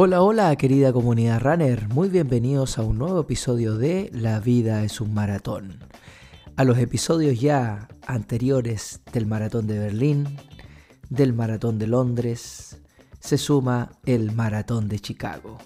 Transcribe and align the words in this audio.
Hola, 0.00 0.22
hola 0.22 0.54
querida 0.54 0.92
comunidad 0.92 1.40
runner, 1.40 1.88
muy 1.88 2.08
bienvenidos 2.08 2.78
a 2.78 2.82
un 2.82 2.98
nuevo 2.98 3.18
episodio 3.22 3.76
de 3.76 4.10
La 4.14 4.38
vida 4.38 4.84
es 4.84 5.00
un 5.00 5.12
maratón. 5.12 5.80
A 6.54 6.62
los 6.62 6.78
episodios 6.78 7.40
ya 7.40 7.88
anteriores 8.06 9.00
del 9.12 9.26
maratón 9.26 9.66
de 9.66 9.76
Berlín, 9.80 10.36
del 11.10 11.32
maratón 11.32 11.80
de 11.80 11.88
Londres, 11.88 12.80
se 13.18 13.38
suma 13.38 13.90
el 14.06 14.30
maratón 14.30 14.88
de 14.88 15.00
Chicago. 15.00 15.58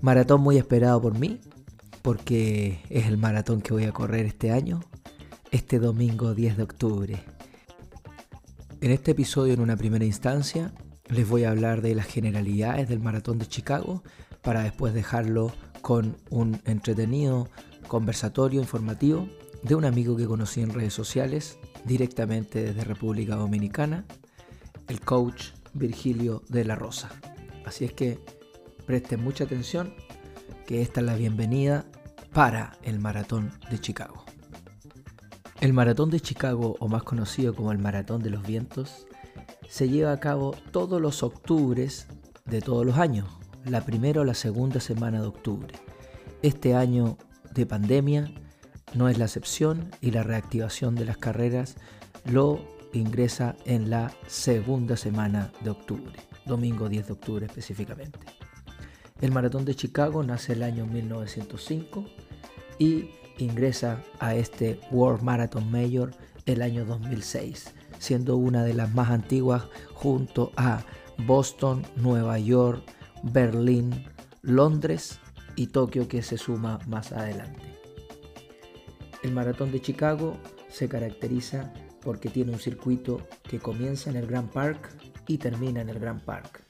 Maratón 0.00 0.40
muy 0.40 0.56
esperado 0.56 1.02
por 1.02 1.18
mí, 1.18 1.38
porque 2.00 2.80
es 2.88 3.08
el 3.08 3.18
maratón 3.18 3.60
que 3.60 3.74
voy 3.74 3.84
a 3.84 3.92
correr 3.92 4.24
este 4.24 4.52
año, 4.52 4.80
este 5.50 5.78
domingo 5.78 6.32
10 6.32 6.56
de 6.56 6.62
octubre. 6.62 7.24
En 8.80 8.90
este 8.90 9.10
episodio, 9.10 9.52
en 9.52 9.60
una 9.60 9.76
primera 9.76 10.06
instancia, 10.06 10.72
les 11.08 11.28
voy 11.28 11.44
a 11.44 11.50
hablar 11.50 11.82
de 11.82 11.94
las 11.94 12.06
generalidades 12.06 12.88
del 12.88 13.00
maratón 13.00 13.38
de 13.38 13.46
Chicago 13.46 14.02
para 14.42 14.62
después 14.62 14.94
dejarlo 14.94 15.52
con 15.82 16.16
un 16.30 16.60
entretenido 16.64 17.48
conversatorio 17.88 18.60
informativo 18.60 19.28
de 19.62 19.74
un 19.74 19.84
amigo 19.84 20.16
que 20.16 20.26
conocí 20.26 20.60
en 20.60 20.70
redes 20.70 20.94
sociales 20.94 21.58
directamente 21.84 22.62
desde 22.62 22.84
República 22.84 23.36
Dominicana, 23.36 24.04
el 24.88 25.00
coach 25.00 25.48
Virgilio 25.72 26.42
de 26.48 26.64
la 26.64 26.74
Rosa. 26.74 27.10
Así 27.64 27.84
es 27.84 27.92
que 27.92 28.18
presten 28.86 29.22
mucha 29.22 29.44
atención 29.44 29.94
que 30.66 30.82
esta 30.82 31.00
es 31.00 31.06
la 31.06 31.16
bienvenida 31.16 31.84
para 32.32 32.78
el 32.82 32.98
maratón 32.98 33.52
de 33.70 33.78
Chicago. 33.78 34.24
El 35.60 35.72
maratón 35.72 36.10
de 36.10 36.20
Chicago, 36.20 36.76
o 36.78 36.88
más 36.88 37.04
conocido 37.04 37.54
como 37.54 37.72
el 37.72 37.78
maratón 37.78 38.22
de 38.22 38.30
los 38.30 38.46
vientos, 38.46 39.06
se 39.74 39.88
lleva 39.88 40.12
a 40.12 40.20
cabo 40.20 40.54
todos 40.70 41.00
los 41.00 41.24
octubres 41.24 42.06
de 42.44 42.60
todos 42.60 42.86
los 42.86 42.96
años, 42.96 43.26
la 43.64 43.84
primera 43.84 44.20
o 44.20 44.24
la 44.24 44.34
segunda 44.34 44.78
semana 44.78 45.20
de 45.20 45.26
octubre. 45.26 45.74
Este 46.42 46.76
año 46.76 47.18
de 47.52 47.66
pandemia 47.66 48.32
no 48.94 49.08
es 49.08 49.18
la 49.18 49.24
excepción 49.24 49.90
y 50.00 50.12
la 50.12 50.22
reactivación 50.22 50.94
de 50.94 51.06
las 51.06 51.16
carreras 51.16 51.74
lo 52.24 52.64
ingresa 52.92 53.56
en 53.64 53.90
la 53.90 54.12
segunda 54.28 54.96
semana 54.96 55.50
de 55.64 55.70
octubre, 55.70 56.20
domingo 56.46 56.88
10 56.88 57.08
de 57.08 57.12
octubre 57.12 57.46
específicamente. 57.46 58.20
El 59.20 59.32
maratón 59.32 59.64
de 59.64 59.74
Chicago 59.74 60.22
nace 60.22 60.52
el 60.52 60.62
año 60.62 60.86
1905 60.86 62.04
y 62.78 63.10
ingresa 63.38 64.04
a 64.20 64.36
este 64.36 64.78
World 64.92 65.22
Marathon 65.22 65.68
Major 65.68 66.12
el 66.46 66.62
año 66.62 66.84
2006 66.84 67.74
siendo 67.98 68.36
una 68.36 68.64
de 68.64 68.74
las 68.74 68.94
más 68.94 69.10
antiguas 69.10 69.64
junto 69.94 70.52
a 70.56 70.84
Boston, 71.26 71.82
Nueva 71.96 72.38
York, 72.38 72.82
Berlín, 73.22 74.04
Londres 74.42 75.18
y 75.56 75.68
Tokio 75.68 76.08
que 76.08 76.22
se 76.22 76.36
suma 76.36 76.78
más 76.86 77.12
adelante. 77.12 77.62
El 79.22 79.32
maratón 79.32 79.72
de 79.72 79.80
Chicago 79.80 80.36
se 80.68 80.88
caracteriza 80.88 81.72
porque 82.02 82.28
tiene 82.28 82.52
un 82.52 82.58
circuito 82.58 83.26
que 83.42 83.58
comienza 83.58 84.10
en 84.10 84.16
el 84.16 84.26
Grand 84.26 84.50
Park 84.50 84.90
y 85.26 85.38
termina 85.38 85.80
en 85.80 85.88
el 85.88 85.98
Grand 85.98 86.20
Park. 86.22 86.62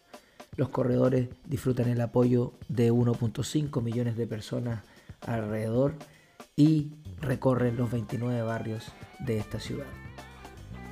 Los 0.56 0.68
corredores 0.68 1.28
disfrutan 1.46 1.88
el 1.88 2.00
apoyo 2.00 2.52
de 2.68 2.92
1.5 2.92 3.82
millones 3.82 4.16
de 4.16 4.26
personas 4.26 4.84
alrededor 5.20 5.96
y 6.54 6.92
recorren 7.20 7.76
los 7.76 7.90
29 7.90 8.42
barrios 8.42 8.92
de 9.18 9.38
esta 9.38 9.58
ciudad. 9.58 10.03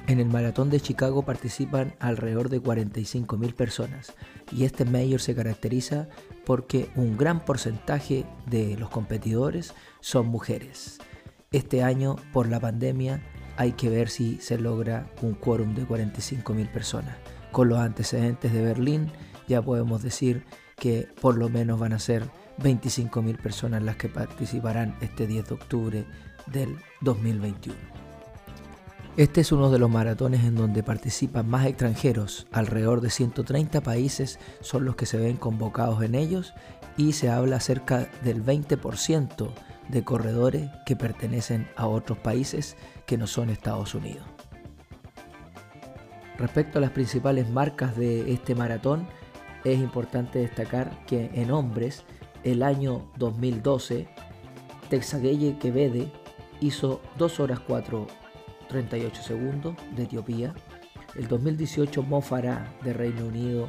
En 0.09 0.19
el 0.19 0.27
maratón 0.27 0.69
de 0.69 0.81
Chicago 0.81 1.23
participan 1.23 1.95
alrededor 2.01 2.49
de 2.49 2.61
45.000 2.61 3.55
personas 3.55 4.13
y 4.51 4.65
este 4.65 4.85
mayor 4.85 5.21
se 5.21 5.35
caracteriza 5.35 6.09
porque 6.45 6.91
un 6.97 7.17
gran 7.17 7.45
porcentaje 7.45 8.27
de 8.47 8.77
los 8.77 8.91
competidores 8.91 9.75
son 10.01 10.27
mujeres. 10.27 10.99
Este 11.53 11.85
año, 11.85 12.17
por 12.33 12.49
la 12.49 12.59
pandemia, 12.59 13.23
hay 13.57 13.73
que 13.73 13.89
ver 13.89 14.09
si 14.09 14.39
se 14.39 14.59
logra 14.59 15.09
un 15.23 15.35
quórum 15.35 15.75
de 15.75 15.87
45.000 15.87 16.69
personas. 16.73 17.17
Con 17.53 17.69
los 17.69 17.79
antecedentes 17.79 18.53
de 18.53 18.63
Berlín, 18.63 19.13
ya 19.47 19.63
podemos 19.63 20.03
decir 20.03 20.45
que 20.77 21.07
por 21.21 21.37
lo 21.37 21.49
menos 21.49 21.79
van 21.79 21.93
a 21.93 22.01
ser 22.01 22.25
25.000 22.59 23.41
personas 23.41 23.83
las 23.83 23.97
que 23.97 24.09
participarán 24.09 24.97
este 25.01 25.29
10 25.29 25.49
de 25.49 25.55
octubre 25.55 26.05
del 26.47 26.77
2021. 27.03 28.02
Este 29.19 29.43
es 29.43 29.53
uno 29.53 29.71
de 29.71 29.79
los 29.79 29.91
maratones 29.91 30.43
en 30.43 30.55
donde 30.55 30.83
participan 30.83 31.47
más 31.47 31.67
extranjeros, 31.67 32.47
alrededor 32.51 33.03
de 33.03 33.11
130 33.11 33.83
países 33.83 34.39
son 34.63 34.87
los 34.87 34.97
que 34.97 35.05
se 35.05 35.19
ven 35.19 35.37
convocados 35.37 36.03
en 36.03 36.15
ellos 36.15 36.55
y 36.97 37.13
se 37.13 37.29
habla 37.29 37.61
cerca 37.61 38.09
del 38.25 38.43
20% 38.43 39.51
de 39.91 40.03
corredores 40.03 40.71
que 40.87 40.97
pertenecen 40.97 41.69
a 41.77 41.89
otros 41.89 42.17
países 42.21 42.75
que 43.05 43.19
no 43.19 43.27
son 43.27 43.51
Estados 43.51 43.95
Unidos. 43.95 44.25
Respecto 46.39 46.79
a 46.79 46.81
las 46.81 46.93
principales 46.93 47.51
marcas 47.51 47.95
de 47.95 48.33
este 48.33 48.55
maratón, 48.55 49.07
es 49.63 49.79
importante 49.79 50.39
destacar 50.39 51.05
que 51.05 51.31
en 51.35 51.51
hombres, 51.51 52.05
el 52.45 52.63
año 52.63 53.13
2012, 53.19 54.09
Texagueye 54.89 55.59
Quevede 55.59 56.11
hizo 56.61 57.03
2 57.19 57.41
horas 57.41 57.61
4 57.61 58.22
38 58.73 59.23
segundos 59.23 59.77
de 59.95 60.05
Etiopía. 60.05 60.55
El 61.15 61.29
2018 61.29 62.03
Mo 62.03 62.23
Farah 62.23 62.75
de 62.83 62.95
Reino 62.95 63.27
Unido 63.27 63.69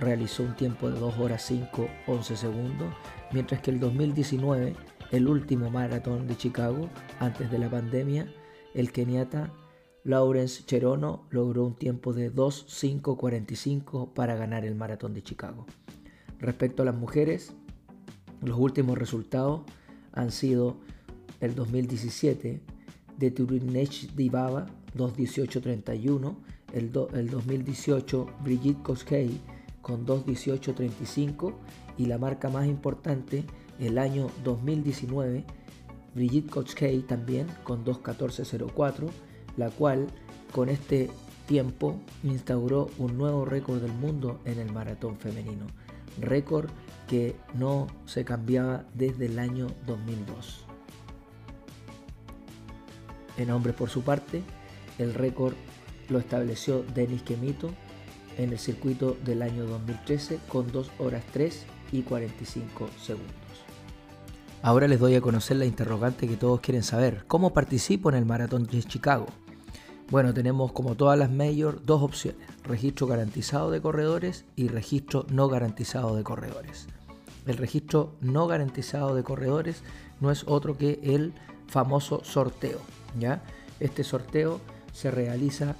realizó 0.00 0.42
un 0.42 0.56
tiempo 0.56 0.90
de 0.90 0.98
2 0.98 1.16
horas 1.18 1.42
5, 1.46 1.88
11 2.08 2.36
segundos, 2.36 2.92
mientras 3.30 3.60
que 3.60 3.70
el 3.70 3.78
2019, 3.78 4.74
el 5.12 5.28
último 5.28 5.70
maratón 5.70 6.26
de 6.26 6.36
Chicago 6.36 6.88
antes 7.20 7.52
de 7.52 7.58
la 7.60 7.70
pandemia, 7.70 8.26
el 8.74 8.90
keniata 8.90 9.52
Lawrence 10.02 10.64
Cherono 10.64 11.24
logró 11.30 11.64
un 11.64 11.76
tiempo 11.76 12.12
de 12.12 12.30
2, 12.30 12.64
5, 12.68 13.16
45 13.16 14.12
para 14.12 14.34
ganar 14.34 14.64
el 14.64 14.74
maratón 14.74 15.14
de 15.14 15.22
Chicago. 15.22 15.66
Respecto 16.40 16.82
a 16.82 16.86
las 16.86 16.96
mujeres, 16.96 17.54
los 18.40 18.58
últimos 18.58 18.98
resultados 18.98 19.60
han 20.12 20.32
sido 20.32 20.78
el 21.40 21.54
2017 21.54 22.60
de 23.18 23.30
Turinech 23.30 24.14
Dibaba 24.14 24.66
2.18.31, 24.96 26.34
el, 26.72 26.90
el 27.14 27.30
2018 27.30 28.26
Brigitte 28.42 28.82
Koskei 28.82 29.40
con 29.80 30.06
2.18.35 30.06 31.54
y 31.98 32.06
la 32.06 32.18
marca 32.18 32.48
más 32.48 32.66
importante 32.66 33.44
el 33.78 33.98
año 33.98 34.28
2019 34.44 35.44
Brigitte 36.14 36.50
Koskei 36.50 37.02
también 37.02 37.46
con 37.64 37.84
2.14.04, 37.84 39.08
la 39.56 39.70
cual 39.70 40.06
con 40.52 40.68
este 40.68 41.10
tiempo 41.46 41.96
instauró 42.22 42.90
un 42.98 43.16
nuevo 43.16 43.44
récord 43.44 43.80
del 43.80 43.92
mundo 43.92 44.40
en 44.44 44.58
el 44.58 44.72
maratón 44.72 45.16
femenino, 45.16 45.66
récord 46.20 46.70
que 47.08 47.34
no 47.54 47.86
se 48.06 48.24
cambiaba 48.24 48.84
desde 48.94 49.26
el 49.26 49.38
año 49.38 49.66
2002. 49.86 50.71
En 53.36 53.50
hombres, 53.50 53.74
por 53.74 53.88
su 53.88 54.02
parte, 54.02 54.42
el 54.98 55.14
récord 55.14 55.54
lo 56.08 56.18
estableció 56.18 56.84
Denis 56.94 57.22
Kemito 57.22 57.70
en 58.38 58.52
el 58.52 58.58
circuito 58.58 59.16
del 59.24 59.42
año 59.42 59.66
2013 59.66 60.38
con 60.48 60.70
2 60.70 60.90
horas 60.98 61.24
3 61.32 61.66
y 61.92 62.02
45 62.02 62.88
segundos. 63.00 63.32
Ahora 64.62 64.86
les 64.86 65.00
doy 65.00 65.16
a 65.16 65.20
conocer 65.20 65.56
la 65.56 65.64
interrogante 65.64 66.28
que 66.28 66.36
todos 66.36 66.60
quieren 66.60 66.82
saber. 66.82 67.24
¿Cómo 67.26 67.52
participo 67.52 68.10
en 68.10 68.16
el 68.16 68.24
maratón 68.24 68.64
de 68.64 68.82
Chicago? 68.82 69.26
Bueno, 70.10 70.32
tenemos 70.34 70.72
como 70.72 70.94
todas 70.94 71.18
las 71.18 71.30
majors 71.30 71.84
dos 71.84 72.02
opciones, 72.02 72.46
registro 72.64 73.06
garantizado 73.06 73.70
de 73.70 73.80
corredores 73.80 74.44
y 74.56 74.68
registro 74.68 75.26
no 75.30 75.48
garantizado 75.48 76.14
de 76.14 76.22
corredores. 76.22 76.86
El 77.46 77.56
registro 77.56 78.12
no 78.20 78.46
garantizado 78.46 79.14
de 79.14 79.24
corredores 79.24 79.82
no 80.20 80.30
es 80.30 80.44
otro 80.46 80.76
que 80.76 81.00
el 81.02 81.32
famoso 81.66 82.22
sorteo. 82.22 82.78
¿Ya? 83.18 83.42
Este 83.80 84.04
sorteo 84.04 84.60
se 84.92 85.10
realiza 85.10 85.76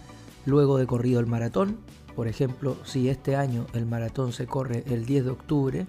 luego 0.46 0.78
de 0.78 0.86
corrido 0.86 1.20
el 1.20 1.26
maratón. 1.26 1.78
Por 2.16 2.28
ejemplo, 2.28 2.76
si 2.84 3.08
este 3.08 3.36
año 3.36 3.66
el 3.72 3.86
maratón 3.86 4.32
se 4.32 4.46
corre 4.46 4.84
el 4.86 5.06
10 5.06 5.24
de 5.24 5.30
octubre, 5.30 5.86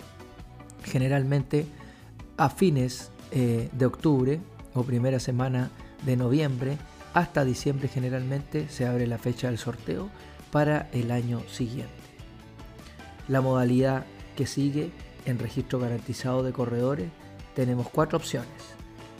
generalmente 0.83 1.65
a 2.37 2.49
fines 2.49 3.11
eh, 3.31 3.69
de 3.71 3.85
octubre 3.85 4.39
o 4.73 4.83
primera 4.83 5.19
semana 5.19 5.71
de 6.05 6.17
noviembre 6.17 6.77
hasta 7.13 7.45
diciembre 7.45 7.87
generalmente 7.87 8.67
se 8.69 8.87
abre 8.87 9.05
la 9.07 9.17
fecha 9.17 9.47
del 9.47 9.59
sorteo 9.59 10.09
para 10.51 10.89
el 10.93 11.11
año 11.11 11.41
siguiente. 11.47 11.93
La 13.27 13.41
modalidad 13.41 14.05
que 14.35 14.47
sigue 14.47 14.91
en 15.25 15.39
registro 15.39 15.79
garantizado 15.79 16.43
de 16.43 16.51
corredores 16.51 17.09
tenemos 17.55 17.87
cuatro 17.89 18.17
opciones. 18.17 18.49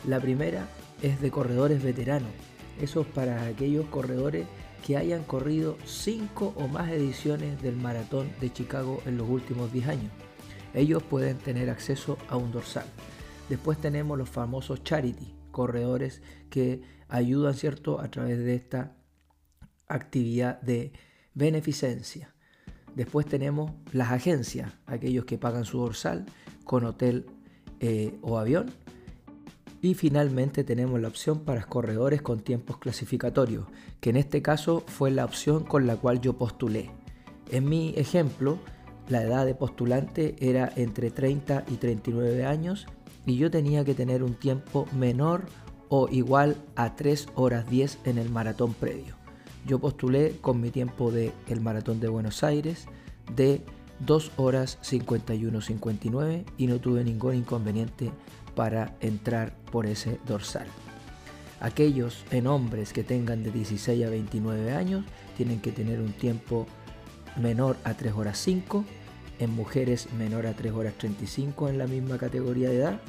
La 0.08 0.20
primera 0.20 0.68
es 1.04 1.22
de 1.22 1.30
corredores 1.30 1.84
veteranos. 1.84 2.32
Eso 2.82 3.02
es 3.02 3.08
para 3.08 3.46
aquellos 3.46 3.86
corredores 3.86 4.48
que 4.86 4.98
hayan 4.98 5.24
corrido 5.24 5.78
5 5.86 6.56
o 6.58 6.68
más 6.68 6.90
ediciones 6.90 7.62
del 7.62 7.76
maratón 7.76 8.30
de 8.42 8.52
Chicago 8.52 9.02
en 9.06 9.18
los 9.18 9.30
últimos 9.30 9.72
10 9.72 9.88
años. 9.88 10.12
ellos 10.74 11.04
pueden 11.04 11.38
tener 11.38 11.70
acceso 11.70 12.18
a 12.30 12.36
un 12.36 12.52
dorsal. 12.52 12.86
Después 13.48 13.78
tenemos 13.80 14.18
los 14.18 14.30
famosos 14.30 14.84
charity, 14.84 15.36
corredores 15.52 16.24
que 16.50 16.82
ayudan, 17.10 17.54
¿cierto?, 17.54 18.00
a 18.00 18.10
través 18.10 18.40
de 18.40 18.56
esta 18.56 18.96
actividad 19.88 20.60
de 20.62 20.92
beneficencia. 21.36 22.34
Después 22.96 23.28
tenemos 23.28 23.72
las 23.92 24.12
agencias, 24.12 24.74
aquellos 24.88 25.26
que 25.26 25.38
pagan 25.38 25.66
su 25.66 25.80
dorsal 25.80 26.26
con 26.64 26.86
hotel 26.86 27.28
eh, 27.80 28.18
o 28.22 28.40
avión. 28.40 28.72
Y 29.84 29.96
finalmente 29.96 30.64
tenemos 30.64 31.02
la 31.02 31.10
opción 31.10 31.40
para 31.42 31.66
corredores 31.66 32.22
con 32.22 32.40
tiempos 32.40 32.78
clasificatorios, 32.78 33.66
que 34.00 34.12
en 34.12 34.16
este 34.16 34.42
caso 34.42 34.82
fue 34.88 35.12
la 35.12 35.26
opción 35.26 35.66
con 35.66 35.86
la 35.86 35.98
cual 35.98 36.22
yo 36.22 36.38
postulé. 36.38 36.90
En 37.52 37.68
mi 37.68 37.94
ejemplo, 37.98 38.60
la 39.10 39.24
edad 39.24 39.46
de 39.46 39.56
postulante 39.56 40.38
era 40.40 40.72
entre 40.78 41.12
30 41.12 41.66
y 41.68 41.76
39 41.76 42.46
años 42.46 42.88
y 43.26 43.36
yo 43.36 43.52
tenía 43.52 43.84
que 43.84 43.94
tener 43.94 44.24
un 44.24 44.36
tiempo 44.36 44.88
menor 44.98 45.44
o 45.90 46.08
igual 46.08 46.56
a 46.78 46.96
3 46.96 47.28
horas 47.36 47.70
10 47.70 48.00
en 48.06 48.20
el 48.20 48.30
maratón 48.30 48.74
previo. 48.74 49.18
Yo 49.68 49.80
postulé 49.80 50.38
con 50.40 50.62
mi 50.62 50.70
tiempo 50.70 51.12
de 51.12 51.34
el 51.50 51.60
maratón 51.60 52.00
de 52.00 52.08
Buenos 52.08 52.42
Aires 52.46 52.88
de 53.36 53.62
2 54.00 54.32
horas 54.38 54.80
51-59 54.82 56.46
y 56.58 56.68
no 56.68 56.80
tuve 56.80 57.04
ningún 57.04 57.36
inconveniente 57.36 58.12
para 58.56 58.96
entrar 59.02 59.54
por 59.72 59.86
ese 59.86 60.20
dorsal. 60.28 60.68
Aquellos 61.60 62.26
en 62.32 62.48
hombres 62.48 62.92
que 62.94 63.04
tengan 63.04 63.44
de 63.44 63.52
16 63.52 64.06
a 64.06 64.10
29 64.10 64.72
años 64.74 65.06
tienen 65.38 65.62
que 65.62 65.72
tener 65.72 66.00
un 66.00 66.12
tiempo 66.12 66.68
menor 67.42 67.78
a 67.84 67.94
3 67.94 68.14
horas 68.14 68.38
5, 68.40 68.84
en 69.40 69.50
mujeres 69.56 70.12
menor 70.14 70.46
a 70.46 70.54
3 70.54 70.74
horas 70.74 70.94
35 70.98 71.70
en 71.70 71.78
la 71.78 71.88
misma 71.88 72.18
categoría 72.18 72.70
de 72.70 72.78
edad 72.78 73.02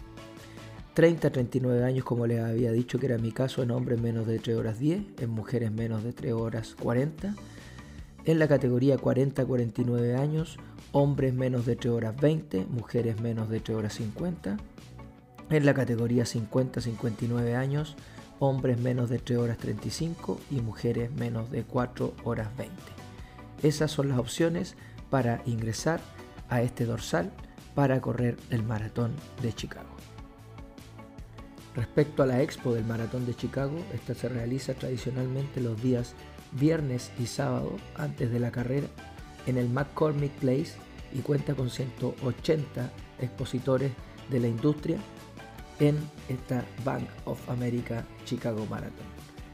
30 0.94 1.26
a 1.26 1.32
39 1.32 1.85
años, 1.85 2.05
como 2.05 2.26
les 2.26 2.40
había 2.40 2.70
dicho 2.70 3.00
que 3.00 3.06
era 3.06 3.19
mi 3.19 3.32
caso, 3.32 3.62
en 3.64 3.73
hombres 3.73 4.00
menos 4.00 4.29
de 4.29 4.38
3 4.38 4.56
horas 4.56 4.79
10, 4.79 5.02
en 5.20 5.31
mujeres 5.31 5.73
menos 5.73 6.05
de 6.05 6.12
3 6.12 6.32
horas 6.32 6.76
40. 6.81 7.35
En 8.25 8.38
la 8.38 8.47
categoría 8.47 8.97
40 8.97 9.43
a 9.43 9.44
49 9.44 10.14
años, 10.14 10.56
hombres 10.93 11.35
menos 11.35 11.67
de 11.67 11.75
3 11.75 11.93
horas 11.93 12.17
20, 12.20 12.67
mujeres 12.67 13.20
menos 13.20 13.49
de 13.49 13.58
3 13.58 13.76
horas 13.76 13.94
50. 13.94 14.56
En 15.50 15.67
la 15.67 15.75
categoría 15.75 16.25
50 16.25 16.81
a 16.81 16.82
59 16.82 17.55
años, 17.55 17.96
hombres 18.38 18.79
menos 18.79 19.11
de 19.11 19.19
3 19.19 19.38
horas 19.38 19.58
35 19.58 20.41
y 20.50 20.61
mujeres 20.61 21.12
menos 21.12 21.50
de 21.50 21.64
4 21.64 22.14
horas 22.25 22.49
20. 22.56 22.75
Esas 23.62 23.91
son 23.91 24.08
las 24.08 24.19
opciones 24.19 24.75
para 25.11 25.43
ingresar 25.46 26.00
a 26.49 26.62
este 26.62 26.87
dorsal 26.87 27.31
para 27.75 28.00
correr 28.00 28.37
el 28.50 28.62
maratón 28.62 29.12
de 29.43 29.52
Chicago. 29.52 29.88
Respecto 31.75 32.23
a 32.23 32.26
la 32.26 32.40
expo 32.40 32.73
del 32.73 32.85
Maratón 32.85 33.26
de 33.26 33.35
Chicago, 33.35 33.76
esta 33.93 34.14
se 34.14 34.29
realiza 34.29 34.75
tradicionalmente 34.75 35.61
los 35.61 35.82
días 35.82 36.14
viernes 36.52 37.11
y 37.19 37.26
sábado 37.26 37.73
antes 37.97 38.31
de 38.31 38.38
la 38.38 38.52
carrera 38.52 38.87
en 39.47 39.58
el 39.58 39.69
McCormick 39.69 40.31
Place 40.35 40.75
y 41.12 41.19
cuenta 41.19 41.55
con 41.55 41.70
180 41.70 42.90
expositores 43.20 43.90
de 44.31 44.40
la 44.40 44.47
industria 44.47 44.99
en 45.81 45.97
esta 46.29 46.65
Bank 46.85 47.09
of 47.25 47.49
America 47.49 48.05
Chicago 48.25 48.67
Marathon. 48.71 49.06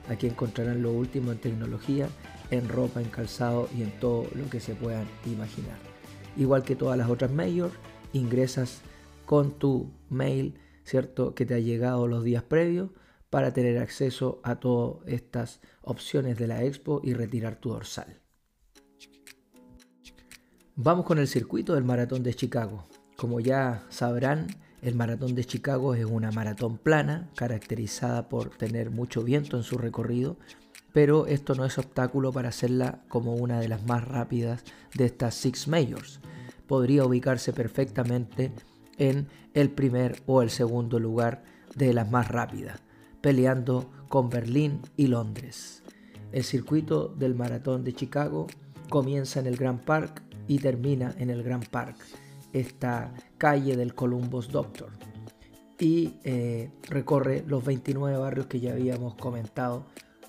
Aquí 0.09 0.27
encontrarán 0.27 0.83
lo 0.83 0.93
último 0.93 1.33
en 1.33 1.39
tecnología, 1.39 2.09
en 2.51 2.69
ropa, 2.69 3.01
en 3.01 3.09
calzado 3.09 3.69
y 3.77 3.83
en 3.83 3.91
todo 4.01 4.27
lo 4.35 4.49
que 4.51 4.61
se 4.61 4.75
puedan 4.75 5.07
imaginar. 5.27 5.79
Igual 6.37 6.63
que 6.63 6.77
todas 6.77 6.99
las 6.99 7.09
otras 7.09 7.31
mayors, 7.31 7.75
ingresas 8.13 8.81
con 9.25 9.53
tu 9.53 9.91
mail 10.09 10.55
¿cierto? 10.91 11.37
Que 11.37 11.47
te 11.47 11.55
ha 11.55 11.61
llegado 11.61 12.09
los 12.09 12.25
días 12.25 12.43
previos 12.43 12.91
para 13.31 13.53
tener 13.53 13.79
acceso 13.79 14.41
a 14.43 14.57
todas 14.57 15.07
estas 15.07 15.61
opciones 15.83 16.37
de 16.37 16.49
la 16.49 16.65
expo 16.65 17.01
y 17.05 17.15
retirar 17.15 17.61
tu 17.61 17.71
dorsal. 17.71 18.21
Vamos 20.75 21.07
con 21.07 21.19
el 21.19 21.29
circuito 21.29 21.75
del 21.75 21.85
maratón 21.85 22.25
de 22.25 22.35
Chicago. 22.35 22.87
Como 23.17 23.39
ya 23.39 23.87
sabrán, 23.89 24.49
el 24.83 24.95
maratón 24.95 25.35
de 25.35 25.45
Chicago 25.45 25.95
es 25.95 26.05
una 26.05 26.31
maratón 26.31 26.79
plana, 26.79 27.29
caracterizada 27.37 28.29
por 28.29 28.51
tener 28.51 28.91
mucho 28.91 29.23
viento 29.23 29.57
en 29.57 29.63
su 29.63 29.77
recorrido, 29.77 30.37
pero 30.93 31.27
esto 31.27 31.55
no 31.55 31.65
es 31.65 31.79
obstáculo 31.79 32.33
para 32.33 32.49
hacerla 32.49 33.03
como 33.09 33.35
una 33.35 33.61
de 33.61 33.69
las 33.69 33.85
más 33.87 34.07
rápidas 34.07 34.65
de 34.95 35.05
estas 35.05 35.35
Six 35.35 35.69
Majors. 35.69 36.21
Podría 36.67 37.05
ubicarse 37.05 37.53
perfectamente 37.53 38.53
en 38.97 39.29
el 39.55 39.71
primer 39.71 40.23
o 40.27 40.43
el 40.43 40.51
segundo 40.51 40.99
lugar 40.99 41.43
de 41.75 41.93
las 41.93 42.11
más 42.11 42.29
rápidas, 42.29 42.81
peleando 43.21 43.91
con 44.09 44.31
Berlín 44.31 44.81
y 44.97 45.09
Londres. 45.09 45.83
El 46.33 46.45
circuito 46.45 47.09
del 47.09 47.35
maratón 47.35 47.85
de 47.85 47.93
Chicago 47.93 48.47
comienza 48.89 49.41
en 49.41 49.47
el 49.47 49.57
Grand 49.57 49.81
Park 49.81 50.23
y 50.49 50.59
termina 50.59 51.15
en 51.19 51.31
el 51.31 51.43
Grand 51.43 51.69
Park, 51.69 51.97
esta 52.53 53.13
calle 53.39 53.77
del 53.77 53.95
Columbus 53.95 54.49
Doctor, 54.49 54.91
y 55.79 56.15
eh, 56.25 56.71
recorre 56.89 57.43
los 57.47 57.65
29 57.65 58.17
barrios 58.19 58.47
que 58.47 58.61
ya 58.61 58.73
habíamos 58.73 59.15
comentado 59.15 59.87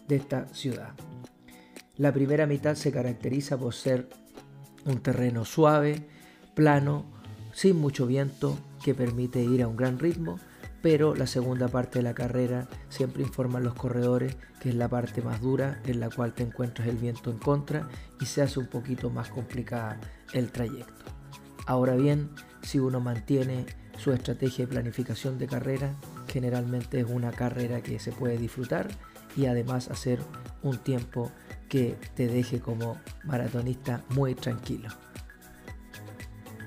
de 0.07 0.15
esta 0.15 0.47
ciudad. 0.53 0.93
La 1.97 2.13
primera 2.13 2.47
mitad 2.47 2.75
se 2.75 2.91
caracteriza 2.91 3.57
por 3.57 3.73
ser 3.73 4.09
un 4.85 5.01
terreno 5.01 5.45
suave, 5.45 6.07
plano, 6.55 7.05
sin 7.53 7.77
mucho 7.77 8.07
viento 8.07 8.57
que 8.83 8.95
permite 8.95 9.43
ir 9.43 9.61
a 9.61 9.67
un 9.67 9.75
gran 9.75 9.99
ritmo, 9.99 10.39
pero 10.81 11.15
la 11.15 11.27
segunda 11.27 11.67
parte 11.67 11.99
de 11.99 12.03
la 12.03 12.13
carrera 12.13 12.67
siempre 12.89 13.21
informan 13.21 13.63
los 13.63 13.75
corredores 13.75 14.35
que 14.59 14.69
es 14.69 14.75
la 14.75 14.87
parte 14.87 15.21
más 15.21 15.41
dura 15.41 15.79
en 15.85 15.99
la 15.99 16.09
cual 16.09 16.33
te 16.33 16.43
encuentras 16.43 16.87
el 16.87 16.97
viento 16.97 17.29
en 17.29 17.37
contra 17.37 17.87
y 18.19 18.25
se 18.25 18.41
hace 18.41 18.59
un 18.59 18.67
poquito 18.67 19.09
más 19.09 19.29
complicada 19.29 19.99
el 20.33 20.51
trayecto. 20.51 21.10
Ahora 21.71 21.95
bien, 21.95 22.31
si 22.63 22.79
uno 22.79 22.99
mantiene 22.99 23.65
su 23.97 24.11
estrategia 24.11 24.65
de 24.65 24.73
planificación 24.73 25.37
de 25.37 25.47
carrera, 25.47 25.95
generalmente 26.27 26.99
es 26.99 27.05
una 27.09 27.31
carrera 27.31 27.79
que 27.79 27.97
se 27.97 28.11
puede 28.11 28.37
disfrutar 28.37 28.89
y 29.37 29.45
además 29.45 29.87
hacer 29.89 30.19
un 30.63 30.79
tiempo 30.79 31.31
que 31.69 31.95
te 32.13 32.27
deje 32.27 32.59
como 32.59 32.97
maratonista 33.23 34.03
muy 34.09 34.35
tranquilo. 34.35 34.89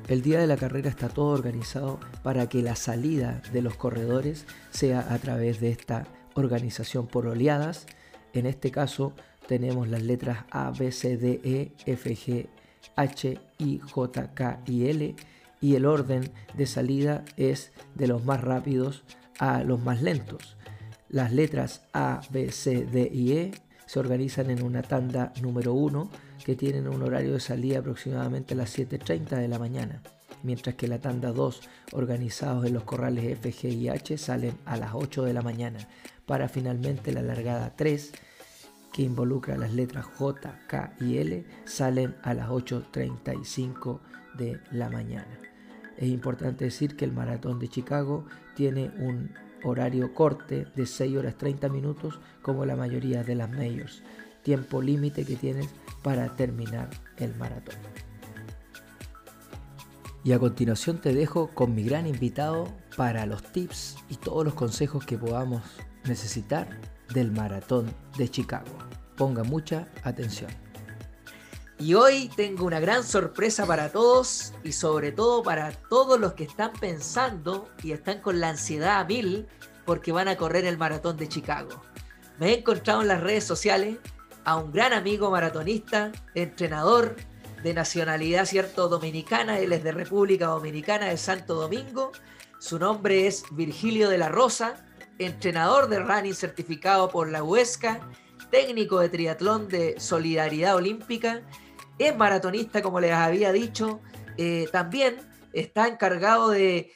El 0.08 0.23
día 0.23 0.40
de 0.40 0.46
la 0.46 0.56
carrera 0.56 0.88
está 0.88 1.11
todo 1.11 1.34
organizado 1.34 2.00
para 2.23 2.49
que 2.49 2.62
la 2.62 2.75
salida 2.75 3.42
de 3.52 3.61
los 3.61 3.76
corredores 3.76 4.46
sea 4.70 5.12
a 5.12 5.18
través 5.18 5.61
de 5.61 5.68
esta 5.68 6.06
organización 6.32 7.08
por 7.08 7.26
oleadas. 7.26 7.84
En 8.32 8.46
este 8.46 8.70
caso 8.70 9.12
tenemos 9.46 9.87
las 9.87 10.02
letras 10.02 10.46
A, 10.50 10.70
B, 10.70 10.90
C, 10.92 11.18
D, 11.18 11.42
E, 11.44 11.73
F, 11.84 12.16
G, 12.16 12.49
H, 12.97 13.38
I, 13.59 13.79
J, 13.79 14.35
K 14.35 14.61
y 14.67 14.87
L 14.87 15.14
y 15.61 15.76
el 15.76 15.87
orden 15.87 16.31
de 16.55 16.67
salida 16.67 17.25
es 17.37 17.73
de 17.95 18.07
los 18.07 18.25
más 18.25 18.43
rápidos 18.43 19.03
a 19.38 19.62
los 19.62 19.83
más 19.83 20.03
lentos. 20.03 20.57
Las 21.09 21.33
letras 21.33 21.83
A, 21.93 22.21
B, 22.31 22.50
C, 22.53 22.85
D 22.85 23.11
y 23.12 23.33
E 23.33 23.53
se 23.87 24.00
organizan 24.00 24.50
en 24.50 24.62
una 24.62 24.83
tanda 24.83 25.33
número 25.41 25.73
1 25.75 26.11
que 26.45 26.57
tienen 26.57 26.88
un 26.88 27.03
horario 27.03 27.33
de 27.33 27.41
salida 27.41 27.79
aproximadamente 27.79 28.55
a 28.55 28.57
las 28.59 28.76
7.30 28.76 29.38
de 29.38 29.49
la 29.49 29.59
mañana, 29.59 30.03
mientras 30.43 30.75
que 30.75 30.88
la 30.88 30.99
tanda 30.99 31.33
2, 31.33 31.61
organizados 31.93 32.67
en 32.67 32.75
los 32.75 32.85
corrales 32.85 33.25
F, 33.25 33.50
G 33.50 33.73
y 33.73 33.88
H, 33.88 34.19
salen 34.19 34.59
a 34.67 34.76
las 34.76 34.91
8 34.95 35.25
de 35.25 35.33
la 35.33 35.43
mañana, 35.43 35.79
para 36.26 36.49
finalmente 36.49 37.12
la 37.12 37.23
largada 37.23 37.75
3, 37.76 38.12
que 38.94 39.02
involucra 39.02 39.58
las 39.58 39.74
letras 39.74 40.06
J, 40.06 40.60
K 40.68 40.94
y 41.00 41.18
L, 41.18 41.44
salen 41.64 42.14
a 42.22 42.32
las 42.32 42.48
8.35 42.48 43.98
de 44.38 44.60
la 44.70 44.88
mañana. 44.88 45.36
Es 45.96 46.08
importante 46.08 46.66
decir 46.66 46.96
que 46.96 47.04
el 47.04 47.10
maratón 47.12 47.58
de 47.58 47.66
Chicago 47.66 48.24
tiene 48.54 48.92
un 49.00 49.34
horario 49.64 50.14
corte 50.14 50.68
de 50.76 50.86
6 50.86 51.16
horas 51.16 51.36
30 51.36 51.68
minutos 51.70 52.20
como 52.40 52.64
la 52.64 52.76
mayoría 52.76 53.24
de 53.24 53.34
las 53.34 53.50
majors, 53.50 54.04
tiempo 54.44 54.80
límite 54.80 55.24
que 55.24 55.34
tienes 55.34 55.74
para 56.04 56.36
terminar 56.36 56.88
el 57.16 57.34
maratón. 57.34 57.74
Y 60.22 60.30
a 60.30 60.38
continuación 60.38 61.00
te 61.00 61.12
dejo 61.12 61.48
con 61.48 61.74
mi 61.74 61.82
gran 61.82 62.06
invitado 62.06 62.68
para 62.96 63.26
los 63.26 63.42
tips 63.42 63.96
y 64.08 64.18
todos 64.18 64.44
los 64.44 64.54
consejos 64.54 65.04
que 65.04 65.18
podamos 65.18 65.62
necesitar 66.04 66.93
del 67.12 67.32
maratón 67.32 67.92
de 68.16 68.28
Chicago. 68.28 68.78
Ponga 69.16 69.42
mucha 69.44 69.88
atención. 70.02 70.50
Y 71.78 71.94
hoy 71.94 72.30
tengo 72.37 72.64
una 72.64 72.80
gran 72.80 73.02
sorpresa 73.02 73.66
para 73.66 73.90
todos 73.90 74.52
y 74.62 74.73
sobre 74.73 75.12
todo 75.12 75.42
para 75.42 75.73
todos 75.73 76.20
los 76.20 76.34
que 76.34 76.44
están 76.44 76.73
pensando 76.73 77.68
y 77.82 77.92
están 77.92 78.20
con 78.20 78.40
la 78.40 78.50
ansiedad 78.50 79.00
a 79.00 79.04
mil 79.04 79.46
porque 79.84 80.12
van 80.12 80.28
a 80.28 80.37
correr 80.37 80.64
el 80.64 80.78
maratón 80.78 81.16
de 81.16 81.28
Chicago. 81.28 81.82
Me 82.38 82.50
he 82.50 82.58
encontrado 82.58 83.02
en 83.02 83.08
las 83.08 83.20
redes 83.20 83.44
sociales 83.44 83.99
a 84.44 84.56
un 84.56 84.73
gran 84.73 84.92
amigo 84.92 85.30
maratonista, 85.30 86.12
entrenador, 86.34 87.16
de 87.64 87.73
nacionalidad, 87.73 88.44
¿cierto? 88.44 88.88
Dominicana, 88.88 89.58
él 89.58 89.73
es 89.73 89.82
de 89.82 89.90
República 89.90 90.46
Dominicana, 90.49 91.06
de 91.06 91.16
Santo 91.16 91.54
Domingo. 91.54 92.12
Su 92.58 92.78
nombre 92.78 93.26
es 93.26 93.44
Virgilio 93.52 94.11
de 94.11 94.18
la 94.18 94.28
Rosa, 94.28 94.84
entrenador 95.18 95.88
de 95.88 96.00
running 96.00 96.35
certificado 96.35 97.09
por 97.09 97.28
la 97.30 97.42
Huesca, 97.42 98.00
técnico 98.50 99.00
de 99.00 99.09
triatlón 99.09 99.68
de 99.68 99.99
Solidaridad 99.99 100.76
Olímpica, 100.76 101.42
es 101.99 102.16
maratonista, 102.16 102.83
como 102.83 103.00
les 103.00 103.12
había 103.12 103.52
dicho, 103.52 104.00
eh, 104.37 104.68
también 104.73 105.16
está 105.52 105.87
encargado 105.87 106.50
de, 106.50 106.90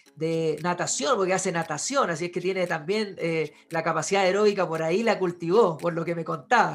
natación, 0.64 1.16
porque 1.16 1.32
hace 1.32 1.52
natación, 1.52 2.10
así 2.10 2.24
es 2.24 2.32
que 2.32 2.40
tiene 2.40 2.66
también 2.66 3.14
eh, 3.18 3.52
la 3.70 3.84
capacidad 3.84 4.22
aeróbica 4.22 4.66
por 4.66 4.82
ahí, 4.82 5.04
la 5.04 5.16
cultivó, 5.16 5.78
por 5.78 5.92
lo 5.92 6.04
que 6.04 6.16
me 6.16 6.24
contaba. 6.24 6.74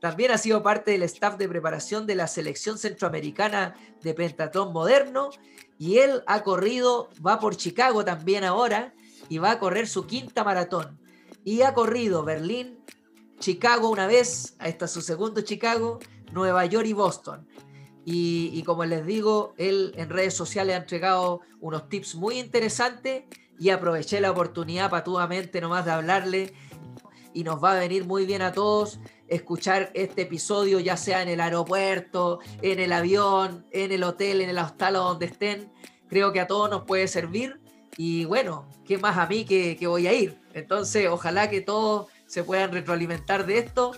También 0.00 0.32
ha 0.32 0.38
sido 0.38 0.64
parte 0.64 0.90
del 0.90 1.04
staff 1.04 1.36
de 1.36 1.48
preparación 1.48 2.08
de 2.08 2.16
la 2.16 2.26
selección 2.26 2.76
centroamericana 2.76 3.76
de 4.02 4.14
pentatlón 4.14 4.72
moderno 4.72 5.30
y 5.78 5.98
él 5.98 6.24
ha 6.26 6.42
corrido, 6.42 7.08
va 7.24 7.38
por 7.38 7.56
Chicago 7.56 8.04
también 8.04 8.42
ahora 8.42 8.92
y 9.28 9.38
va 9.38 9.52
a 9.52 9.58
correr 9.58 9.86
su 9.86 10.06
quinta 10.06 10.44
maratón. 10.44 10.98
Y 11.44 11.62
ha 11.62 11.74
corrido 11.74 12.24
Berlín, 12.24 12.78
Chicago 13.38 13.88
una 13.90 14.06
vez, 14.06 14.56
esta 14.64 14.86
es 14.86 14.90
su 14.90 15.02
segundo 15.02 15.42
Chicago, 15.42 15.98
Nueva 16.32 16.64
York 16.66 16.86
y 16.86 16.92
Boston. 16.92 17.46
Y, 18.08 18.62
como 18.62 18.84
les 18.84 19.04
digo, 19.04 19.54
él 19.58 19.92
en 19.96 20.10
redes 20.10 20.34
sociales 20.34 20.76
ha 20.76 20.78
entregado 20.78 21.40
unos 21.60 21.88
tips 21.88 22.14
muy 22.14 22.38
interesantes 22.38 23.24
y 23.58 23.70
aproveché 23.70 24.20
la 24.20 24.30
oportunidad 24.30 24.90
patuamente 24.90 25.60
nomás 25.60 25.84
de 25.84 25.90
hablarle 25.90 26.54
y 27.34 27.42
nos 27.42 27.62
va 27.62 27.72
a 27.72 27.80
venir 27.80 28.04
muy 28.04 28.24
bien 28.24 28.42
a 28.42 28.52
todos 28.52 29.00
escuchar 29.28 29.90
este 29.94 30.22
episodio, 30.22 30.80
ya 30.80 30.96
sea 30.96 31.22
en 31.22 31.28
el 31.28 31.40
aeropuerto, 31.40 32.38
en 32.62 32.78
el 32.78 32.92
avión, 32.92 33.66
en 33.72 33.92
el 33.92 34.04
hotel, 34.04 34.40
en 34.40 34.50
el 34.50 34.58
hostal 34.58 34.96
o 34.96 35.02
donde 35.02 35.26
estén. 35.26 35.72
Creo 36.08 36.32
que 36.32 36.40
a 36.40 36.46
todos 36.46 36.70
nos 36.70 36.84
puede 36.84 37.08
servir. 37.08 37.60
Y 37.96 38.24
bueno, 38.24 38.68
¿qué 38.86 38.98
más 38.98 39.16
a 39.16 39.26
mí 39.26 39.44
que, 39.44 39.76
que 39.76 39.86
voy 39.86 40.06
a 40.06 40.12
ir? 40.12 40.38
Entonces, 40.54 41.08
ojalá 41.08 41.48
que 41.48 41.60
todos 41.60 42.08
se 42.26 42.44
puedan 42.44 42.72
retroalimentar 42.72 43.46
de 43.46 43.58
esto 43.58 43.92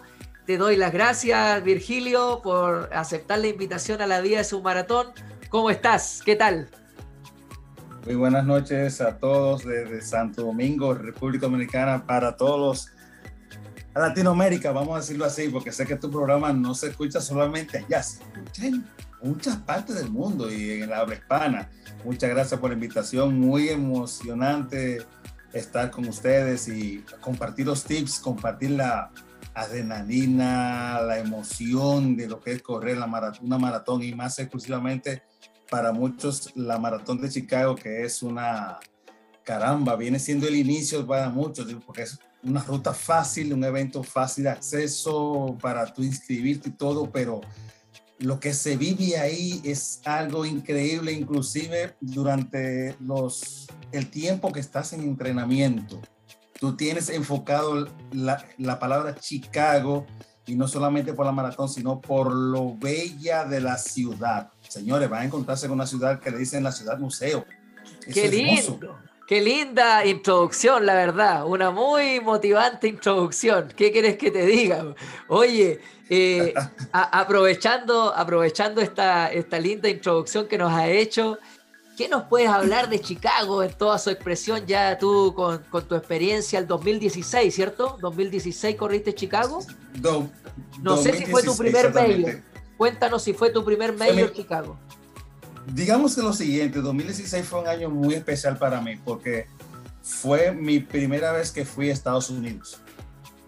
te 0.49 0.57
doy 0.57 0.77
las 0.77 0.95
gracias, 0.95 1.63
Virgilio, 1.63 2.41
por 2.43 2.89
aceptar 2.95 3.39
la 3.39 3.49
invitación 3.49 4.01
a 4.01 4.07
la 4.07 4.23
vida 4.23 4.39
de 4.39 4.45
su 4.45 4.63
maratón. 4.63 5.09
¿Cómo 5.51 5.69
estás? 5.69 6.23
¿Qué 6.25 6.37
tal? 6.37 6.71
Muy 8.07 8.15
buenas 8.15 8.47
noches 8.47 9.03
a 9.03 9.19
todos 9.19 9.67
desde 9.67 10.01
Santo 10.01 10.45
Domingo, 10.45 10.95
República 10.95 11.45
Dominicana, 11.45 12.07
para 12.07 12.35
todos 12.35 12.93
Latinoamérica, 13.95 14.73
vamos 14.73 14.97
a 14.97 15.01
decirlo 15.01 15.27
así, 15.27 15.51
porque 15.51 15.71
sé 15.71 15.85
que 15.85 15.97
tu 15.97 16.11
programa 16.11 16.51
no 16.51 16.75
se 16.75 16.89
escucha 16.89 17.21
solamente 17.21 17.85
allá, 17.87 18.03
se 18.03 18.23
escucha 18.23 18.63
muchas 19.23 19.57
partes 19.57 19.97
del 19.97 20.11
mundo 20.11 20.53
y 20.53 20.83
en 20.83 20.91
la 20.91 21.01
habla 21.01 21.15
hispana. 21.15 21.71
Muchas 22.05 22.31
gracias 22.31 22.61
por 22.61 22.71
la 22.71 22.75
invitación, 22.75 23.39
muy 23.39 23.69
emocionante 23.69 25.05
estar 25.53 25.91
con 25.91 26.07
ustedes 26.07 26.69
y 26.69 27.05
compartir 27.21 27.67
los 27.67 27.85
tips, 27.85 28.21
compartir 28.21 28.71
la, 28.73 29.11
adrenalina, 29.59 31.01
la 31.03 31.19
emoción 31.19 32.17
de 32.17 32.29
lo 32.29 32.41
que 32.41 32.53
es 32.53 32.63
correr 32.63 32.97
la 32.97 33.07
maratón, 33.07 33.47
una 33.47 33.59
maratón 33.59 34.03
y 34.03 34.15
más 34.15 34.39
exclusivamente 34.39 35.23
para 35.71 35.93
muchos 35.93 36.53
la 36.57 36.79
maratón 36.79 37.21
de 37.21 37.29
Chicago, 37.29 37.75
que 37.75 38.05
es 38.05 38.23
una 38.23 38.79
caramba, 39.45 39.97
viene 39.97 40.19
siendo 40.19 40.47
el 40.47 40.57
inicio 40.57 41.07
para 41.07 41.29
muchos, 41.29 41.67
porque 41.85 42.03
es 42.03 42.19
una 42.43 42.63
ruta 42.63 42.95
fácil, 42.95 43.53
un 43.53 43.65
evento 43.65 44.03
fácil 44.03 44.45
de 44.45 44.51
acceso 44.51 45.57
para 45.61 45.93
tú 45.93 46.03
inscribirte 46.03 46.69
y 46.69 46.73
todo, 46.73 47.11
pero 47.11 47.41
lo 48.19 48.41
que 48.41 48.53
se 48.53 48.77
vive 48.77 49.17
ahí 49.19 49.61
es 49.65 50.01
algo 50.05 50.45
increíble, 50.45 51.13
inclusive 51.13 51.95
durante 52.01 52.97
los, 53.01 53.67
el 53.93 54.11
tiempo 54.11 54.53
que 54.53 54.61
estás 54.61 54.93
en 54.93 55.03
entrenamiento 55.03 56.01
tú 56.59 56.77
tienes 56.77 57.09
enfocado 57.09 57.89
la, 58.13 58.45
la, 58.59 58.79
palabra 58.79 59.15
Chicago 59.15 60.07
y 60.47 60.55
no 60.55 60.67
solamente 60.67 61.13
por 61.13 61.27
la 61.27 61.33
maratón, 61.33 61.69
sino 61.69 62.01
por 62.01 62.33
lo 62.35 62.77
bella 62.77 63.45
de 63.45 63.61
la 63.61 63.79
ciudad. 63.79 64.51
Señores, 64.69 65.09
van 65.09 65.23
a 65.23 65.25
encontrarse 65.27 65.69
con 65.69 65.77
una 65.77 65.87
ciudad 65.87 66.21
que 66.21 66.31
le 66.31 66.39
dicen 66.39 66.65
la 66.65 66.73
ciudad 66.73 66.99
museo. 66.99 67.45
Qué 68.13 68.29
lindo. 68.29 68.99
Qué 69.29 69.43
linda 69.43 70.07
introducción, 70.07 70.87
la 70.87 70.95
verdad. 70.95 71.45
Una 71.47 71.71
muy 71.71 72.19
motivante 72.19 72.89
introducción. 72.89 73.71
¿Qué 73.77 73.93
quieres 73.93 74.17
que 74.17 74.31
te 74.31 74.47
diga? 74.47 74.95
Oye, 75.29 75.81
eh, 76.09 76.55
aprovechando, 76.93 78.15
aprovechando 78.17 78.81
esta, 78.81 79.31
esta 79.31 79.61
linda 79.61 79.91
introducción 79.91 80.49
que 80.49 80.57
nos 80.57 80.73
ha 80.73 80.89
hecho, 80.89 81.39
¿Qué 81.99 82.09
nos 82.09 82.23
puedes 82.27 82.49
hablar 82.49 82.89
de 82.89 83.01
Chicago 83.01 83.61
en 83.65 83.73
toda 83.73 83.99
su 83.99 84.09
expresión 84.11 84.65
ya 84.67 84.97
tú 84.99 85.35
con, 85.35 85.65
tu 85.85 85.97
experiencia 85.97 86.61
el 86.61 86.69
2016, 86.69 87.53
¿cierto? 87.53 87.99
2016 88.01 88.77
corriste 88.77 89.17
Chicago. 89.17 89.59
no 90.81 90.97
sé 90.97 91.13
si 91.15 91.27
fue 91.27 91.43
tu 91.43 91.57
primer 91.57 91.93
mayor. 91.93 92.41
Cuéntanos 92.77 93.25
si 93.25 93.33
fue 93.33 93.51
tu 93.51 93.65
primer 93.65 93.95
mayor 93.95 94.33
Chicago. 94.33 94.79
Digamos 95.73 96.15
que 96.15 96.23
lo 96.23 96.33
siguiente, 96.33 96.81
2016 96.81 97.47
fue 97.47 97.61
un 97.61 97.69
año 97.69 97.91
muy 97.91 98.15
especial 98.15 98.57
para 98.57 98.81
mí 98.81 98.97
porque 99.05 99.47
fue 100.03 100.53
mi 100.53 100.81
primera 100.81 101.33
vez 101.33 101.51
que 101.53 101.65
fui 101.65 101.91
a 101.91 101.93
Estados 101.93 102.31
Unidos. 102.31 102.81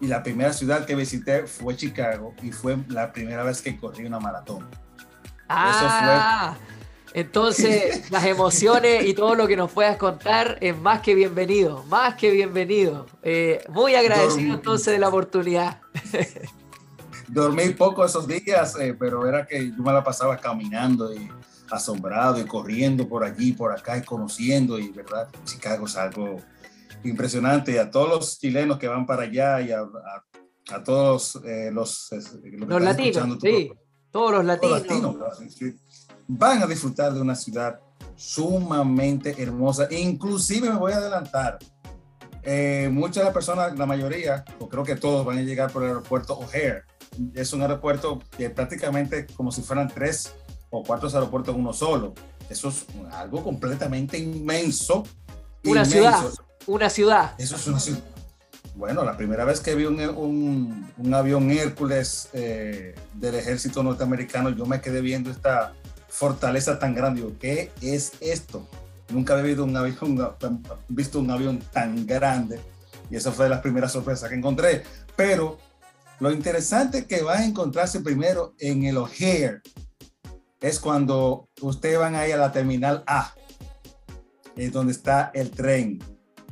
Y 0.01 0.07
la 0.07 0.23
primera 0.23 0.53
ciudad 0.53 0.87
que 0.87 0.95
visité 0.95 1.47
fue 1.47 1.77
Chicago 1.77 2.35
y 2.43 2.53
fue 2.53 2.79
la 2.89 3.13
primera 3.13 3.43
vez 3.43 3.61
que 3.61 3.77
corrí 3.77 4.07
una 4.07 4.19
maratón. 4.19 4.67
Ah, 5.49 5.71
Eso 5.71 6.59
fue 6.59 6.81
entonces, 7.13 8.11
las 8.11 8.25
emociones 8.25 9.05
y 9.05 9.15
todo 9.15 9.35
lo 9.35 9.47
que 9.47 9.57
nos 9.57 9.71
puedas 9.71 9.97
contar 9.97 10.59
es 10.61 10.77
más 10.77 11.01
que 11.01 11.15
bienvenido, 11.15 11.85
más 11.85 12.15
que 12.15 12.31
bienvenido. 12.31 13.07
Eh, 13.23 13.63
muy 13.69 13.95
agradecido 13.95 14.55
entonces 14.55 14.93
de 14.93 14.99
la 14.99 15.09
oportunidad. 15.09 15.81
Dormí 17.29 17.71
poco 17.71 18.05
esos 18.05 18.27
días, 18.27 18.77
eh, 18.81 18.95
pero 18.99 19.27
era 19.27 19.47
que 19.47 19.71
yo 19.71 19.83
me 19.83 19.93
la 19.93 20.03
pasaba 20.03 20.37
caminando 20.37 21.13
y 21.15 21.31
asombrado 21.71 22.41
y 22.41 22.45
corriendo 22.45 23.09
por 23.09 23.25
allí, 23.25 23.53
por 23.53 23.73
acá 23.73 23.97
y 23.97 24.03
conociendo 24.03 24.79
y 24.79 24.91
verdad, 24.91 25.29
Chicago 25.45 25.87
es 25.87 25.97
algo 25.97 26.37
impresionante 27.05 27.73
y 27.73 27.77
a 27.79 27.91
todos 27.91 28.09
los 28.09 28.39
chilenos 28.39 28.79
que 28.79 28.89
van 28.89 29.07
para 29.07 29.23
allá 29.23 29.61
y 29.61 29.71
a, 29.73 29.85
todos 30.85 31.41
eh, 31.45 31.71
los, 31.73 32.11
los 32.43 32.83
latinos, 32.83 33.39
sí, 33.41 33.73
todos 34.11 34.33
los 34.33 34.45
latinos. 34.45 34.83
latinos 34.83 35.17
van 36.33 36.63
a 36.63 36.67
disfrutar 36.67 37.13
de 37.13 37.21
una 37.21 37.35
ciudad 37.35 37.81
sumamente 38.15 39.35
hermosa. 39.43 39.89
Inclusive 39.91 40.71
me 40.71 40.77
voy 40.77 40.93
a 40.93 40.99
adelantar. 40.99 41.59
Eh, 42.43 42.89
muchas 42.93 43.17
de 43.17 43.25
las 43.25 43.35
personas, 43.35 43.77
la 43.77 43.87
mayoría, 43.87 44.45
o 44.61 44.69
creo 44.69 44.85
que 44.85 44.97
todos 44.97 45.27
van 45.27 45.39
a 45.39 45.43
llegar 45.43 45.73
por 45.73 45.83
el 45.83 45.89
aeropuerto 45.89 46.39
O'Hare. 46.39 46.85
Es 47.35 47.53
un 47.53 47.63
aeropuerto 47.63 48.21
que 48.37 48.49
prácticamente 48.49 49.27
como 49.35 49.51
si 49.51 49.63
fueran 49.63 49.89
tres 49.89 50.35
o 50.71 50.83
cuatro 50.83 51.09
aeropuertos 51.09 51.55
en 51.55 51.61
uno 51.61 51.73
solo. 51.73 52.15
Eso 52.49 52.69
es 52.69 52.87
algo 53.13 53.43
completamente 53.43 54.19
inmenso. 54.19 55.05
Una 55.65 55.85
ciudad. 55.85 56.25
Una 56.67 56.91
ciudad. 56.91 57.35
Eso 57.39 57.57
es 57.57 57.67
una 57.67 57.81
ciudad. 57.81 58.01
Bueno, 58.75 59.05
la 59.05 59.17
primera 59.17 59.45
vez 59.45 59.61
que 59.61 59.75
vi 59.75 59.85
un, 59.85 60.01
un, 60.97 61.15
avión 61.15 61.51
Hércules 61.51 62.29
eh, 62.33 62.95
del 63.15 63.35
ejército 63.35 63.83
norteamericano, 63.83 64.51
yo 64.51 64.65
me 64.65 64.81
quedé 64.81 65.01
viendo 65.01 65.31
esta, 65.31 65.75
fortaleza 66.11 66.79
tan 66.79 66.95
grande. 66.95 67.25
¿Qué 67.41 67.71
es 67.81 68.13
esto? 68.21 68.67
Nunca 69.09 69.33
había 69.33 69.47
visto 69.47 69.65
un 69.65 69.77
avión, 69.77 70.37
visto 70.89 71.21
un 71.21 71.31
avión 71.31 71.61
tan 71.73 72.07
grande 72.07 72.61
y 73.11 73.17
esa 73.17 73.33
fue 73.33 73.47
de 73.47 73.51
las 73.51 73.61
primeras 73.61 73.93
sorpresas 73.93 74.29
que 74.29 74.37
encontré. 74.37 74.83
Pero 75.17 75.59
lo 76.19 76.31
interesante 76.31 77.07
que 77.07 77.23
va 77.23 77.39
a 77.39 77.45
encontrarse 77.45 78.01
primero 78.01 78.55
en 78.59 78.85
el 78.85 78.99
O'Hare 78.99 79.63
es 80.61 80.79
cuando 80.79 81.49
ustedes 81.61 81.99
van 81.99 82.15
ahí 82.15 82.33
a 82.33 82.37
la 82.37 82.53
terminal 82.53 83.03
A, 83.07 83.35
es 84.57 84.73
donde 84.73 84.93
está 84.93 85.31
el 85.35 85.51
tren 85.51 86.01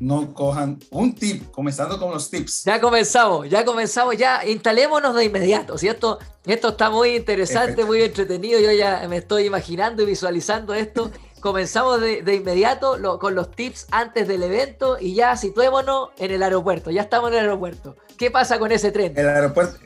no 0.01 0.33
cojan 0.33 0.79
un 0.91 1.15
tip, 1.15 1.51
comenzando 1.51 1.99
con 1.99 2.11
los 2.11 2.31
tips. 2.31 2.65
Ya 2.65 2.81
comenzamos, 2.81 3.49
ya 3.49 3.65
comenzamos, 3.65 4.17
ya 4.17 4.45
instalémonos 4.47 5.15
de 5.15 5.25
inmediato, 5.25 5.77
¿cierto? 5.77 6.19
Esto 6.47 6.69
está 6.69 6.91
muy 6.91 7.17
interesante, 7.17 7.85
muy 7.85 8.03
entretenido, 8.03 8.61
yo 8.61 8.71
ya 8.73 9.07
me 9.09 9.19
estoy 9.19 9.47
imaginando 9.47 10.03
y 10.03 10.07
visualizando 10.07 10.75
esto. 10.75 11.11
Comenzamos 11.41 12.01
de, 12.01 12.35
inmediato 12.35 12.99
con 13.21 13.37
los 13.37 13.53
tips 13.53 13.87
antes 13.93 14.27
del 14.27 14.43
evento 14.43 14.97
y 14.99 15.15
ya 15.15 15.37
situémonos 15.37 16.09
en 16.19 16.33
el 16.33 16.43
aeropuerto, 16.43 16.91
ya 16.91 17.03
estamos 17.03 17.31
en 17.31 17.35
el 17.35 17.41
aeropuerto. 17.43 17.97
¿Qué 18.17 18.33
pasa 18.33 18.59
con 18.59 18.73
ese 18.73 18.91
tren? 18.91 19.13
El 19.17 19.29
aeropuerto, 19.29 19.79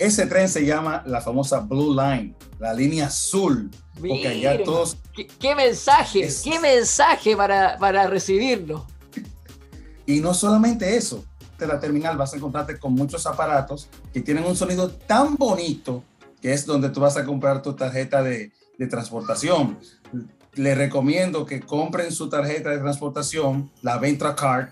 ese 0.00 0.26
tren 0.26 0.48
se 0.48 0.64
llama 0.64 1.02
la 1.06 1.20
famosa 1.20 1.60
Blue 1.60 1.94
Line, 1.94 2.34
la 2.58 2.74
línea 2.74 3.06
azul. 3.06 3.70
porque 3.94 4.26
allá 4.26 4.62
todos... 4.64 4.96
¿Qué, 5.38 5.54
mensaje? 5.54 6.28
¿Qué 6.42 6.58
mensaje 6.58 7.36
para, 7.36 7.76
para 7.78 8.06
recibirlo? 8.06 8.86
Y 10.06 10.20
no 10.20 10.34
solamente 10.34 10.96
eso, 10.96 11.24
de 11.58 11.66
la 11.66 11.78
terminal 11.78 12.16
vas 12.16 12.32
a 12.32 12.36
encontrarte 12.36 12.78
con 12.78 12.94
muchos 12.94 13.26
aparatos 13.26 13.88
que 14.12 14.20
tienen 14.20 14.44
un 14.44 14.56
sonido 14.56 14.90
tan 14.90 15.36
bonito 15.36 16.02
que 16.40 16.52
es 16.52 16.66
donde 16.66 16.88
tú 16.88 17.00
vas 17.00 17.16
a 17.16 17.24
comprar 17.24 17.60
tu 17.60 17.74
tarjeta 17.74 18.22
de 18.22 18.50
de 18.80 18.86
transportación. 18.86 19.78
Les 20.54 20.76
recomiendo 20.76 21.44
que 21.44 21.60
compren 21.60 22.10
su 22.10 22.30
tarjeta 22.30 22.70
de 22.70 22.78
transportación, 22.78 23.70
la 23.82 23.98
Ventra 23.98 24.34
Card. 24.34 24.70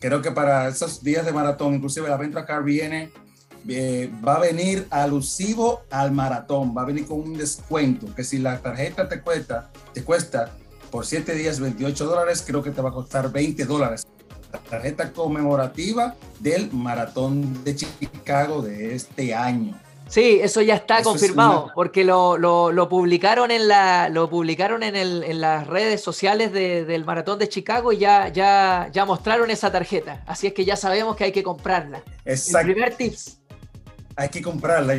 Creo 0.00 0.20
que 0.20 0.32
para 0.32 0.66
esos 0.66 1.00
días 1.00 1.24
de 1.24 1.32
maratón, 1.32 1.74
inclusive 1.74 2.08
la 2.08 2.16
Ventra 2.16 2.44
Card 2.44 2.64
viene, 2.64 3.12
eh, 3.68 4.10
va 4.26 4.36
a 4.36 4.40
venir 4.40 4.86
alusivo 4.90 5.82
al 5.90 6.12
maratón, 6.12 6.74
va 6.76 6.82
a 6.82 6.84
venir 6.86 7.06
con 7.06 7.20
un 7.20 7.36
descuento, 7.36 8.14
que 8.14 8.24
si 8.24 8.38
la 8.38 8.58
tarjeta 8.60 9.08
te 9.08 9.20
cuesta, 9.20 9.70
te 9.92 10.02
cuesta 10.04 10.52
por 10.90 11.04
7 11.04 11.34
días 11.34 11.60
28 11.60 12.04
dólares, 12.04 12.44
creo 12.46 12.62
que 12.62 12.70
te 12.70 12.80
va 12.80 12.90
a 12.90 12.92
costar 12.92 13.30
20 13.30 13.64
dólares. 13.64 14.06
La 14.52 14.60
tarjeta 14.60 15.12
conmemorativa 15.12 16.14
del 16.40 16.72
maratón 16.72 17.64
de 17.64 17.76
Chicago 17.76 18.62
de 18.62 18.94
este 18.94 19.34
año. 19.34 19.78
Sí, 20.08 20.38
eso 20.40 20.62
ya 20.62 20.76
está 20.76 21.02
confirmado, 21.02 21.72
porque 21.74 22.04
lo, 22.04 22.38
lo, 22.38 22.88
publicaron 22.88 23.50
en 23.50 23.66
la, 23.66 24.08
lo 24.08 24.30
publicaron 24.30 24.84
en, 24.84 24.94
el, 24.94 25.24
en 25.24 25.40
las 25.40 25.66
redes 25.66 26.00
sociales 26.00 26.52
del 26.52 27.04
maratón 27.04 27.40
de 27.40 27.48
Chicago 27.48 27.92
y 27.92 27.98
ya, 27.98 28.28
ya, 28.28 28.88
ya 28.92 29.04
mostraron 29.04 29.50
esa 29.50 29.72
tarjeta. 29.72 30.22
Así 30.26 30.46
es 30.46 30.52
que 30.52 30.64
ya 30.64 30.76
sabemos 30.76 31.16
que 31.16 31.24
hay 31.24 31.32
que 31.32 31.42
comprarla. 31.42 32.02
Exacto. 32.24 32.68
El 32.68 32.74
primer 32.74 32.94
tips. 32.94 33.38
Hay 34.16 34.28
que 34.28 34.42
comprarla. 34.42 34.94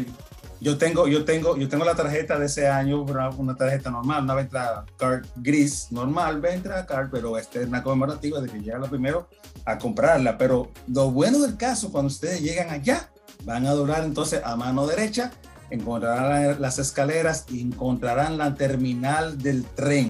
Yo 0.59 0.77
tengo, 0.77 1.07
yo 1.07 1.23
tengo, 1.23 1.55
yo 1.57 1.69
tengo 1.69 1.85
la 1.85 1.93
tarjeta 1.93 2.39
de 2.39 2.47
ese 2.47 2.67
año, 2.67 3.03
una, 3.03 3.55
tarjeta 3.55 3.91
normal, 3.91 4.23
una 4.23 4.33
venta 4.33 4.85
card 4.97 5.25
gris 5.35 5.91
normal, 5.91 6.41
venta 6.41 6.83
card, 6.85 7.09
pero 7.11 7.37
esta 7.37 7.59
es 7.59 7.67
una 7.67 7.83
conmemorativa 7.83 8.41
de 8.41 8.49
que 8.49 8.59
llega 8.59 8.79
lo 8.79 8.89
primero 8.89 9.27
a 9.65 9.77
comprarla. 9.77 10.37
Pero 10.37 10.71
lo 10.87 11.11
bueno 11.11 11.39
del 11.39 11.57
caso, 11.57 11.91
cuando 11.91 12.07
ustedes 12.07 12.41
llegan 12.41 12.71
allá, 12.71 13.11
Van 13.43 13.65
a 13.65 13.71
durar 13.71 14.03
entonces 14.03 14.41
a 14.43 14.55
mano 14.55 14.87
derecha, 14.87 15.31
encontrarán 15.69 16.61
las 16.61 16.79
escaleras 16.79 17.45
y 17.49 17.61
encontrarán 17.61 18.37
la 18.37 18.55
terminal 18.55 19.37
del 19.37 19.63
tren, 19.63 20.09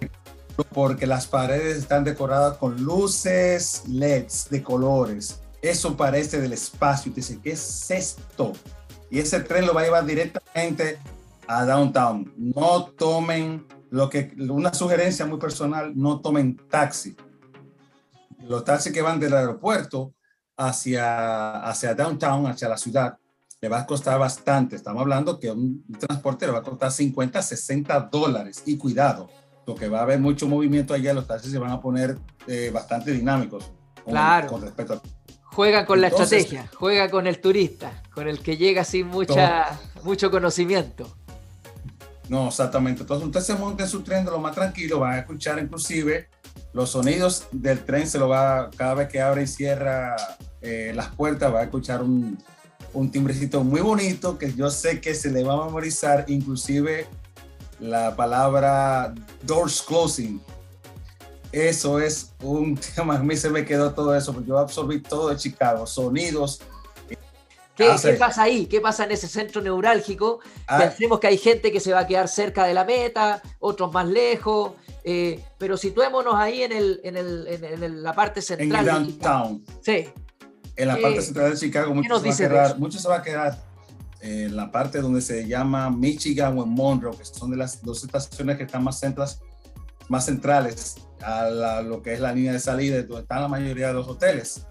porque 0.74 1.06
las 1.06 1.28
paredes 1.28 1.78
están 1.78 2.04
decoradas 2.04 2.58
con 2.58 2.82
luces 2.84 3.84
LEDs 3.88 4.48
de 4.50 4.64
colores. 4.64 5.42
Eso 5.62 5.98
parece 5.98 6.40
del 6.40 6.54
espacio. 6.54 7.12
Y 7.12 7.16
dice, 7.16 7.40
¿qué 7.44 7.52
es 7.52 7.92
esto? 7.92 8.54
Y 9.10 9.20
ese 9.20 9.40
tren 9.40 9.66
lo 9.66 9.74
va 9.74 9.82
a 9.82 9.84
llevar 9.86 10.06
directamente 10.06 11.00
a 11.48 11.66
downtown. 11.66 12.34
No 12.38 12.86
tomen 12.86 13.66
lo 13.90 14.10
que, 14.10 14.34
una 14.38 14.74
sugerencia 14.74 15.26
muy 15.26 15.40
personal, 15.40 15.94
no 15.96 16.20
tomen 16.20 16.58
taxi. 16.70 17.16
Los 18.48 18.64
taxis 18.64 18.92
que 18.92 19.02
van 19.02 19.20
del 19.20 19.34
aeropuerto 19.34 20.14
hacia, 20.58 21.62
hacia 21.68 21.94
downtown, 21.94 22.48
hacia 22.48 22.68
la 22.68 22.78
ciudad, 22.78 23.18
le 23.62 23.70
va 23.70 23.80
a 23.80 23.86
costar 23.86 24.20
bastante. 24.20 24.76
Estamos 24.76 25.02
hablando 25.02 25.40
que 25.40 25.52
un, 25.52 25.86
transporte 26.00 26.46
le 26.46 26.52
va 26.52 26.60
a 26.60 26.64
costar 26.64 26.92
50, 26.92 27.42
60 27.42 28.00
dólares. 28.12 28.64
Y 28.66 28.78
cuidado, 28.78 29.30
porque 29.66 29.88
va 29.88 30.00
a 30.00 30.04
haber 30.04 30.20
mucho 30.20 30.48
movimiento 30.48 30.94
allá, 30.94 31.14
los 31.14 31.28
taxis 31.28 31.52
se 31.52 31.60
van 31.60 31.72
a 31.72 31.82
poner 31.82 32.18
eh, 32.48 32.72
bastante 32.74 33.12
dinámicos. 33.12 33.72
claro. 34.06 34.48
Con 34.48 34.62
respecto 34.62 34.94
a... 34.94 35.02
Juega 35.44 35.86
con 35.86 36.02
la 36.02 36.08
estrategia, 36.08 36.70
juega 36.76 37.10
con 37.10 37.26
el 37.26 37.42
turista, 37.42 38.04
con 38.18 38.28
el 38.28 38.40
que 38.40 38.58
llega 38.58 38.84
sin 38.84 39.06
mucha, 39.06 39.80
mucho 40.02 40.32
conocimiento. 40.32 41.08
No, 42.28 42.48
exactamente. 42.48 43.02
Entonces 43.02 43.28
usted 43.28 43.42
se 43.42 43.54
monta 43.54 43.84
en 43.84 43.90
su 43.90 44.02
tren 44.02 44.26
de 44.26 44.32
lo 44.32 44.40
más 44.40 44.56
tranquilo, 44.56 45.02
va 45.02 45.12
a 45.12 45.20
escuchar 45.20 45.60
inclusive 45.60 46.28
los 46.74 46.90
sonidos 46.90 47.46
del 47.52 47.86
tren, 47.86 48.08
se 48.08 48.18
lo 48.18 48.28
va, 48.28 48.72
cada 48.76 48.96
vez 48.96 49.10
que 49.10 49.22
abre 49.22 49.44
y 49.44 49.48
cierra 49.48 50.16
eh, 50.64 50.94
las 50.96 51.10
puertas, 51.10 51.54
va 51.54 51.60
a 51.60 51.64
escuchar 51.66 52.02
un, 52.02 52.40
un 52.92 53.12
timbrecito 53.12 53.64
muy 53.64 53.82
bonito 53.82 54.40
que 54.40 54.52
yo 54.52 54.72
sé 54.72 55.00
que 55.00 55.14
se 55.14 55.30
le 55.30 55.44
va 55.44 55.54
a 55.54 55.66
memorizar, 55.66 56.26
inclusive 56.28 57.06
la 57.80 58.16
palabra 58.16 59.14
doors 59.44 59.80
closing. 59.80 60.42
Eso 61.52 62.00
es 62.00 62.34
un 62.42 62.80
tema, 62.96 63.18
a 63.18 63.20
mí 63.20 63.38
se 63.38 63.52
me 63.52 63.64
quedó 63.64 63.94
todo 63.94 64.16
eso, 64.16 64.34
porque 64.34 64.50
yo 64.50 64.58
absorbí 64.58 65.02
todo 65.02 65.30
de 65.30 65.36
Chicago, 65.36 65.86
sonidos. 65.86 66.62
¿Qué, 67.78 67.90
¿Qué, 68.02 68.14
pasa 68.14 68.44
ahí? 68.44 68.66
¿Qué 68.66 68.82
pasa 68.82 69.04
en 69.04 69.12
ese 69.12 69.28
centro 69.28 69.62
neurálgico? 69.62 70.40
Ah, 70.68 70.80
Pensemos 70.80 71.20
que 71.20 71.28
hay 71.28 71.38
gente 71.38 71.72
que 71.72 71.80
se 71.80 71.94
va 71.94 72.00
a 72.00 72.08
quedar 72.08 72.28
cerca 72.28 72.66
de 72.66 72.74
la 72.74 72.84
meta, 72.84 73.42
otros 73.60 73.94
más 73.94 74.08
lejos, 74.08 74.74
eh, 75.04 75.40
pero 75.58 75.78
situémonos 75.78 76.36
ahí 76.36 76.64
en, 76.64 76.72
el, 76.72 77.00
en, 77.04 77.16
el, 77.16 77.48
en, 77.48 78.04
la 78.04 78.14
parte 78.14 78.42
central. 78.42 78.88
En 78.88 78.96
el 78.96 79.20
downtown. 79.20 79.66
Sí 79.82 80.08
en 80.78 80.88
la 80.88 80.98
parte 81.02 81.22
central 81.22 81.52
de 81.52 81.58
Chicago, 81.58 81.94
mucho 81.94 82.20
se, 82.20 82.48
quedar, 82.48 82.80
mucho 82.80 83.00
se 83.00 83.10
va 83.10 83.18
a 83.18 83.22
quedar 83.24 83.58
en 84.22 84.56
la 84.56 84.72
parte 84.72 85.02
donde 85.02 85.22
se 85.22 85.48
llama 85.48 85.90
Michigan 85.90 86.58
o 86.58 86.64
en 86.64 86.70
Monroe, 86.70 87.18
que 87.18 87.26
son 87.26 87.52
de 87.52 87.58
las 87.58 87.82
dos 87.84 88.04
estaciones 88.04 88.58
que 88.58 88.64
están 88.64 88.84
más, 88.84 89.00
centras, 89.00 89.42
más 90.08 90.26
centrales 90.26 90.96
a 91.22 91.82
lo 91.82 92.02
que 92.02 92.14
es 92.14 92.20
la 92.20 92.32
línea 92.32 92.54
de 92.54 92.60
salida, 92.60 93.02
donde 93.02 93.24
están 93.24 93.42
la 93.42 93.48
mayoría 93.48 93.88
de 93.88 93.94
los 93.94 94.08
hoteles. 94.08 94.68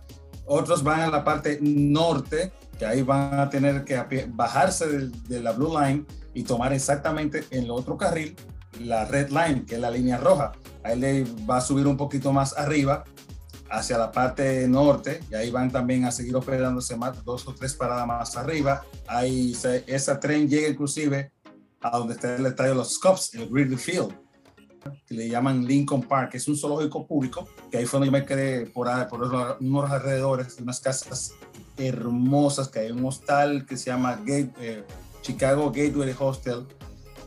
Otros 0.47 0.85
van 0.85 1.01
a 1.01 1.11
la 1.11 1.25
parte 1.25 1.59
norte, 1.61 2.53
que 2.79 2.87
ahí 2.87 3.03
van 3.03 3.39
a 3.39 3.49
tener 3.49 3.85
que 3.85 4.29
bajarse 4.29 4.87
de, 4.87 5.09
de 5.29 5.41
la 5.41 5.53
Blue 5.53 5.79
Line 5.79 6.05
y 6.35 6.43
tomar 6.43 6.73
exactamente 6.73 7.45
en 7.51 7.65
el 7.65 7.71
otro 7.71 7.97
carril 7.97 8.37
la 8.81 9.05
Red 9.05 9.31
Line, 9.31 9.65
que 9.65 9.77
es 9.77 9.81
la 9.81 9.91
línea 9.91 10.19
roja. 10.19 10.53
Ahí 10.83 10.99
le 10.99 11.25
va 11.49 11.59
a 11.59 11.61
subir 11.61 11.87
un 11.87 11.97
poquito 11.97 12.33
más 12.33 12.57
arriba 12.57 13.05
hacia 13.71 13.99
la 13.99 14.13
parte 14.13 14.69
norte 14.69 15.21
y 15.31 15.35
ahí 15.35 15.51
van 15.51 15.71
también 15.71 16.05
a 16.05 16.13
seguir 16.13 16.37
hospedándose 16.37 16.97
más, 16.97 17.25
dos 17.25 17.47
o 17.49 17.55
tres 17.55 17.75
paradas 17.75 18.07
más 18.07 18.37
arriba. 18.37 18.85
Ahí 19.09 19.55
se, 19.55 19.85
esa 19.87 20.21
tren 20.21 20.49
llega 20.49 20.69
inclusive 20.69 21.33
a 21.81 21.99
donde 21.99 22.15
está 22.15 22.37
el 22.37 22.47
estadio 22.47 22.71
de 22.73 22.77
los 22.77 22.99
Cubs, 22.99 23.35
el 23.35 23.49
Gridley 23.49 23.77
Field, 23.77 24.15
que 25.07 25.15
le 25.15 25.29
llaman 25.29 25.65
Lincoln 25.65 26.03
Park, 26.03 26.31
que 26.33 26.37
es 26.37 26.49
un 26.49 26.57
zoológico 26.57 27.07
público, 27.07 27.49
que 27.71 27.79
ahí 27.79 27.87
fue 27.87 27.99
donde 27.99 28.07
yo 28.07 28.13
me 28.13 28.25
quedé 28.25 28.67
por, 28.67 28.89
por 29.09 29.57
unos 29.61 29.91
alrededores 29.91 30.57
de 30.57 30.63
unas 30.63 30.81
casas 30.81 31.33
hermosas, 31.77 32.69
que 32.69 32.81
hay 32.81 32.91
un 32.91 33.05
hostal 33.05 33.67
que 33.67 33.77
se 33.77 33.91
llama 33.91 34.21
eh, 34.27 34.85
Chicago 35.23 35.71
Gateway 35.71 36.15
Hostel, 36.19 36.67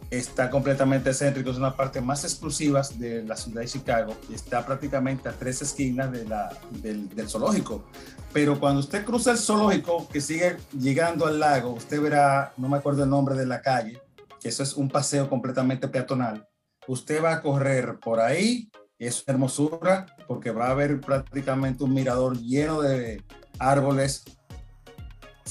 está 0.10 0.50
completamente 0.50 1.14
céntrico, 1.14 1.52
es 1.52 1.58
una 1.58 1.76
parte 1.76 2.02
más 2.02 2.24
exclusiva 2.24 2.82
de 2.96 3.24
la 3.24 3.36
ciudad 3.36 3.62
de 3.62 3.68
Chicago 3.68 4.16
y 4.28 4.34
está 4.34 4.66
prácticamente 4.66 5.30
a 5.30 5.34
tres 5.34 5.62
esquinas 5.62 6.12
del, 6.12 7.10
del, 7.10 7.30
zoológico. 7.30 7.86
Pero 8.34 8.60
cuando 8.60 8.80
usted 8.80 9.06
cruza 9.06 9.32
el 9.32 9.38
zoológico, 9.38 10.08
que 10.10 10.22
sigue 10.22 10.58
llegando 10.80 11.28
al 11.28 11.40
lago, 11.40 11.72
usted 11.72 12.02
verá, 12.02 12.54
no 12.58 12.70
me 12.70 12.78
acuerdo 12.78 13.04
el 13.04 13.10
nombre 13.10 13.36
de 13.36 13.46
la 13.46 13.62
calle, 13.62 14.02
que 14.42 14.50
eso 14.50 14.64
es 14.64 14.74
un 14.74 14.90
paseo 14.90 15.30
completamente 15.30 15.88
peatonal. 15.88 16.48
Usted 16.88 17.24
va 17.24 17.34
a 17.34 17.42
correr 17.42 18.00
por 18.00 18.20
ahí, 18.20 18.72
es 18.98 19.24
hermosura, 19.28 20.08
porque 20.28 20.52
va 20.52 20.68
a 20.68 20.72
haber 20.72 21.00
prácticamente 21.02 21.84
un 21.84 21.94
mirador 21.94 22.38
lleno 22.40 22.82
de 22.82 23.24
árboles, 23.60 24.24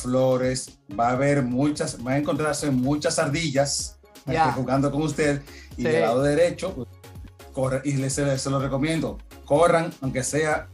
flores, 0.02 0.78
va 0.98 1.08
a 1.08 1.12
haber 1.12 1.42
muchas, 1.42 1.98
va 2.04 2.12
a 2.12 2.18
encontrarse 2.18 2.70
muchas 2.70 3.18
ardillas, 3.18 3.98
jugando 4.54 4.90
con 4.90 5.02
usted 5.02 5.42
y 5.76 5.84
del 5.84 6.02
lado 6.02 6.22
derecho, 6.22 6.86
corre, 7.52 7.80
y 7.84 7.92
les, 7.92 8.12
se 8.14 8.50
lo 8.50 8.58
recomiendo, 8.60 9.18
corran, 9.44 9.92
aunque 10.00 10.22
sea 10.22 10.68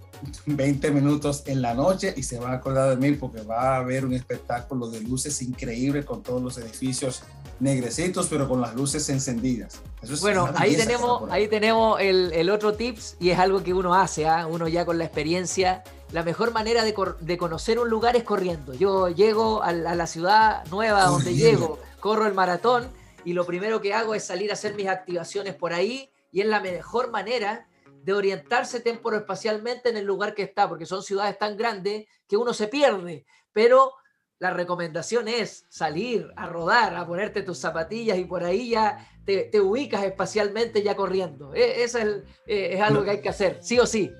20 0.46 0.90
minutos 0.90 1.42
en 1.46 1.62
la 1.62 1.74
noche 1.74 2.14
y 2.16 2.22
se 2.22 2.38
van 2.38 2.52
a 2.52 2.56
acordar 2.56 2.90
de 2.90 2.96
mí 2.96 3.16
porque 3.16 3.42
va 3.42 3.74
a 3.74 3.76
haber 3.76 4.04
un 4.04 4.14
espectáculo 4.14 4.88
de 4.88 5.00
luces 5.00 5.42
increíble 5.42 6.04
con 6.04 6.22
todos 6.22 6.42
los 6.42 6.58
edificios 6.58 7.22
negrecitos, 7.60 8.26
pero 8.28 8.48
con 8.48 8.60
las 8.60 8.74
luces 8.74 9.08
encendidas. 9.08 9.80
bueno, 10.20 10.50
ahí 10.56 10.76
tenemos, 10.76 11.30
ahí 11.30 11.48
tenemos 11.48 12.00
el, 12.00 12.32
el, 12.32 12.50
otro 12.50 12.74
tips 12.74 13.16
y 13.20 13.30
es 13.30 13.38
algo 13.38 13.62
que 13.62 13.72
uno 13.72 13.94
hace, 13.94 14.26
¿ah? 14.26 14.46
uno 14.46 14.68
ya 14.68 14.84
con 14.84 14.98
la 14.98 15.04
experiencia. 15.04 15.82
La 16.14 16.22
mejor 16.22 16.52
manera 16.52 16.84
de, 16.84 16.94
de, 17.22 17.36
conocer 17.36 17.80
un 17.80 17.90
lugar 17.90 18.14
es 18.14 18.22
corriendo. 18.22 18.72
Yo 18.72 19.08
llego 19.08 19.64
a 19.64 19.72
la, 19.72 19.90
a 19.90 19.94
la 19.96 20.06
ciudad 20.06 20.64
nueva 20.66 21.06
donde 21.06 21.34
llego, 21.34 21.80
corro 21.98 22.28
el 22.28 22.34
maratón 22.34 22.88
y 23.24 23.32
lo 23.32 23.44
primero 23.44 23.80
que 23.80 23.94
hago 23.94 24.14
es 24.14 24.22
salir 24.22 24.52
a 24.52 24.52
hacer 24.52 24.76
mis 24.76 24.86
activaciones 24.86 25.56
por 25.56 25.72
ahí 25.72 26.08
y 26.30 26.40
es 26.40 26.46
la 26.46 26.60
mejor 26.60 27.10
manera 27.10 27.66
de 28.04 28.12
orientarse 28.12 28.78
temporoespacialmente 28.78 29.88
en 29.88 29.96
el 29.96 30.04
lugar 30.04 30.36
que 30.36 30.44
está, 30.44 30.68
porque 30.68 30.86
son 30.86 31.02
ciudades 31.02 31.36
tan 31.36 31.56
grandes 31.56 32.06
que 32.28 32.36
uno 32.36 32.54
se 32.54 32.68
pierde, 32.68 33.26
pero 33.52 33.94
la 34.38 34.50
recomendación 34.50 35.26
es 35.26 35.66
salir 35.68 36.30
a 36.36 36.46
rodar, 36.46 36.94
a 36.94 37.04
ponerte 37.04 37.42
tus 37.42 37.58
zapatillas 37.58 38.18
y 38.18 38.24
por 38.24 38.44
ahí 38.44 38.70
ya 38.70 39.04
te, 39.24 39.50
ubicas 39.60 40.04
espacialmente 40.04 40.80
ya 40.80 40.94
corriendo. 40.94 41.52
E, 41.54 41.82
eso 41.82 41.98
es, 41.98 42.22
e, 42.46 42.74
es 42.74 42.80
algo 42.80 43.02
que 43.02 43.10
hay 43.10 43.20
que 43.20 43.30
hacer, 43.30 43.58
sí 43.62 43.80
o 43.80 43.86
sí, 43.86 44.12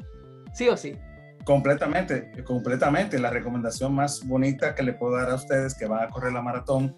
sí 0.53 0.69
o 0.69 0.77
sí. 0.77 0.99
Completamente, 1.45 2.33
completamente. 2.45 3.19
La 3.19 3.31
recomendación 3.31 3.95
más 3.95 4.27
bonita 4.27 4.75
que 4.75 4.83
le 4.83 4.95
puedo 4.95 5.17
dar 5.17 5.31
a 5.31 5.35
ustedes 5.35 5.75
que 5.75 5.87
van 5.87 6.03
a 6.03 6.11
correr 6.11 6.33
la 6.33 6.43
maratón 6.43 6.97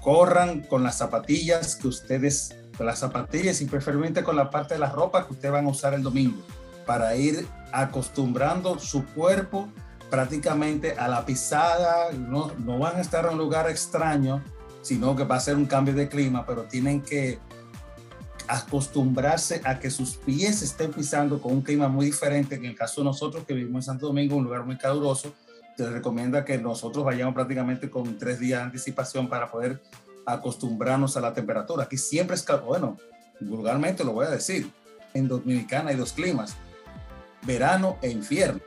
corran 0.00 0.60
con 0.60 0.82
las 0.82 0.98
zapatillas 0.98 1.76
que 1.76 1.88
ustedes, 1.88 2.56
con 2.76 2.86
las 2.86 2.98
zapatillas 2.98 3.60
y 3.60 3.66
preferiblemente 3.66 4.22
con 4.22 4.36
la 4.36 4.50
parte 4.50 4.74
de 4.74 4.80
la 4.80 4.90
ropa 4.90 5.26
que 5.26 5.34
ustedes 5.34 5.52
van 5.52 5.66
a 5.66 5.70
usar 5.70 5.94
el 5.94 6.02
domingo, 6.02 6.42
para 6.86 7.14
ir 7.16 7.46
acostumbrando 7.72 8.78
su 8.78 9.04
cuerpo 9.06 9.68
prácticamente 10.10 10.94
a 10.98 11.06
la 11.06 11.24
pisada, 11.24 12.10
no, 12.12 12.52
no 12.58 12.78
van 12.78 12.96
a 12.96 13.00
estar 13.00 13.26
en 13.26 13.32
un 13.32 13.38
lugar 13.38 13.68
extraño 13.68 14.42
sino 14.82 15.14
que 15.14 15.24
va 15.24 15.36
a 15.36 15.40
ser 15.40 15.56
un 15.56 15.66
cambio 15.66 15.94
de 15.94 16.08
clima, 16.08 16.44
pero 16.46 16.64
tienen 16.64 17.02
que 17.02 17.38
acostumbrarse 18.50 19.60
a 19.64 19.78
que 19.78 19.90
sus 19.90 20.16
pies 20.16 20.62
estén 20.62 20.90
pisando 20.92 21.40
con 21.40 21.52
un 21.52 21.62
clima 21.62 21.88
muy 21.88 22.06
diferente. 22.06 22.56
En 22.56 22.64
el 22.64 22.74
caso 22.74 23.00
de 23.00 23.04
nosotros 23.04 23.44
que 23.44 23.54
vivimos 23.54 23.84
en 23.84 23.92
Santo 23.92 24.06
Domingo, 24.06 24.36
un 24.36 24.44
lugar 24.44 24.64
muy 24.64 24.76
caluroso, 24.76 25.32
te 25.76 25.88
recomienda 25.88 26.44
que 26.44 26.58
nosotros 26.58 27.04
vayamos 27.04 27.34
prácticamente 27.34 27.88
con 27.88 28.18
tres 28.18 28.40
días 28.40 28.60
de 28.60 28.64
anticipación 28.64 29.28
para 29.28 29.50
poder 29.50 29.80
acostumbrarnos 30.26 31.16
a 31.16 31.20
la 31.20 31.32
temperatura. 31.32 31.84
Aquí 31.84 31.96
siempre 31.96 32.34
es, 32.34 32.44
bueno, 32.66 32.96
vulgarmente 33.40 34.04
lo 34.04 34.12
voy 34.12 34.26
a 34.26 34.30
decir, 34.30 34.70
en 35.14 35.28
Dominicana 35.28 35.90
hay 35.90 35.96
dos 35.96 36.12
climas, 36.12 36.56
verano 37.42 37.98
e 38.02 38.10
infierno. 38.10 38.60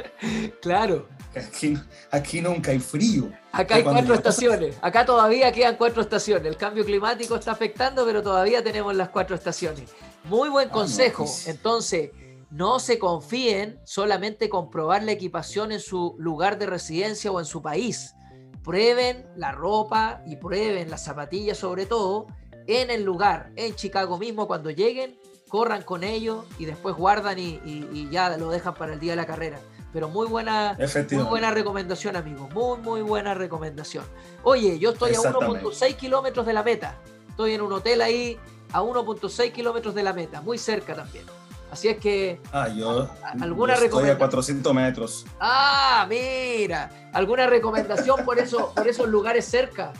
claro. 0.60 1.08
Aquí, 1.48 1.78
aquí, 2.10 2.40
nunca 2.40 2.72
hay 2.72 2.78
frío. 2.78 3.30
Acá 3.52 3.76
hay 3.76 3.82
cuatro 3.82 4.14
estaciones. 4.14 4.76
Acá 4.82 5.06
todavía 5.06 5.50
quedan 5.50 5.76
cuatro 5.76 6.02
estaciones. 6.02 6.46
El 6.46 6.56
cambio 6.56 6.84
climático 6.84 7.36
está 7.36 7.52
afectando, 7.52 8.04
pero 8.04 8.22
todavía 8.22 8.62
tenemos 8.62 8.94
las 8.94 9.08
cuatro 9.08 9.34
estaciones. 9.34 9.90
Muy 10.24 10.50
buen 10.50 10.68
ah, 10.68 10.72
consejo. 10.72 11.24
Pues. 11.24 11.48
Entonces, 11.48 12.10
no 12.50 12.78
se 12.78 12.98
confíen 12.98 13.80
solamente 13.84 14.50
con 14.50 14.70
probar 14.70 15.04
la 15.04 15.12
equipación 15.12 15.72
en 15.72 15.80
su 15.80 16.14
lugar 16.18 16.58
de 16.58 16.66
residencia 16.66 17.32
o 17.32 17.40
en 17.40 17.46
su 17.46 17.62
país. 17.62 18.14
Prueben 18.62 19.26
la 19.34 19.52
ropa 19.52 20.22
y 20.26 20.36
prueben 20.36 20.90
las 20.90 21.02
zapatillas 21.04 21.56
sobre 21.56 21.86
todo 21.86 22.26
en 22.66 22.90
el 22.90 23.02
lugar, 23.02 23.52
en 23.56 23.74
Chicago 23.74 24.18
mismo, 24.18 24.46
cuando 24.46 24.70
lleguen, 24.70 25.18
corran 25.48 25.82
con 25.82 26.04
ellos 26.04 26.44
y 26.58 26.64
después 26.64 26.94
guardan 26.94 27.38
y, 27.38 28.08
ya 28.10 28.36
lo 28.36 28.50
dejan 28.50 28.74
para 28.74 28.94
el 28.94 29.00
día 29.00 29.12
de 29.12 29.16
la 29.16 29.26
carrera. 29.26 29.58
Pero 29.92 30.08
muy 30.08 30.26
buena, 30.26 30.76
muy 31.10 31.24
buena 31.24 31.50
recomendación, 31.50 32.16
amigos. 32.16 32.50
Muy, 32.54 32.78
muy 32.78 33.02
buena 33.02 33.34
recomendación. 33.34 34.04
Oye, 34.42 34.78
yo 34.78 34.92
estoy 34.92 35.12
a 35.14 35.18
1.6 35.18 35.96
kilómetros 35.96 36.46
de 36.46 36.52
la 36.54 36.62
meta. 36.62 36.96
Estoy 37.28 37.54
en 37.54 37.60
un 37.60 37.72
hotel 37.72 38.00
ahí 38.00 38.38
a 38.72 38.82
1.6 38.82 39.52
kilómetros 39.52 39.94
de 39.94 40.02
la 40.02 40.12
meta, 40.12 40.40
muy 40.40 40.56
cerca 40.56 40.94
también. 40.94 41.26
Así 41.70 41.88
es 41.88 41.98
que. 41.98 42.40
Ah, 42.52 42.68
yo. 42.68 43.08
¿Alguna 43.40 43.74
estoy 43.74 44.10
a 44.10 44.18
400 44.18 44.74
metros. 44.74 45.26
Ah, 45.40 46.06
mira. 46.08 47.10
¿Alguna 47.14 47.46
recomendación 47.46 48.24
por, 48.24 48.38
eso, 48.38 48.72
por 48.74 48.86
esos 48.86 49.08
lugares 49.08 49.46
cerca? 49.46 49.92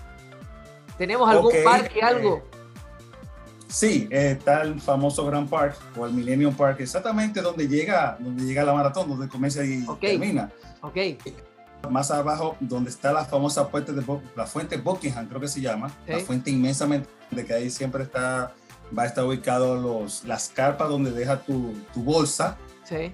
¿Tenemos 0.98 1.30
algún 1.30 1.52
parque, 1.64 2.02
algo? 2.02 2.42
Sí, 3.72 4.06
está 4.10 4.62
el 4.62 4.78
famoso 4.82 5.24
Grand 5.24 5.48
Park 5.48 5.78
o 5.96 6.04
el 6.04 6.12
Millennium 6.12 6.54
Park, 6.54 6.80
exactamente 6.80 7.40
donde 7.40 7.66
llega, 7.66 8.18
donde 8.20 8.44
llega 8.44 8.64
la 8.64 8.74
maratón, 8.74 9.08
donde 9.08 9.28
comienza 9.28 9.64
y 9.64 9.86
termina. 9.98 10.50
Ok. 10.82 10.98
Más 11.88 12.10
abajo, 12.10 12.54
donde 12.60 12.90
está 12.90 13.14
la 13.14 13.24
famosa 13.24 13.64
fuente 13.64 13.94
de 13.94 14.04
la 14.36 14.46
fuente 14.46 14.76
Buckingham, 14.76 15.26
creo 15.26 15.40
que 15.40 15.48
se 15.48 15.62
llama, 15.62 15.90
la 16.06 16.18
fuente 16.20 16.50
inmensamente, 16.50 17.08
de 17.30 17.46
que 17.46 17.54
ahí 17.54 17.70
siempre 17.70 18.02
está, 18.02 18.52
va 18.96 19.04
a 19.04 19.06
estar 19.06 19.24
ubicado 19.24 19.74
los, 19.76 20.22
las 20.24 20.50
carpas 20.50 20.90
donde 20.90 21.10
deja 21.10 21.40
tu, 21.40 21.72
tu 21.94 22.02
bolsa. 22.02 22.58
Sí. 22.84 23.10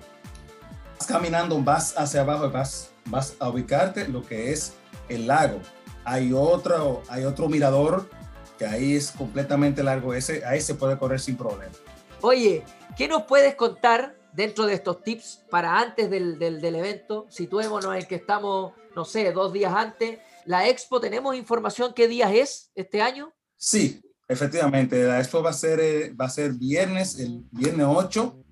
Vas 0.98 1.06
caminando, 1.06 1.62
vas 1.62 1.94
hacia 1.96 2.22
abajo 2.22 2.46
y 2.46 2.50
vas, 2.50 2.90
vas 3.04 3.36
a 3.38 3.48
ubicarte 3.48 4.08
lo 4.08 4.26
que 4.26 4.52
es 4.52 4.72
el 5.08 5.28
lago. 5.28 5.60
Hay 6.04 6.32
otro, 6.32 7.04
hay 7.08 7.24
otro 7.24 7.48
mirador 7.48 8.17
que 8.58 8.66
ahí 8.66 8.96
es 8.96 9.12
completamente 9.12 9.82
largo, 9.82 10.12
ese, 10.12 10.44
ahí 10.44 10.60
se 10.60 10.74
puede 10.74 10.98
correr 10.98 11.20
sin 11.20 11.36
problema. 11.36 11.72
Oye, 12.20 12.64
¿qué 12.96 13.08
nos 13.08 13.22
puedes 13.22 13.54
contar 13.54 14.16
dentro 14.32 14.66
de 14.66 14.74
estos 14.74 15.02
tips 15.02 15.44
para 15.48 15.78
antes 15.78 16.10
del, 16.10 16.38
del, 16.38 16.60
del 16.60 16.74
evento? 16.74 17.26
Situémonos 17.30 17.94
en 17.94 18.04
que 18.06 18.16
estamos, 18.16 18.72
no 18.96 19.04
sé, 19.04 19.32
dos 19.32 19.52
días 19.52 19.72
antes. 19.72 20.18
La 20.44 20.68
expo, 20.68 21.00
¿tenemos 21.00 21.36
información 21.36 21.92
qué 21.94 22.08
días 22.08 22.32
es 22.34 22.70
este 22.74 23.00
año? 23.00 23.32
Sí, 23.56 24.00
efectivamente, 24.26 25.02
la 25.04 25.20
expo 25.20 25.42
va 25.42 25.50
a 25.50 25.54
ser, 25.54 25.78
eh, 25.80 26.12
va 26.12 26.26
a 26.26 26.30
ser 26.30 26.52
viernes, 26.52 27.18
el 27.18 27.44
viernes 27.52 27.86
8, 27.88 28.44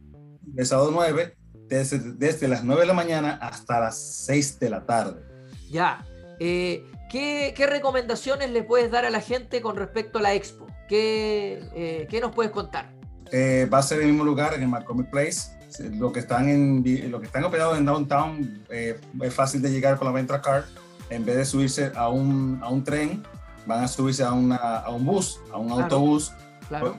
de 0.42 0.64
sábado 0.64 0.90
9, 0.92 1.36
desde, 1.68 1.98
desde 1.98 2.48
las 2.48 2.62
9 2.62 2.82
de 2.82 2.86
la 2.86 2.94
mañana 2.94 3.38
hasta 3.42 3.80
las 3.80 3.98
6 4.26 4.60
de 4.60 4.70
la 4.70 4.86
tarde. 4.86 5.22
Ya. 5.68 6.06
Eh, 6.38 6.84
¿Qué, 7.16 7.66
recomendaciones 7.66 8.50
le 8.50 8.62
puedes 8.62 8.90
dar 8.90 9.06
a 9.06 9.10
la 9.10 9.22
gente 9.22 9.62
con 9.62 9.76
respecto 9.76 10.18
a 10.18 10.22
la 10.22 10.34
expo? 10.34 10.66
¿Qué, 10.86 11.66
eh, 11.74 12.20
nos 12.20 12.34
puedes 12.34 12.52
contar? 12.52 12.90
Eh, 13.32 13.66
va 13.72 13.78
a 13.78 13.82
ser 13.82 14.00
en 14.00 14.08
el 14.08 14.10
mismo 14.10 14.24
lugar, 14.24 14.52
en 14.52 14.62
el 14.62 14.68
Marcomic 14.68 15.08
Place. 15.08 15.56
Lo 15.92 16.12
que 16.12 16.20
están, 16.20 16.48
en, 16.50 17.10
lo 17.10 17.18
que 17.18 17.26
están 17.26 17.42
operados 17.44 17.78
en 17.78 17.86
Downtown 17.86 18.64
eh, 18.68 19.00
es 19.22 19.34
fácil 19.34 19.62
de 19.62 19.70
llegar 19.70 19.96
con 19.96 20.06
la 20.06 20.12
Ventra 20.12 20.42
Car. 20.42 20.64
En 21.08 21.24
vez 21.24 21.36
de 21.36 21.46
subirse 21.46 21.90
a 21.96 22.10
un, 22.10 22.60
a 22.62 22.68
un 22.68 22.84
tren, 22.84 23.22
van 23.64 23.84
a 23.84 23.88
subirse 23.88 24.22
a, 24.22 24.32
una, 24.32 24.56
a 24.56 24.90
un 24.90 25.06
bus, 25.06 25.40
a 25.52 25.56
un 25.56 25.70
autobús, 25.70 26.34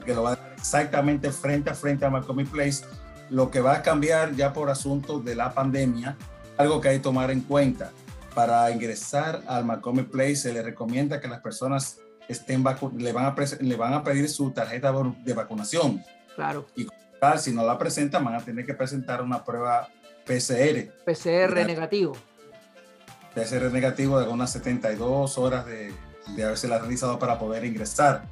que 0.04 0.14
lo 0.14 0.24
va 0.24 0.32
a 0.32 0.36
dar 0.36 0.54
exactamente 0.56 1.30
frente 1.30 1.70
a 1.70 1.74
frente 1.74 2.04
a 2.04 2.10
Marcomic 2.10 2.48
Place. 2.48 2.84
Lo 3.30 3.52
que 3.52 3.60
va 3.60 3.74
a 3.74 3.82
cambiar 3.82 4.34
ya 4.34 4.52
por 4.52 4.68
asunto 4.68 5.20
de 5.20 5.36
la 5.36 5.54
pandemia, 5.54 6.16
algo 6.56 6.80
que 6.80 6.88
hay 6.88 6.96
que 6.96 7.02
tomar 7.04 7.30
en 7.30 7.42
cuenta 7.42 7.92
para 8.38 8.70
ingresar 8.70 9.42
al 9.48 9.64
Macomb 9.64 10.08
Place 10.08 10.36
se 10.36 10.52
le 10.52 10.62
recomienda 10.62 11.20
que 11.20 11.26
las 11.26 11.40
personas 11.40 11.98
estén 12.28 12.62
le, 12.96 13.12
van 13.12 13.26
a 13.26 13.34
le 13.58 13.74
van 13.74 13.94
a 13.94 14.04
pedir 14.04 14.28
su 14.28 14.52
tarjeta 14.52 14.94
de 15.24 15.34
vacunación. 15.34 16.04
Claro. 16.36 16.64
Y 16.76 16.86
si 17.38 17.52
no 17.52 17.66
la 17.66 17.76
presentan, 17.76 18.24
van 18.24 18.36
a 18.36 18.40
tener 18.40 18.64
que 18.64 18.74
presentar 18.74 19.22
una 19.22 19.42
prueba 19.42 19.88
PCR. 20.24 20.88
PCR 21.04 21.66
negativo. 21.66 22.16
PCR 23.34 23.72
negativo 23.72 24.20
de 24.20 24.28
unas 24.28 24.52
72 24.52 25.36
horas 25.36 25.66
de, 25.66 25.92
de 26.36 26.44
haberse 26.44 26.68
la 26.68 26.78
realizado 26.78 27.18
para 27.18 27.40
poder 27.40 27.64
ingresar. 27.64 28.22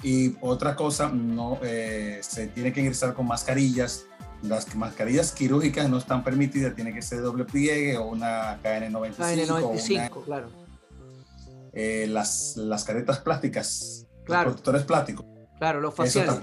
Y 0.00 0.36
otra 0.42 0.76
cosa, 0.76 1.08
no, 1.08 1.58
eh, 1.64 2.20
se 2.22 2.46
tiene 2.46 2.72
que 2.72 2.78
ingresar 2.78 3.14
con 3.14 3.26
mascarillas 3.26 4.06
las 4.42 4.74
mascarillas 4.74 5.32
quirúrgicas 5.32 5.88
no 5.88 5.98
están 5.98 6.22
permitidas, 6.24 6.74
tiene 6.74 6.92
que 6.92 7.02
ser 7.02 7.22
doble 7.22 7.44
pliegue 7.44 7.96
o 7.96 8.06
una 8.06 8.60
KN95. 8.62 9.16
KN95, 9.16 10.24
claro. 10.24 10.48
Eh, 11.72 12.06
las, 12.08 12.56
las 12.56 12.84
caretas 12.84 13.18
plásticas, 13.18 14.06
claro. 14.24 14.44
los 14.44 14.54
protectores 14.54 14.82
plásticos. 14.84 15.26
Claro, 15.58 15.80
los 15.80 15.94
faciales. 15.94 16.38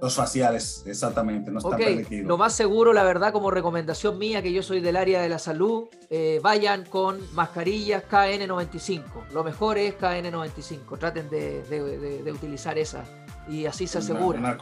los 0.00 0.14
faciales, 0.14 0.82
exactamente, 0.86 1.50
no 1.50 1.58
están 1.58 1.78
permitidos. 1.78 2.26
Lo 2.26 2.38
más 2.38 2.54
seguro, 2.54 2.92
la 2.92 3.04
verdad, 3.04 3.32
como 3.32 3.50
recomendación 3.50 4.18
mía, 4.18 4.42
que 4.42 4.52
yo 4.52 4.62
soy 4.62 4.80
del 4.80 4.96
área 4.96 5.20
de 5.20 5.28
la 5.28 5.38
salud, 5.38 5.88
eh, 6.10 6.40
vayan 6.42 6.84
con 6.84 7.20
mascarillas 7.34 8.04
KN95. 8.10 9.30
Lo 9.32 9.44
mejor 9.44 9.78
es 9.78 9.96
KN95. 9.98 10.98
Traten 10.98 11.28
de, 11.30 11.62
de, 11.64 12.22
de, 12.22 12.32
utilizar 12.32 12.78
esa 12.78 13.04
y 13.48 13.66
así 13.66 13.86
se 13.86 13.98
asegura. 13.98 14.58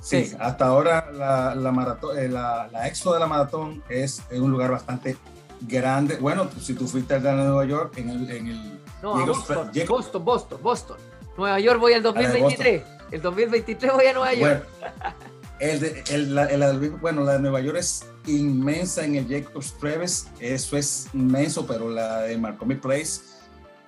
Sí, 0.00 0.32
hasta 0.38 0.66
ahora 0.66 1.10
la, 1.12 1.54
la, 1.54 1.72
maratón, 1.72 2.18
eh, 2.18 2.28
la, 2.28 2.68
la, 2.70 2.86
expo 2.86 3.12
de 3.14 3.20
la 3.20 3.26
maratón 3.26 3.82
es, 3.88 4.22
un 4.30 4.50
lugar 4.50 4.70
bastante 4.70 5.16
grande. 5.60 6.16
Bueno, 6.16 6.48
si 6.60 6.74
tú 6.74 6.86
fuiste 6.86 7.14
al 7.14 7.22
de 7.22 7.32
Nueva 7.32 7.64
York, 7.64 7.98
en 7.98 8.10
el... 8.10 8.30
En 8.30 8.46
el 8.48 8.80
no, 9.02 9.26
Boston, 9.26 9.70
Boston, 9.86 10.24
Boston, 10.24 10.58
Boston, 10.62 10.96
Nueva 11.36 11.60
York 11.60 11.80
voy 11.80 11.92
al 11.92 12.02
2023. 12.02 12.82
El 13.10 13.22
2023 13.22 13.92
voy 13.92 14.06
a 14.06 14.12
Nueva 14.12 14.34
York. 14.34 14.66
el 15.60 15.80
de, 15.80 16.04
el, 16.10 16.38
el, 16.38 16.90
bueno, 16.90 17.22
la 17.22 17.34
de 17.34 17.40
Nueva 17.40 17.60
York 17.60 17.78
es 17.78 18.06
inmensa 18.26 19.04
en 19.04 19.16
el 19.16 19.28
Jacobs 19.28 19.74
Travis. 19.78 20.28
Eso 20.40 20.76
es 20.76 21.08
inmenso, 21.12 21.66
pero 21.66 21.90
la 21.90 22.22
de 22.22 22.36
Marcomi 22.38 22.76
Place 22.76 23.35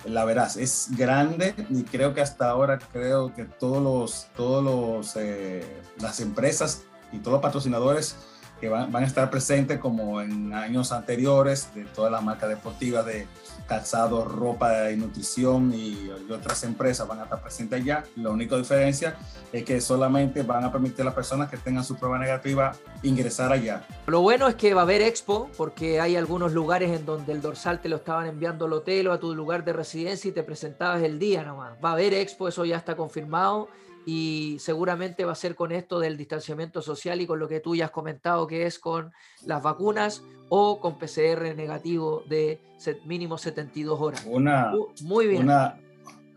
la 0.05 0.25
verás, 0.25 0.57
es 0.57 0.89
grande 0.97 1.55
y 1.71 1.83
creo 1.83 2.15
que 2.15 2.21
hasta 2.21 2.51
ahora 2.51 2.79
creo 2.93 3.35
que 3.35 3.45
todos 3.45 3.83
los, 3.83 4.29
todos 4.37 4.63
los, 4.63 5.17
eh, 5.17 5.65
las 6.01 6.21
empresas 6.21 6.83
y 7.13 7.19
todos 7.19 7.35
los 7.35 7.43
patrocinadores 7.43 8.17
que 8.61 8.69
van, 8.69 8.91
van, 8.91 9.05
a 9.05 9.07
estar 9.07 9.31
presentes 9.31 9.79
como 9.79 10.21
en 10.21 10.53
años 10.53 10.93
anteriores 10.93 11.75
de 11.75 11.85
todas 11.85 12.11
las 12.13 12.23
marcas 12.23 12.49
deportivas 12.49 13.07
de 13.07 13.27
calzado, 13.69 14.25
ropa 14.25 14.91
y 14.91 14.97
nutrición 14.97 15.73
y, 15.75 16.09
otras 16.31 16.65
empresas 16.65 17.07
van 17.07 17.21
a 17.21 17.25
estar 17.25 17.41
presentes 17.41 17.81
allá. 17.81 18.05
La 18.17 18.31
única 18.31 18.57
diferencia 18.57 19.17
es 19.53 19.65
que 19.65 19.81
solamente 19.81 20.43
van 20.43 20.65
a 20.65 20.73
permitir 20.73 21.03
a 21.03 21.05
las 21.05 21.15
personas 21.15 21.51
que 21.51 21.57
tengan 21.57 21.85
su 21.85 21.97
prueba 21.97 22.19
negativa 22.19 22.73
ingresar 23.03 23.53
allá. 23.53 23.83
Lo 24.07 24.21
bueno 24.21 24.49
es 24.49 24.55
que 24.57 24.75
va 24.75 24.83
a 24.83 24.85
haber 24.85 25.03
expo 25.03 25.51
porque 25.57 26.01
hay 26.01 26.17
algunos 26.17 26.53
lugares 26.53 26.91
en 26.91 27.07
donde 27.07 27.33
el 27.33 27.41
dorsal 27.41 27.81
te 27.81 27.89
lo 27.89 27.97
estaban 27.97 28.27
enviando 28.27 28.67
al 28.67 28.73
hotel 28.73 29.09
o 29.09 29.13
a 29.13 29.21
tu 29.21 29.35
lugar 29.35 29.65
de 29.65 29.73
residencia 29.73 30.29
y 30.29 30.33
te 30.33 30.43
presentabas 30.43 31.03
el 31.03 31.19
día 31.19 31.43
nomás. 31.43 31.73
Va 31.85 31.91
a 31.91 31.93
haber 31.93 32.15
expo, 32.15 32.49
eso 32.49 32.65
ya 32.65 32.77
está 32.77 32.97
confirmado 32.97 33.69
y 34.11 34.57
seguramente 34.59 35.27
va 35.27 35.33
a 35.33 35.35
ser 35.35 35.55
con 35.55 35.71
esto 35.71 36.01
del 36.01 36.17
distanciamiento 36.17 36.81
social 36.81 37.21
y 37.21 37.27
con 37.27 37.39
lo 37.39 37.47
que 37.47 37.61
tú 37.61 37.77
ya 37.77 37.85
has 37.85 37.91
comentado 37.91 38.47
que 38.47 38.65
es 38.65 38.79
con 38.79 39.13
las 39.45 39.63
vacunas 39.63 40.23
o 40.49 40.81
con 40.81 40.99
PCR 40.99 41.55
negativo 41.55 42.25
de 42.27 42.59
mínimo 43.05 43.37
72 43.37 44.01
horas. 44.01 44.25
Una, 44.27 44.75
uh, 44.75 44.89
muy 45.03 45.27
bien. 45.27 45.43
Una, 45.43 45.79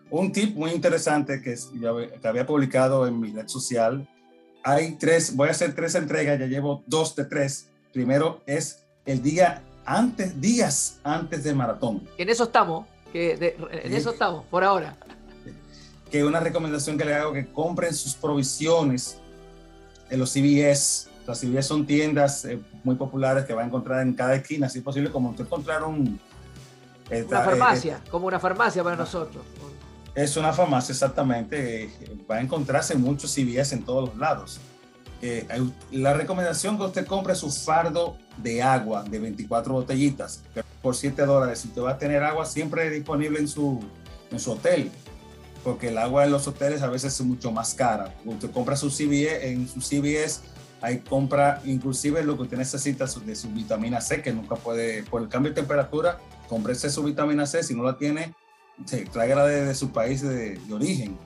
un 0.09 0.33
tip 0.33 0.53
muy 0.53 0.71
interesante 0.71 1.41
que, 1.41 1.55
que 2.21 2.27
había 2.27 2.45
publicado 2.45 3.07
en 3.07 3.17
mi 3.17 3.31
red 3.31 3.47
social. 3.47 4.05
Hay 4.63 4.95
tres, 4.95 5.33
voy 5.33 5.47
a 5.47 5.51
hacer 5.51 5.73
tres 5.73 5.95
entregas, 5.95 6.37
ya 6.37 6.47
llevo 6.47 6.83
dos 6.87 7.15
de 7.15 7.23
tres. 7.23 7.69
Primero 7.93 8.41
es 8.47 8.85
el 9.05 9.23
día 9.23 9.63
antes, 9.85 10.41
días 10.41 10.99
antes 11.05 11.45
del 11.45 11.55
maratón. 11.55 12.05
En 12.17 12.27
eso 12.27 12.43
estamos. 12.43 12.85
que 13.13 13.55
en 13.71 13.93
eso 13.93 14.09
estamos, 14.09 14.43
por 14.47 14.65
ahora. 14.65 14.97
Que 16.11 16.23
una 16.25 16.39
recomendación 16.39 16.97
que 16.97 17.05
le 17.05 17.15
hago 17.15 17.33
que 17.33 17.47
compren 17.47 17.93
sus 17.93 18.13
provisiones 18.15 19.17
en 20.09 20.19
los 20.19 20.31
CVS. 20.31 21.09
Las 21.25 21.39
CVS 21.39 21.67
son 21.67 21.85
tiendas 21.85 22.45
eh, 22.45 22.59
muy 22.83 22.95
populares 22.95 23.45
que 23.45 23.53
va 23.53 23.61
a 23.61 23.65
encontrar 23.65 24.01
en 24.01 24.13
cada 24.13 24.35
esquina, 24.35 24.67
si 24.67 24.79
es 24.79 24.83
posible, 24.83 25.09
como 25.09 25.29
usted 25.29 25.45
encontrar 25.45 25.83
un... 25.83 26.19
Eh, 27.09 27.25
una 27.27 27.41
farmacia, 27.41 28.01
como 28.09 28.27
una 28.27 28.39
farmacia 28.39 28.83
para 28.83 28.95
nosotros. 28.95 29.43
Es 30.13 30.35
una 30.35 30.51
farmacia, 30.51 30.91
exactamente. 30.91 31.89
va 32.29 32.35
a 32.35 32.41
encontrarse 32.41 32.95
muchos 32.95 33.33
CVS 33.33 33.73
en 33.73 33.83
todos 33.83 34.09
los 34.09 34.17
lados. 34.17 34.59
la 35.91 36.13
recomendación 36.13 36.77
que 36.77 36.83
usted 36.83 37.05
compre 37.05 37.35
su 37.35 37.49
fardo 37.49 38.17
de 38.37 38.61
agua 38.61 39.03
de 39.03 39.19
24 39.19 39.73
botellitas 39.73 40.41
por 40.81 40.95
7 40.95 41.25
dólares. 41.25 41.63
Usted 41.63 41.81
va 41.81 41.91
a 41.91 41.97
tener 41.97 42.23
agua 42.23 42.45
siempre 42.45 42.89
disponible 42.89 43.39
en 43.39 43.47
su, 43.47 43.79
en 44.31 44.39
su 44.39 44.51
hotel, 44.51 44.91
porque 45.63 45.89
el 45.89 45.97
agua 45.97 46.25
en 46.25 46.31
los 46.31 46.47
hoteles 46.47 46.81
a 46.81 46.87
veces 46.89 47.13
es 47.13 47.25
mucho 47.25 47.51
más 47.51 47.73
cara. 47.73 48.13
Usted 48.25 48.51
compra 48.51 48.75
su 48.75 48.89
CBS, 48.89 49.47
en 49.47 49.67
su 49.67 49.81
CBS, 49.81 50.41
hay 50.81 50.99
compra 50.99 51.61
inclusive 51.65 52.23
lo 52.23 52.35
que 52.35 52.43
usted 52.43 52.57
necesita 52.57 53.05
de 53.05 53.35
su 53.35 53.49
vitamina 53.49 54.01
C, 54.01 54.21
que 54.21 54.31
nunca 54.33 54.55
puede, 54.55 55.03
por 55.03 55.21
el 55.21 55.29
cambio 55.29 55.51
de 55.51 55.55
temperatura, 55.55 56.19
cómprese 56.49 56.89
su 56.89 57.03
vitamina 57.03 57.45
C, 57.45 57.63
si 57.63 57.75
no 57.75 57.83
la 57.83 57.97
tiene, 57.97 58.33
tráigala 59.11 59.45
de, 59.45 59.65
de 59.65 59.75
su 59.75 59.91
país 59.91 60.21
de, 60.21 60.57
de 60.57 60.73
origen. 60.73 61.17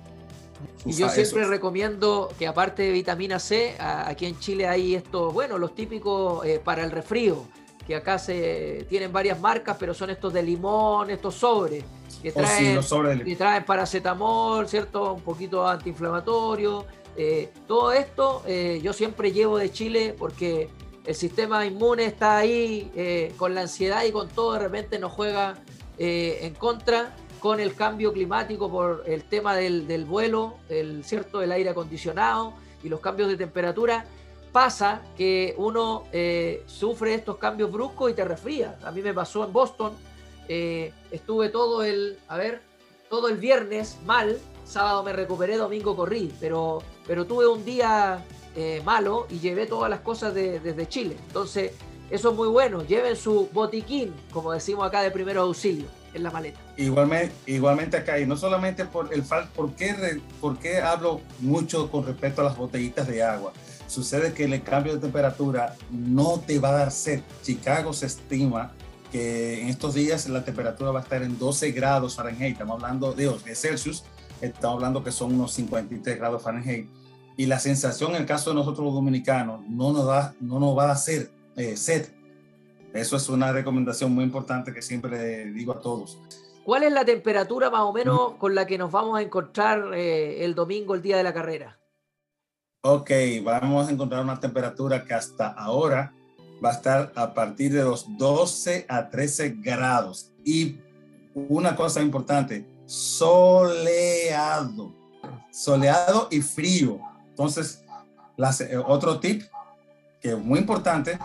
Y 0.86 0.94
yo 0.94 1.10
siempre 1.10 1.46
recomiendo 1.46 2.32
que 2.38 2.48
aparte 2.48 2.84
de 2.84 2.92
vitamina 2.92 3.40
C, 3.40 3.76
aquí 3.80 4.26
en 4.26 4.38
Chile 4.40 4.68
hay 4.68 4.96
estos, 4.96 5.34
bueno, 5.34 5.58
los 5.58 5.74
típicos 5.74 6.46
eh, 6.46 6.62
para 6.64 6.84
el 6.84 6.92
resfrío, 6.92 7.46
que 7.88 7.96
acá 7.96 8.20
se 8.20 8.86
tienen 8.90 9.12
varias 9.12 9.40
marcas, 9.40 9.78
pero 9.80 9.94
son 9.94 10.10
estos 10.10 10.34
de 10.34 10.44
limón, 10.44 11.10
estos 11.10 11.36
sobres, 11.36 11.84
que 12.22 12.30
oh, 12.30 12.34
traen, 12.34 13.24
que 13.24 13.36
traen 13.36 13.66
paracetamol, 13.66 14.68
¿cierto? 14.68 15.14
Un 15.14 15.22
poquito 15.22 15.68
antiinflamatorio. 15.68 16.86
Eh, 17.18 17.52
todo 17.68 17.94
esto 17.94 18.44
eh, 18.46 18.82
yo 18.84 18.92
siempre 18.92 19.32
llevo 19.32 19.58
de 19.58 19.72
Chile 19.72 20.16
porque 20.18 20.70
el 21.06 21.16
sistema 21.16 21.66
inmune 21.66 22.06
está 22.06 22.38
ahí 22.38 23.32
con 23.38 23.54
la 23.54 23.62
ansiedad 23.62 24.04
y 24.04 24.12
con 24.12 24.28
todo, 24.28 24.54
de 24.54 24.60
repente 24.60 24.98
nos 24.98 25.12
juega 25.12 25.56
en 25.98 26.54
contra 26.56 27.16
con 27.46 27.60
el 27.60 27.76
cambio 27.76 28.12
climático 28.12 28.72
por 28.72 29.04
el 29.06 29.24
tema 29.24 29.56
del, 29.56 30.06
vuelo, 30.06 30.56
el, 30.68 31.04
¿cierto? 31.04 31.44
el 31.44 31.52
aire 31.52 31.70
acondicionado 31.70 32.54
y 32.84 32.90
los 32.90 33.00
cambios 33.02 33.30
de 33.30 33.38
temperatura, 33.38 34.06
pasa 34.52 35.02
que 35.18 35.54
uno 35.58 36.06
eh, 36.12 36.64
sufre 36.66 37.14
estos 37.14 37.38
cambios 37.38 37.72
bruscos 37.72 38.10
y 38.10 38.14
te 38.16 38.24
resfría. 38.24 38.80
A 38.84 38.90
mí 38.90 39.02
me 39.02 39.14
pasó 39.14 39.44
en 39.44 39.54
Boston, 39.54 39.92
eh, 40.48 40.94
estuve 41.12 41.50
todo 41.50 41.84
el, 41.84 42.20
a 42.28 42.38
ver, 42.38 42.62
todo 43.10 43.28
el 43.30 43.38
viernes 43.38 43.98
mal, 44.06 44.38
sábado 44.66 45.04
me 45.04 45.14
recuperé, 45.14 45.58
domingo 45.58 45.96
corrí, 45.96 46.34
pero, 46.40 46.82
pero 47.08 47.26
tuve 47.26 47.48
un 47.48 47.64
día 47.64 48.24
eh, 48.56 48.82
malo 48.86 49.28
y 49.30 49.40
llevé 49.40 49.66
todas 49.66 49.90
las 49.90 50.00
cosas 50.02 50.34
desde 50.34 50.88
Chile. 50.88 51.18
Entonces, 51.28 51.72
eso 52.10 52.30
es 52.30 52.36
muy 52.36 52.48
bueno, 52.48 52.84
lleven 52.84 53.16
su 53.16 53.50
botiquín, 53.52 54.14
como 54.32 54.52
decimos 54.52 54.88
acá 54.88 55.02
de 55.02 55.12
primeros 55.12 55.44
auxilios 55.44 55.90
en 56.14 56.24
la 56.24 56.32
maleta. 56.32 56.60
Igualmente, 56.78 57.34
igualmente 57.46 57.98
acá, 57.98 58.20
y 58.20 58.26
no 58.26 58.38
solamente 58.38 58.86
por 58.86 59.14
el 59.14 59.24
fal, 59.24 59.50
¿por 59.56 59.74
qué, 59.74 60.22
¿por 60.40 60.58
qué 60.58 60.80
hablo 60.80 61.22
mucho 61.40 61.90
con 61.92 62.06
respecto 62.06 62.42
a 62.42 62.46
las 62.46 62.58
botellitas 62.58 63.08
de 63.08 63.24
agua? 63.24 63.54
Sucede 63.88 64.34
que 64.34 64.46
el 64.46 64.64
cambio 64.64 64.94
de 64.94 65.00
temperatura 65.00 65.76
no 65.92 66.40
te 66.46 66.60
va 66.60 66.70
a 66.70 66.74
dar 66.74 66.92
sed. 66.92 67.22
Chicago 67.44 67.94
se 67.94 68.08
estima 68.08 68.72
que 69.12 69.62
en 69.62 69.70
estos 69.70 69.94
días 69.94 70.28
la 70.30 70.44
temperatura 70.44 70.92
va 70.92 71.00
a 71.00 71.04
estar 71.04 71.22
en 71.24 71.38
12 71.38 71.72
grados 71.72 72.16
Fahrenheit, 72.16 72.54
estamos 72.54 72.82
hablando 72.82 73.14
de, 73.14 73.28
de 73.46 73.56
Celsius, 73.56 74.04
estamos 74.42 74.76
hablando 74.76 75.04
que 75.04 75.12
son 75.12 75.34
unos 75.34 75.54
53 75.54 76.18
grados 76.18 76.42
Fahrenheit. 76.42 76.90
Y 77.38 77.48
la 77.48 77.60
sensación 77.60 78.12
en 78.12 78.22
el 78.22 78.26
caso 78.26 78.52
de 78.52 78.56
nosotros 78.56 78.86
los 78.86 78.94
dominicanos 78.94 79.62
no 79.68 79.92
nos, 79.92 80.06
da, 80.06 80.34
no 80.40 80.60
nos 80.60 80.78
va 80.78 80.90
a 80.90 80.94
hacer 80.94 81.32
eh, 81.58 81.76
sed, 81.76 82.08
eso 82.96 83.18
es 83.18 83.28
una 83.28 83.52
recomendación 83.52 84.16
muy 84.16 84.24
importante 84.24 84.74
que 84.74 84.82
siempre 84.82 85.52
digo 85.52 85.74
a 85.74 85.82
todos. 85.82 86.18
¿Cuál 86.64 86.84
es 86.84 86.94
la 86.94 87.04
temperatura 87.04 87.70
más 87.70 87.82
o 87.82 87.92
menos 87.92 88.36
con 88.40 88.56
la 88.56 88.66
que 88.66 88.78
nos 88.78 88.90
vamos 88.90 89.20
a 89.20 89.22
encontrar 89.22 89.94
eh, 89.94 90.46
el 90.46 90.56
domingo, 90.56 90.96
el 90.96 91.02
día 91.02 91.18
de 91.18 91.24
la 91.24 91.34
carrera? 91.34 91.78
Ok, 92.82 93.12
vamos 93.44 93.90
a 93.90 93.92
encontrar 93.92 94.24
una 94.24 94.40
temperatura 94.40 95.04
que 95.04 95.14
hasta 95.14 95.50
ahora 95.50 96.15
va 96.64 96.70
a 96.70 96.74
estar 96.74 97.12
a 97.16 97.34
partir 97.34 97.74
de 97.74 97.84
los 97.84 98.18
12 98.18 98.86
a 98.88 99.10
13 99.10 99.58
grados. 99.62 100.32
Y 100.44 100.78
una 101.34 101.76
cosa 101.76 102.02
importante, 102.02 102.66
soleado, 102.86 104.94
soleado 105.52 106.28
y 106.32 106.42
frío. 106.42 107.00
Entonces, 107.30 107.84
eh, 108.38 108.78
otro 108.78 109.20
tip 109.20 109.44
que 110.22 110.32
es 110.32 110.38
muy 110.38 110.60
importante 110.60 111.20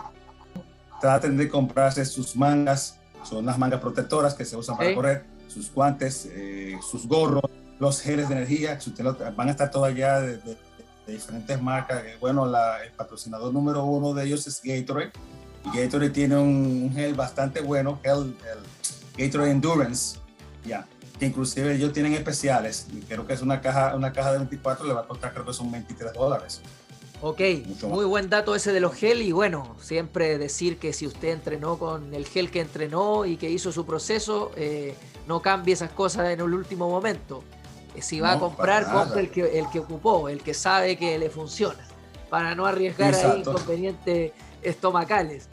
traten 0.99 1.37
de 1.37 1.49
comprarse 1.49 2.05
sus 2.05 2.35
mangas, 2.35 2.99
son 3.23 3.45
las 3.45 3.57
mangas 3.57 3.79
protectoras 3.79 4.33
que 4.33 4.45
se 4.45 4.55
usan 4.55 4.77
para 4.77 4.93
correr, 4.93 5.25
sus 5.47 5.73
guantes, 5.73 6.27
eh, 6.31 6.77
sus 6.89 7.07
gorros, 7.07 7.43
los 7.79 7.99
geles 7.99 8.29
de 8.29 8.35
energía, 8.35 8.77
van 9.35 9.47
a 9.47 9.51
estar 9.51 9.71
todavía 9.71 10.19
de, 10.19 10.37
de, 10.37 10.57
diferentes 11.05 11.61
marcas. 11.61 12.03
Eh, 12.05 12.17
bueno, 12.19 12.45
la, 12.45 12.83
el 12.83 12.91
patrocinador 12.91 13.53
número 13.53 13.83
uno 13.83 14.13
de 14.13 14.25
ellos 14.25 14.45
es 14.47 14.61
Gatorade. 14.63 15.11
Y 15.65 15.77
Gatorade 15.77 16.09
tiene 16.09 16.37
un, 16.37 16.91
gel 16.93 17.13
bastante 17.13 17.61
bueno, 17.61 17.99
el, 18.03 18.35
Gatorade 19.17 19.51
Endurance, 19.51 20.17
ya, 20.65 20.87
que 21.19 21.27
inclusive 21.27 21.75
ellos 21.75 21.93
tienen 21.93 22.13
especiales. 22.13 22.87
Y 22.91 23.01
creo 23.01 23.27
que 23.27 23.33
es 23.33 23.41
una 23.41 23.61
caja, 23.61 23.95
una 23.95 24.11
caja 24.11 24.31
de 24.33 24.39
24, 24.39 24.85
le 24.85 24.93
va 24.93 25.01
a 25.01 25.07
costar 25.07 25.33
creo 25.33 25.45
que 25.45 25.53
son 25.53 25.71
23 25.71 26.13
dólares. 26.13 26.61
Ok, 27.23 27.39
muy 27.83 28.05
buen 28.05 28.31
dato 28.31 28.55
ese 28.55 28.73
de 28.73 28.79
los 28.79 28.95
gel 28.95 29.21
y 29.21 29.31
bueno, 29.31 29.75
siempre 29.79 30.39
decir 30.39 30.79
que 30.79 30.91
si 30.91 31.05
usted 31.05 31.27
entrenó 31.27 31.77
con 31.77 32.15
el 32.15 32.25
gel 32.25 32.49
que 32.49 32.61
entrenó 32.61 33.27
y 33.27 33.37
que 33.37 33.47
hizo 33.47 33.71
su 33.71 33.85
proceso, 33.85 34.51
eh, 34.55 34.95
no 35.27 35.39
cambie 35.39 35.75
esas 35.75 35.91
cosas 35.91 36.29
en 36.31 36.39
el 36.39 36.51
último 36.51 36.89
momento. 36.89 37.43
Si 37.99 38.19
va 38.19 38.33
a 38.33 38.39
comprar, 38.39 38.91
compre 38.91 39.21
el 39.21 39.29
que, 39.29 39.59
el 39.59 39.69
que 39.69 39.79
ocupó, 39.79 40.29
el 40.29 40.41
que 40.41 40.53
sabe 40.53 40.97
que 40.97 41.17
le 41.19 41.29
funciona, 41.29 41.85
para 42.29 42.55
no 42.55 42.65
arriesgar 42.65 43.13
ahí 43.13 43.39
inconvenientes 43.39 44.31
estomacales. 44.61 45.49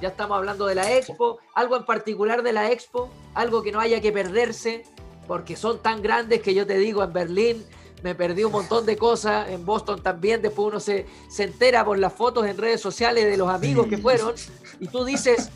Ya 0.00 0.08
estamos 0.08 0.36
hablando 0.36 0.66
de 0.66 0.74
la 0.74 0.92
expo, 0.92 1.38
algo 1.54 1.76
en 1.76 1.84
particular 1.84 2.42
de 2.42 2.52
la 2.52 2.70
expo, 2.70 3.08
algo 3.34 3.62
que 3.62 3.72
no 3.72 3.80
haya 3.80 4.00
que 4.00 4.12
perderse, 4.12 4.84
porque 5.26 5.56
son 5.56 5.80
tan 5.80 6.02
grandes 6.02 6.42
que 6.42 6.54
yo 6.54 6.66
te 6.66 6.78
digo, 6.78 7.02
en 7.02 7.12
Berlín 7.12 7.64
me 8.02 8.14
perdí 8.14 8.44
un 8.44 8.52
montón 8.52 8.84
de 8.84 8.98
cosas, 8.98 9.48
en 9.48 9.64
Boston 9.64 10.02
también, 10.02 10.42
después 10.42 10.68
uno 10.68 10.78
se, 10.78 11.06
se 11.30 11.44
entera 11.44 11.84
por 11.86 11.98
las 11.98 12.12
fotos 12.12 12.46
en 12.46 12.58
redes 12.58 12.80
sociales 12.80 13.24
de 13.24 13.36
los 13.38 13.48
amigos 13.48 13.86
que 13.86 13.96
fueron, 13.96 14.34
y 14.78 14.88
tú 14.88 15.04
dices, 15.06 15.50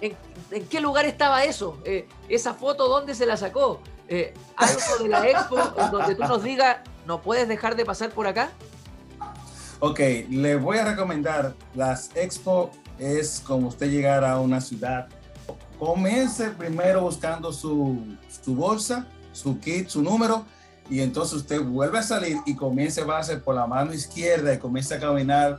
¿en, 0.00 0.16
qué 0.68 0.80
lugar 0.80 1.04
estaba 1.04 1.44
eso? 1.44 1.78
Eh, 1.84 2.08
¿Esa 2.30 2.54
foto 2.54 2.88
dónde 2.88 3.14
se 3.14 3.26
la 3.26 3.36
sacó? 3.36 3.80
Eh, 4.14 4.34
algo 4.56 5.04
de 5.04 5.08
la 5.08 5.26
expo 5.26 5.56
donde 5.90 6.14
tú 6.14 6.22
nos 6.24 6.42
digas, 6.42 6.80
¿no 7.06 7.22
puedes 7.22 7.48
dejar 7.48 7.76
de 7.76 7.86
pasar 7.86 8.10
por 8.10 8.26
acá? 8.26 8.50
Ok, 9.80 10.00
le 10.28 10.56
voy 10.56 10.76
a 10.76 10.84
recomendar, 10.84 11.54
las 11.74 12.14
expo 12.14 12.70
es 12.98 13.40
como 13.40 13.68
usted 13.68 13.90
llegar 13.90 14.22
a 14.22 14.38
una 14.38 14.60
ciudad, 14.60 15.08
comience 15.78 16.50
primero 16.50 17.00
buscando 17.00 17.54
su, 17.54 18.18
su 18.28 18.54
bolsa, 18.54 19.06
su 19.32 19.58
kit, 19.58 19.88
su 19.88 20.02
número, 20.02 20.44
y 20.90 21.00
entonces 21.00 21.38
usted 21.38 21.62
vuelve 21.62 21.98
a 21.98 22.02
salir 22.02 22.36
y 22.44 22.54
comienza 22.54 23.04
a 23.10 23.18
hacer 23.18 23.42
por 23.42 23.54
la 23.54 23.66
mano 23.66 23.94
izquierda 23.94 24.52
y 24.52 24.58
comienza 24.58 24.96
a 24.96 25.00
caminar 25.00 25.58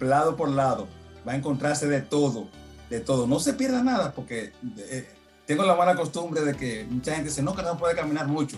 lado 0.00 0.36
por 0.36 0.50
lado. 0.50 0.86
Va 1.26 1.32
a 1.32 1.36
encontrarse 1.36 1.88
de 1.88 2.02
todo, 2.02 2.46
de 2.90 3.00
todo. 3.00 3.26
No 3.26 3.40
se 3.40 3.54
pierda 3.54 3.82
nada 3.82 4.12
porque 4.12 4.52
eh, 4.76 5.08
tengo 5.50 5.64
la 5.64 5.74
mala 5.74 5.96
costumbre 5.96 6.42
de 6.42 6.54
que 6.54 6.86
mucha 6.88 7.10
gente 7.12 7.28
dice, 7.28 7.42
no, 7.42 7.56
que 7.56 7.62
no 7.62 7.76
puede 7.76 7.96
caminar 7.96 8.28
mucho. 8.28 8.56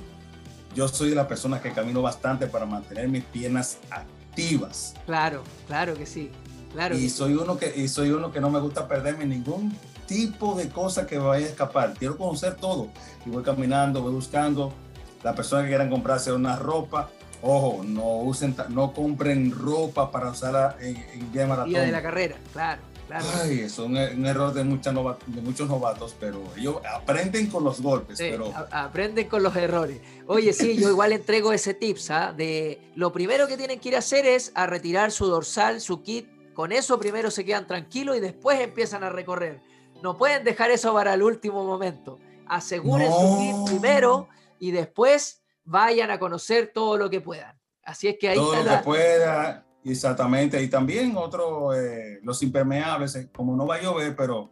Yo 0.75 0.87
soy 0.89 1.15
la 1.15 1.27
persona 1.27 1.59
que 1.59 1.73
camino 1.73 2.03
bastante 2.03 2.47
para 2.47 2.67
mantener 2.67 3.09
mis 3.09 3.25
piernas 3.25 3.79
activas. 3.89 4.93
Claro, 5.07 5.43
claro 5.67 5.95
que 5.95 6.05
sí. 6.05 6.31
Claro 6.71 6.95
y, 6.95 7.09
soy 7.09 7.33
Uno 7.33 7.57
que, 7.57 7.73
y 7.75 7.89
soy 7.89 8.11
uno 8.11 8.31
que 8.31 8.43
no 8.43 8.51
me 8.51 8.61
gusta 8.61 8.87
perderme 8.87 9.25
ningún 9.25 9.75
tipo 10.07 10.55
de 10.55 10.69
cosa 10.69 11.07
que 11.07 11.17
vaya 11.17 11.47
a 11.47 11.49
escapar. 11.49 11.95
Quiero 11.95 12.19
conocer 12.19 12.57
todo. 12.57 12.89
Y 13.25 13.31
voy 13.31 13.43
caminando, 13.43 14.03
voy 14.03 14.13
buscando 14.13 14.75
las 15.23 15.35
personas 15.35 15.65
que 15.65 15.71
quieran 15.71 15.89
comprarse 15.89 16.31
una 16.31 16.57
ropa, 16.57 17.09
ojo, 17.41 17.83
no 17.85 18.17
usen, 18.19 18.55
no 18.69 18.93
compren 18.93 19.51
ropa 19.51 20.11
para 20.11 20.29
usarla 20.29 20.77
en, 20.79 20.97
en 21.15 21.33
día 21.33 21.43
de 21.43 21.49
maratón. 21.49 21.71
Día 21.71 21.83
de 21.85 21.93
la 21.93 22.03
carrera, 22.03 22.37
claro. 22.53 22.92
Claro. 23.13 23.27
Ay, 23.43 23.61
es 23.61 23.79
un, 23.79 23.95
error 23.97 24.55
de, 24.55 24.65
de 24.65 25.41
muchos 25.43 25.69
novatos, 25.69 26.17
pero 26.19 26.43
ellos 26.57 26.77
aprenden 26.91 27.49
con 27.49 27.63
los 27.63 27.83
golpes. 27.83 28.17
pero... 28.19 28.51
aprenden 28.71 29.29
con 29.29 29.43
los 29.43 29.55
errores. 29.55 30.01
Oye, 30.27 30.55
sí, 30.55 30.81
yo 30.81 30.89
igual 30.89 31.13
entrego 31.13 31.53
ese 31.53 31.75
tips, 31.75 32.11
¿ah? 32.11 32.33
De 32.33 32.81
lo 32.95 33.13
primero 33.13 33.47
que 33.47 33.59
tienen 33.59 33.81
que 33.81 33.91
ir 33.91 33.97
a 33.97 33.99
hacer 33.99 34.25
es 34.25 34.51
a 34.55 34.67
retirar 34.67 35.13
su 35.13 35.27
dorsal, 35.27 35.83
su 35.83 36.03
kit. 36.03 36.27
Con 36.55 36.73
eso 36.73 36.99
primero 36.99 37.31
se 37.31 37.45
quedan 37.45 37.67
tranquilos 37.67 38.17
y 38.17 38.21
después 38.21 38.59
empiezan 38.61 39.05
a 39.05 39.11
recorrer. 39.11 39.61
No 40.03 40.17
pueden 40.17 40.43
dejar 40.43 40.71
eso 40.71 40.95
para 40.95 41.13
el 41.13 41.23
último 41.23 41.65
momento. 41.65 42.19
aseguren 42.47 43.13
su 43.13 43.65
primero 43.67 44.29
y 44.59 44.71
después 44.71 45.43
vayan 45.65 46.11
a 46.11 46.19
conocer 46.19 46.71
todo 46.73 46.97
lo 46.97 47.11
que 47.11 47.21
puedan. 47.21 47.61
Así 47.85 48.09
es 48.09 48.17
que 48.19 48.31
ahí 48.31 48.37
todo 48.37 48.57
lo 48.57 48.71
que 48.71 48.79
pueda, 48.79 49.67
exactamente. 49.85 50.63
Y 50.63 50.69
también 50.69 51.17
otro, 51.17 51.75
eh, 51.75 52.21
los 52.23 52.43
impermeables, 52.43 53.15
eh, 53.17 53.29
como 53.35 53.57
no 53.57 53.67
va 53.67 53.77
a 53.77 53.83
llover, 53.83 54.15
pero 54.17 54.51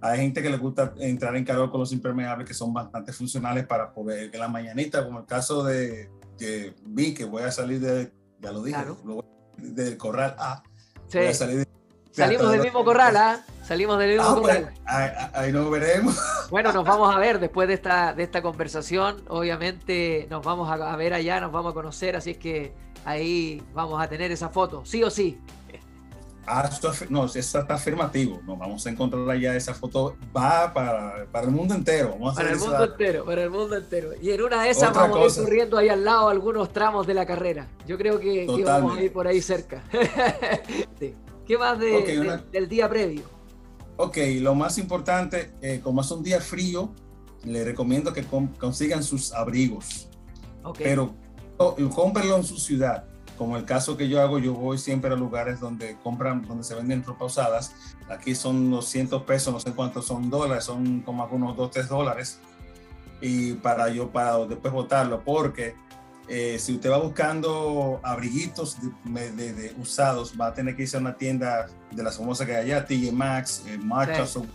hay 0.00 0.18
gente 0.18 0.42
que 0.42 0.50
le 0.50 0.56
gusta 0.56 0.94
entrar 0.98 1.36
en 1.36 1.44
calor 1.44 1.70
con 1.70 1.80
los 1.80 1.92
impermeables 1.92 2.46
que 2.46 2.54
son 2.54 2.72
bastante 2.72 3.12
funcionales 3.12 3.66
para 3.66 3.92
poder, 3.92 4.30
en 4.32 4.40
la 4.40 4.48
mañanita, 4.48 5.04
como 5.04 5.20
el 5.20 5.26
caso 5.26 5.62
de 5.64 6.10
que 6.38 6.74
vi 6.84 7.12
que 7.12 7.24
voy 7.24 7.42
a 7.42 7.50
salir 7.50 7.80
de, 7.80 8.12
ya 8.40 8.52
lo 8.52 8.62
dije, 8.62 8.80
del 9.58 9.96
corral 9.96 10.34
A. 10.38 10.62
Voy 11.12 11.26
a 11.26 11.34
salir 11.34 11.66
Salimos 12.12 12.50
del 12.50 12.62
mismo 12.62 12.84
corral, 12.84 13.16
¿ah? 13.16 13.40
Salimos 13.62 13.98
del 13.98 14.16
mismo 14.16 14.28
ah, 14.28 14.34
corral. 14.34 14.74
ahí, 15.32 15.52
nos 15.52 15.70
veremos. 15.70 16.18
Bueno, 16.50 16.72
nos 16.72 16.84
vamos 16.84 17.14
a 17.14 17.18
ver 17.20 17.38
después 17.38 17.68
de 17.68 17.74
esta, 17.74 18.12
de 18.12 18.24
esta 18.24 18.42
conversación. 18.42 19.22
Obviamente 19.28 20.26
nos 20.28 20.44
vamos 20.44 20.68
a 20.68 20.96
ver 20.96 21.14
allá, 21.14 21.40
nos 21.40 21.52
vamos 21.52 21.70
a 21.70 21.74
conocer, 21.74 22.16
así 22.16 22.32
es 22.32 22.38
que 22.38 22.74
ahí 23.04 23.62
vamos 23.74 24.02
a 24.02 24.08
tener 24.08 24.30
esa 24.30 24.48
foto, 24.48 24.84
sí 24.84 25.02
o 25.02 25.10
sí. 25.10 25.38
Ah, 26.46 26.68
no, 27.10 27.26
eso 27.26 27.38
está 27.38 27.74
afirmativo. 27.74 28.40
Nos 28.44 28.58
vamos 28.58 28.84
a 28.84 28.90
encontrar 28.90 29.28
allá. 29.28 29.54
Esa 29.54 29.72
foto 29.72 30.16
va 30.36 30.72
para, 30.72 31.26
para 31.30 31.46
el 31.46 31.52
mundo 31.52 31.74
entero. 31.74 32.18
para 32.34 32.50
el 32.50 32.58
mundo 32.58 32.84
entero, 32.84 33.24
para 33.24 33.42
el 33.44 33.50
mundo 33.50 33.76
entero. 33.76 34.10
Y 34.20 34.30
en 34.30 34.42
una 34.42 34.64
de 34.64 34.70
esas 34.70 34.92
vamos 34.92 35.36
a 35.36 35.40
ir 35.40 35.44
corriendo 35.44 35.78
ahí 35.78 35.88
al 35.88 36.04
lado 36.04 36.28
algunos 36.28 36.72
tramos 36.72 37.06
de 37.06 37.14
la 37.14 37.24
carrera. 37.24 37.68
Yo 37.86 37.96
creo 37.96 38.18
que, 38.18 38.46
vamos 38.64 38.98
a 38.98 39.02
ir 39.02 39.12
por 39.12 39.28
ahí 39.28 39.40
cerca. 39.40 39.84
¿Qué 41.46 41.58
más 41.58 41.78
del 41.78 42.68
día 42.68 42.88
previo? 42.88 43.22
Ok, 43.96 44.16
lo 44.40 44.54
más 44.54 44.78
importante, 44.78 45.52
eh, 45.60 45.80
como 45.82 46.00
es 46.00 46.10
un 46.10 46.22
día 46.22 46.40
frío, 46.40 46.92
le 47.44 47.64
recomiendo 47.64 48.12
que 48.12 48.24
consigan 48.58 49.04
sus 49.04 49.32
abrigos. 49.32 50.08
Okay. 50.62 50.86
Pero 50.86 51.14
cómprenlo 51.94 52.36
en 52.36 52.44
su 52.44 52.58
ciudad 52.58 53.04
como 53.40 53.56
el 53.56 53.64
caso 53.64 53.96
que 53.96 54.06
yo 54.06 54.20
hago, 54.20 54.38
yo 54.38 54.52
voy 54.52 54.76
siempre 54.76 55.10
a 55.10 55.16
lugares 55.16 55.60
donde 55.60 55.96
compran, 56.02 56.46
donde 56.46 56.62
se 56.62 56.74
venden 56.74 57.02
ropa 57.02 57.24
usadas. 57.24 57.72
Aquí 58.10 58.34
son 58.34 58.70
200 58.70 59.22
pesos, 59.22 59.50
no 59.50 59.58
sé 59.58 59.72
cuántos 59.72 60.04
son 60.04 60.28
dólares, 60.28 60.64
son 60.64 61.00
como 61.00 61.22
algunos 61.22 61.56
2, 61.56 61.70
3 61.70 61.88
dólares. 61.88 62.38
Y 63.22 63.54
para 63.54 63.88
yo, 63.88 64.10
para 64.10 64.44
después 64.44 64.74
botarlo, 64.74 65.24
porque 65.24 65.74
eh, 66.28 66.58
si 66.58 66.74
usted 66.74 66.90
va 66.90 66.98
buscando 66.98 67.98
abriguitos 68.02 68.76
de, 69.06 69.74
usados, 69.80 70.34
va 70.38 70.48
a 70.48 70.52
tener 70.52 70.76
que 70.76 70.82
irse 70.82 70.98
a 70.98 71.00
una 71.00 71.16
tienda 71.16 71.66
de 71.90 72.02
las 72.02 72.18
famosas 72.18 72.46
que 72.46 72.54
hay 72.54 72.70
allá, 72.70 72.84
TJ 72.84 73.10
Maxx, 73.10 73.64
eh, 73.68 73.78
Marcha, 73.78 74.26
son 74.26 74.46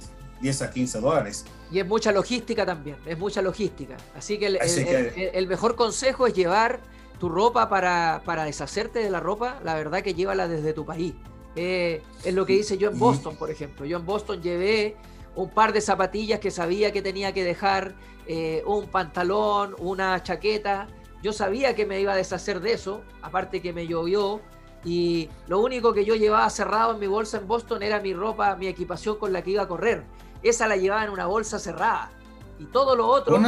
10 0.41 0.61
a 0.61 0.69
15 0.69 0.99
dólares. 0.99 1.43
Y 1.71 1.79
es 1.79 1.87
mucha 1.87 2.11
logística 2.11 2.65
también, 2.65 2.97
es 3.05 3.17
mucha 3.17 3.41
logística. 3.41 3.97
Así 4.15 4.37
que 4.37 5.31
el 5.33 5.47
mejor 5.47 5.75
consejo 5.75 6.27
es 6.27 6.33
llevar 6.33 6.81
tu 7.19 7.29
ropa 7.29 7.69
para, 7.69 8.45
deshacerte 8.45 8.99
de 8.99 9.09
la 9.09 9.19
ropa, 9.19 9.59
la 9.63 9.75
verdad 9.75 10.01
que 10.01 10.13
llévala 10.13 10.47
desde 10.47 10.73
tu 10.73 10.85
país. 10.85 11.13
Eh, 11.55 12.01
es 12.23 12.33
lo 12.33 12.45
que 12.45 12.53
hice 12.53 12.77
yo 12.77 12.89
en 12.89 12.99
Boston, 12.99 13.35
por 13.37 13.49
ejemplo. 13.49 13.85
Yo 13.85 13.97
en 13.97 14.05
Boston 14.05 14.41
llevé 14.41 14.97
un 15.35 15.49
par 15.49 15.73
de 15.73 15.81
zapatillas 15.81 16.39
que 16.39 16.51
sabía 16.51 16.91
que 16.91 17.01
tenía 17.01 17.33
que 17.33 17.43
dejar, 17.43 17.95
eh, 18.27 18.63
un 18.65 18.87
pantalón, 18.87 19.75
una 19.79 20.21
chaqueta. 20.21 20.87
Yo 21.21 21.33
sabía 21.33 21.75
que 21.75 21.85
me 21.85 21.99
iba 21.99 22.13
a 22.13 22.15
deshacer 22.15 22.59
de 22.59 22.73
eso, 22.73 23.01
aparte 23.21 23.61
que 23.61 23.73
me 23.73 23.87
llovió. 23.87 24.41
Y 24.83 25.29
lo 25.47 25.59
único 25.59 25.93
que 25.93 26.05
yo 26.05 26.15
llevaba 26.15 26.49
cerrado 26.49 26.93
en 26.93 26.99
mi 26.99 27.07
bolsa 27.07 27.37
en 27.37 27.47
Boston 27.47 27.81
era 27.81 27.99
mi 27.99 28.13
ropa, 28.13 28.55
mi 28.55 28.67
equipación 28.67 29.17
con 29.17 29.33
la 29.33 29.41
que 29.41 29.51
iba 29.51 29.63
a 29.63 29.67
correr. 29.67 30.03
Esa 30.43 30.67
la 30.67 30.77
llevaba 30.77 31.03
en 31.03 31.09
una 31.09 31.25
bolsa 31.25 31.59
cerrada. 31.59 32.11
Y 32.59 32.65
todo 32.65 32.95
lo 32.95 33.07
otro, 33.07 33.41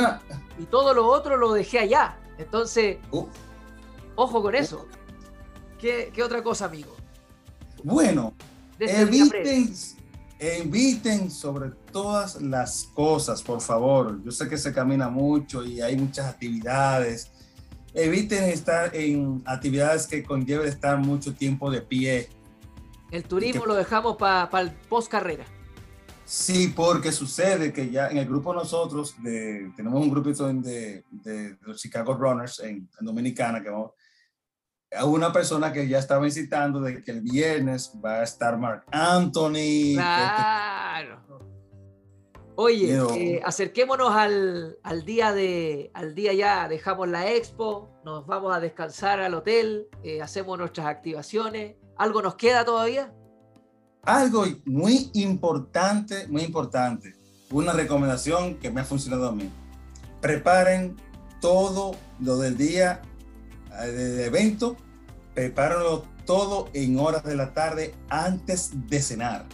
y 0.58 0.66
todo 0.66 0.94
lo 0.94 1.08
otro 1.08 1.38
lo 1.38 1.54
dejé 1.54 1.80
allá. 1.80 2.18
Entonces, 2.38 2.98
uh. 3.12 3.26
Ojo 4.18 4.42
con 4.42 4.56
eso. 4.56 4.88
¿Qué, 5.80 6.12
otra 6.24 6.42
cosa, 6.42 6.66
amigo? 6.66 6.96
Bueno, 7.84 8.34
eviten, 8.80 9.72
eviten 10.40 11.30
sobre 11.30 11.70
todas 11.92 12.42
las 12.42 12.90
cosas, 12.96 13.44
por 13.44 13.62
favor. 13.62 14.20
Yo 14.24 14.32
sé 14.32 14.50
que 14.50 14.58
se 14.58 14.74
camina 14.74 15.08
mucho 15.08 15.64
y 15.64 15.82
hay 15.82 15.96
muchas 15.96 16.26
actividades. 16.26 17.32
Eviten 17.94 18.46
estar 18.46 18.96
en 18.96 19.44
actividades 19.46 20.08
que 20.08 20.24
conlleven 20.24 20.68
estar 20.68 20.98
mucho 20.98 21.36
tiempo 21.36 21.70
de 21.70 21.82
pie. 21.82 22.30
El 23.12 23.24
turismo 23.24 23.68
lo 23.68 23.76
dejamos 23.76 24.18
para 24.18 24.62
el 24.62 24.72
post 24.72 25.12
carrera. 25.12 25.46
Sí, 26.28 26.74
porque 26.76 27.14
sucede 27.14 27.72
que 27.72 27.90
ya 27.90 28.10
en 28.10 28.18
el 28.18 28.26
grupo 28.26 28.54
nosotros, 28.54 29.16
tenemos 29.24 30.02
un 30.02 30.10
grupito 30.10 30.46
de, 30.52 31.06
los 31.62 31.82
Chicago 31.82 32.16
Runners 32.16 32.60
en, 32.60 32.90
en 33.00 33.06
Dominicana, 33.06 33.64
que 33.64 33.70
vamos, 33.70 33.92
a 34.94 35.06
una 35.06 35.32
persona 35.32 35.72
que 35.72 35.88
ya 35.88 36.00
estaba 36.00 36.26
incitando 36.26 36.82
de 36.82 37.02
que 37.02 37.12
el 37.12 37.22
viernes 37.22 37.94
va 38.04 38.20
a 38.20 38.24
estar 38.24 38.58
Mark 38.58 38.84
Anthony. 38.92 39.94
Claro. 39.96 41.24
Oye, 42.56 42.98
eh, 43.16 43.42
acerquémonos 43.46 44.12
al, 44.14 45.06
día 45.06 45.32
de, 45.32 45.92
al 45.94 46.14
día 46.14 46.34
ya, 46.34 46.68
dejamos 46.68 47.08
la 47.08 47.32
expo, 47.32 47.90
nos 48.04 48.28
vamos 48.28 48.54
a 48.54 48.60
descansar 48.60 49.22
al 49.22 49.34
hotel, 49.34 49.88
eh, 50.04 50.22
hacemos 50.22 50.58
nuestras 50.58 50.88
activaciones. 50.88 51.78
¿Algo 51.98 52.22
nos 52.22 52.36
queda 52.36 52.66
todavía? 52.66 53.14
Algo 54.08 54.46
muy 54.64 55.12
importante, 55.16 56.28
muy 56.30 56.44
importante. 56.44 57.14
Una 57.52 57.74
recomendación 57.74 58.56
que 58.56 58.72
me 58.72 58.80
ha 58.80 58.86
funcionado 58.86 59.28
a 59.28 59.34
mí. 59.34 59.50
Preparen 60.22 60.96
todo 61.42 61.92
lo 62.22 62.38
del 62.38 62.56
día 62.56 63.02
del 63.82 64.22
evento, 64.22 64.78
prepárenlo 65.36 66.06
todo 66.26 66.70
en 66.72 66.98
horas 66.98 67.26
de 67.26 67.36
la 67.36 67.54
tarde 67.54 67.96
antes 68.08 68.72
de 68.88 69.02
cenar. 69.02 69.46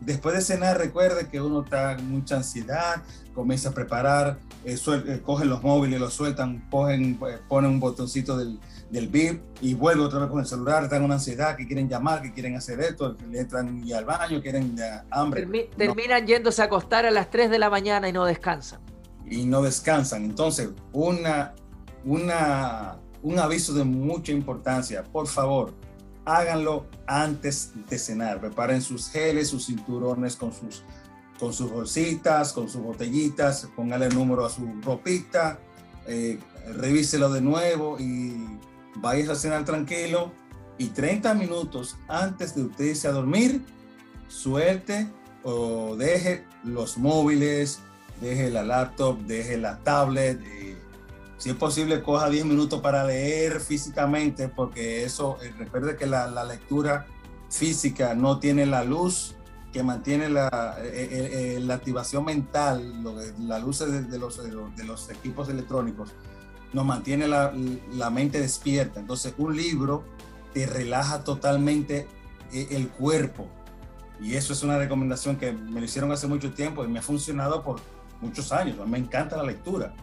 Después 0.00 0.34
de 0.34 0.40
cenar, 0.40 0.78
recuerde 0.78 1.28
que 1.28 1.40
uno 1.40 1.62
está 1.62 1.92
en 1.92 2.10
mucha 2.10 2.38
ansiedad, 2.38 3.04
comienza 3.36 3.68
a 3.68 3.72
preparar, 3.72 4.40
eh, 4.64 4.76
eh, 4.84 5.22
cogen 5.24 5.48
los 5.48 5.62
móviles, 5.62 6.00
los 6.00 6.12
sueltan, 6.12 6.68
cogen, 6.70 7.20
eh, 7.28 7.38
ponen 7.48 7.70
un 7.70 7.78
botoncito 7.78 8.36
del, 8.36 8.58
del 8.92 9.08
VIP 9.08 9.42
y 9.60 9.74
vuelve 9.74 10.04
otra 10.04 10.20
vez 10.20 10.28
con 10.28 10.38
el 10.38 10.46
celular, 10.46 10.84
están 10.84 10.98
en 10.98 11.06
una 11.06 11.14
ansiedad, 11.14 11.56
que 11.56 11.66
quieren 11.66 11.88
llamar, 11.88 12.22
que 12.22 12.32
quieren 12.32 12.54
hacer 12.54 12.78
esto, 12.80 13.16
le 13.28 13.40
entran 13.40 13.82
y 13.84 13.92
al 13.92 14.04
baño, 14.04 14.40
quieren 14.40 14.76
hambre. 15.10 15.68
terminan 15.76 16.26
yéndose 16.26 16.62
a 16.62 16.66
acostar 16.66 17.06
a 17.06 17.10
las 17.10 17.30
3 17.30 17.50
de 17.50 17.58
la 17.58 17.70
mañana 17.70 18.08
y 18.08 18.12
no 18.12 18.24
descansan. 18.24 18.80
Y 19.24 19.46
no 19.46 19.62
descansan. 19.62 20.24
Entonces, 20.24 20.68
una, 20.92 21.54
una 22.04 22.98
un 23.22 23.38
aviso 23.38 23.72
de 23.72 23.84
mucha 23.84 24.32
importancia. 24.32 25.04
Por 25.04 25.26
favor, 25.26 25.72
háganlo 26.24 26.86
antes 27.06 27.72
de 27.88 27.98
cenar. 27.98 28.40
Preparen 28.40 28.82
sus 28.82 29.08
geles, 29.08 29.48
sus 29.48 29.66
cinturones 29.66 30.36
con 30.36 30.52
sus, 30.52 30.82
con 31.38 31.52
sus 31.52 31.70
bolsitas, 31.70 32.52
con 32.52 32.68
sus 32.68 32.82
botellitas. 32.82 33.68
Póngale 33.74 34.06
el 34.06 34.14
número 34.14 34.44
a 34.44 34.50
su 34.50 34.66
ropita. 34.82 35.58
Eh, 36.06 36.38
revíselo 36.74 37.32
de 37.32 37.40
nuevo 37.40 37.96
y 37.98 38.34
vayas 38.96 39.28
a 39.28 39.34
cenar 39.34 39.64
tranquilo. 39.64 40.32
Y 40.78 40.88
30 40.88 41.34
minutos 41.34 41.96
antes 42.08 42.54
de 42.54 42.62
usted 42.62 42.84
irse 42.86 43.06
a 43.06 43.12
dormir, 43.12 43.64
suelte 44.26 45.06
o 45.44 45.96
deje 45.96 46.44
los 46.64 46.96
móviles, 46.96 47.80
deje 48.20 48.50
la 48.50 48.62
laptop, 48.62 49.18
deje 49.20 49.58
la 49.58 49.78
tablet. 49.80 50.40
Eh, 50.44 50.76
si 51.36 51.50
es 51.50 51.56
posible, 51.56 52.02
coja 52.02 52.30
10 52.30 52.46
minutos 52.46 52.80
para 52.80 53.04
leer 53.04 53.60
físicamente, 53.60 54.48
porque 54.48 55.04
eso, 55.04 55.38
eh, 55.42 55.52
recuerde 55.58 55.96
que 55.96 56.06
la, 56.06 56.28
la, 56.28 56.44
lectura 56.44 57.06
física 57.50 58.14
no 58.14 58.38
tiene 58.38 58.64
la 58.64 58.84
luz 58.84 59.34
que 59.72 59.82
mantiene 59.82 60.28
la, 60.28 60.76
eh, 60.82 61.56
eh, 61.56 61.60
la 61.60 61.74
activación 61.74 62.24
mental, 62.24 63.02
lo 63.02 63.16
la 63.40 63.58
luz 63.58 63.78
de, 63.80 64.02
de, 64.02 64.18
los, 64.18 64.40
de, 64.44 64.84
los, 64.84 65.10
equipos 65.10 65.48
electrónicos, 65.48 66.10
nos 66.72 66.84
mantiene 66.84 67.28
la, 67.28 67.52
la, 67.92 68.10
mente 68.10 68.40
despierta. 68.40 69.00
Entonces, 69.00 69.34
un 69.38 69.56
libro 69.56 70.04
te 70.52 70.66
relaja 70.66 71.24
totalmente 71.24 72.06
el 72.52 72.88
cuerpo. 72.88 73.48
Y 74.20 74.36
eso 74.36 74.52
es 74.52 74.62
una 74.62 74.78
recomendación 74.78 75.36
que 75.36 75.52
me 75.52 75.80
lo 75.80 75.84
hicieron 75.84 76.12
hace 76.12 76.26
mucho 76.26 76.52
tiempo 76.52 76.84
y 76.84 76.88
me 76.88 77.00
ha 77.00 77.02
funcionado 77.02 77.62
por 77.62 77.80
muchos 78.20 78.52
años. 78.52 78.76
Me 78.86 78.98
encanta 78.98 79.36
la 79.36 79.42
lectura. 79.42 79.94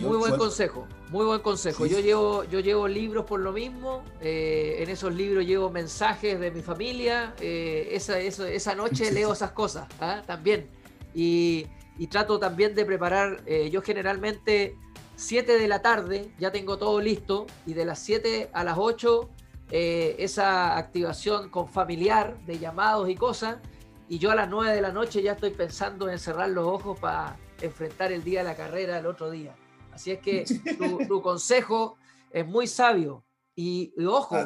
Muy 0.00 0.16
buen 0.16 0.36
consejo, 0.36 0.86
muy 1.10 1.26
buen 1.26 1.40
consejo. 1.40 1.86
Yo 1.86 2.00
llevo, 2.00 2.44
yo 2.44 2.60
llevo 2.60 2.88
libros 2.88 3.24
por 3.24 3.40
lo 3.40 3.52
mismo. 3.52 4.02
Eh, 4.20 4.76
en 4.78 4.88
esos 4.88 5.14
libros 5.14 5.44
llevo 5.44 5.70
mensajes 5.70 6.38
de 6.40 6.50
mi 6.50 6.62
familia. 6.62 7.34
Eh, 7.40 7.88
esa, 7.92 8.18
esa, 8.18 8.74
noche 8.74 9.10
leo 9.10 9.32
esas 9.32 9.52
cosas 9.52 9.86
¿ah? 10.00 10.22
también. 10.26 10.68
Y, 11.14 11.66
trato 12.10 12.38
también 12.38 12.74
de 12.74 12.84
preparar. 12.84 13.42
Eh, 13.46 13.70
yo 13.70 13.82
generalmente 13.82 14.76
7 15.16 15.58
de 15.58 15.68
la 15.68 15.82
tarde 15.82 16.32
ya 16.38 16.50
tengo 16.52 16.78
todo 16.78 17.00
listo. 17.00 17.46
Y 17.66 17.74
de 17.74 17.84
las 17.84 17.98
7 18.00 18.50
a 18.52 18.64
las 18.64 18.76
8 18.78 19.30
esa 19.72 20.76
activación 20.76 21.48
con 21.48 21.66
familiar 21.66 22.38
de 22.44 22.58
llamados 22.58 23.08
y 23.08 23.14
cosas. 23.14 23.56
y 24.08 24.18
yo 24.18 24.30
a 24.30 24.34
las 24.34 24.50
9 24.50 24.74
de 24.74 24.82
la 24.82 24.92
noche 24.92 25.22
ya 25.22 25.32
estoy 25.32 25.50
pensando 25.50 26.10
en 26.10 26.18
cerrar 26.18 26.50
los 26.50 26.66
ojos 26.66 26.98
para 27.00 27.38
enfrentar 27.62 28.12
el 28.12 28.22
día 28.22 28.40
de 28.40 28.48
la 28.50 28.56
carrera 28.56 28.98
el 28.98 29.06
otro 29.06 29.30
día. 29.30 29.56
Así 29.92 30.10
es 30.10 30.18
que 30.18 30.44
tu, 31.08 31.22
consejo 31.22 31.96
es 32.30 32.46
muy 32.46 32.66
sabio. 32.66 33.24
Y, 33.54 33.94
ojo, 34.04 34.36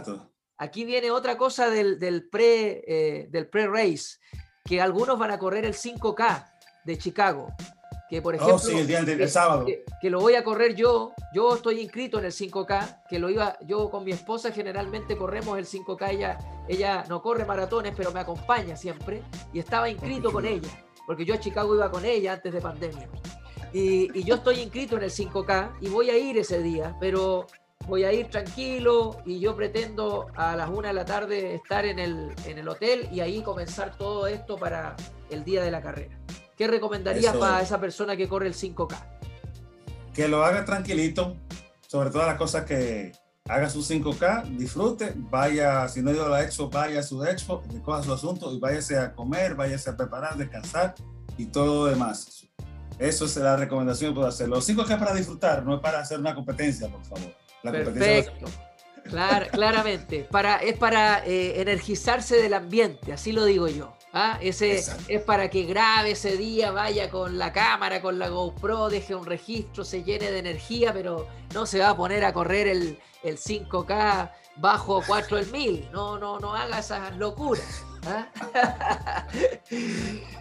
aquí 0.57 0.85
viene 0.85 1.11
otra 1.11 1.37
cosa 1.37 1.71
del, 1.71 1.99
eh, 2.01 3.29
del 3.31 3.49
pre-race, 3.49 4.19
que 4.65 4.81
algunos 4.81 5.19
van 5.19 5.31
a 5.31 5.39
correr 5.39 5.65
el 5.65 5.75
5K 5.75 6.53
de 6.85 6.99
Chicago 6.99 7.49
que 8.09 8.23
por 8.23 8.35
oh, 8.35 8.37
ejemplo, 8.37 8.79
el 8.79 8.87
día 8.87 9.03
del 9.03 9.29
sábado. 9.29 9.67
Que, 10.01 10.11
lo 10.11 10.21
voy 10.21 10.35
a 10.35 10.45
correr 10.45 10.75
yo, 10.75 11.13
yo 11.33 11.57
estoy 11.57 11.81
inscrito 11.81 12.19
en 12.19 12.27
el 12.27 12.33
5K, 12.33 13.03
que 13.09 13.19
lo 13.19 13.29
iba, 13.29 13.59
yo 13.67 13.91
con 13.91 14.05
mi 14.05 14.13
esposa 14.13 14.53
generalmente 14.53 15.17
corremos 15.17 15.59
el 15.59 15.67
5K, 15.67 16.11
ella, 16.11 16.39
ella 16.69 17.05
no 17.09 17.23
corre 17.23 17.45
maratones, 17.45 17.93
pero 17.97 18.13
me 18.13 18.21
acompaña 18.21 18.77
siempre, 18.77 19.23
y 19.53 19.59
estaba 19.59 19.89
inscrito 19.89 20.33
con 20.33 20.47
ella, 20.47 20.69
porque 21.07 21.25
yo 21.25 21.35
a 21.35 21.41
Chicago 21.41 21.75
iba 21.75 21.91
con 21.91 22.05
ella 22.05 22.35
antes 22.35 22.53
de 22.53 22.61
pandemia. 22.61 23.09
Y, 23.73 24.17
y 24.19 24.25
yo 24.25 24.37
estoy 24.37 24.61
inscrito 24.61 24.97
en 24.97 25.03
el 25.03 25.11
5K 25.11 25.79
y 25.81 25.89
voy 25.89 26.11
a 26.11 26.17
ir 26.17 26.39
ese 26.39 26.63
día, 26.63 26.97
pero 27.01 27.47
voy 27.87 28.05
a 28.05 28.13
ir 28.13 28.29
tranquilo 28.29 29.19
y 29.25 29.39
yo 29.39 29.55
pretendo 29.55 30.27
a 30.35 30.57
las 30.57 30.69
una 30.71 30.89
de 30.89 30.95
la 30.95 31.05
tarde 31.05 31.55
estar 31.55 31.85
en 31.85 31.99
el, 31.99 32.35
en 32.45 32.59
el 32.59 32.69
hotel 32.69 33.09
y 33.13 33.21
ahí 33.21 33.43
comenzar 33.43 33.97
todo 33.97 34.27
esto 34.27 34.57
para 34.57 34.97
el 35.31 35.45
día 35.45 35.63
de 35.63 35.71
la 35.71 35.81
carrera. 35.81 36.19
¿Qué 36.57 36.67
recomendarías 36.67 37.37
para 37.37 37.61
esa 37.61 37.79
persona 37.81 38.17
que 38.17 38.29
corre 38.29 38.47
el 38.47 38.55
5K? 38.55 38.97
Que 40.15 40.29
lo 40.29 40.45
haga 40.45 40.65
tranquilito, 40.65 41.37
sobre 41.87 42.11
todas 42.11 42.27
las 42.27 42.37
cosas 42.37 42.65
que 42.65 43.13
haga 43.49 43.69
su 43.69 43.81
5K, 43.81 44.57
disfrute, 44.57 45.13
vaya, 45.17 45.87
si 45.89 46.03
no 46.03 46.11
ha 46.11 46.15
ido 46.15 46.27
a 46.27 46.31
la 46.31 46.43
expo, 46.43 46.71
vaya 46.71 47.01
a 47.01 47.03
su 47.03 47.25
expo, 47.25 47.63
recoja 47.73 48.03
su 48.03 48.13
asunto 48.13 48.53
y 48.53 48.59
váyase 48.59 48.99
a 48.99 49.15
comer, 49.15 49.55
váyase 49.55 49.91
a 49.91 49.97
preparar, 49.97 50.37
descansar 50.37 50.95
y 51.37 51.47
todo 51.47 51.85
lo 51.85 51.91
demás. 51.91 52.47
Eso 52.99 53.27
es 53.27 53.37
la 53.37 53.57
recomendación 53.57 54.13
que 54.13 54.15
puedo 54.15 54.29
hacer. 54.29 54.49
Los 54.49 54.69
5K 54.69 54.95
es 54.95 54.99
para 54.99 55.15
disfrutar, 55.15 55.63
no 55.65 55.75
es 55.75 55.81
para 55.81 56.01
hacer 56.01 56.19
una 56.19 56.35
competencia, 56.35 56.89
por 56.89 57.05
favor. 57.05 57.35
Perfecto. 57.63 58.47
claramente. 59.53 60.27
Para, 60.31 60.57
es 60.57 60.77
para 60.79 61.25
eh, 61.27 61.61
energizarse 61.61 62.37
del 62.37 62.55
ambiente, 62.55 63.13
así 63.13 63.33
lo 63.33 63.45
digo 63.45 63.69
yo. 63.69 63.96
¿Ah? 64.19 64.39
Ese 64.41 64.83
es 65.09 65.23
para 65.27 65.51
que 65.51 65.65
grabe 65.65 66.13
ese 66.13 66.39
día, 66.39 66.71
vaya 66.71 67.11
con 67.11 67.37
la 67.37 67.53
cámara, 67.53 68.01
con 68.01 68.19
la 68.19 68.29
GoPro, 68.29 68.89
deje 68.89 69.15
un 69.15 69.27
registro, 69.27 69.85
se 69.85 70.05
llene 70.05 70.31
de 70.31 70.39
energía, 70.39 70.95
pero 70.95 71.29
no 71.53 71.67
se 71.67 71.81
va 71.81 71.91
a 71.91 71.97
poner 71.99 72.25
a 72.25 72.33
correr 72.33 72.67
el, 72.67 72.99
5K 73.23 74.31
bajo 74.57 75.03
4 75.07 75.37
el 75.37 75.53
1000. 75.53 75.91
No, 75.93 76.19
no, 76.19 76.39
no 76.39 76.55
haga 76.55 76.79
esas 76.79 77.15
locuras. 77.19 77.85
¿ah? 78.07 79.27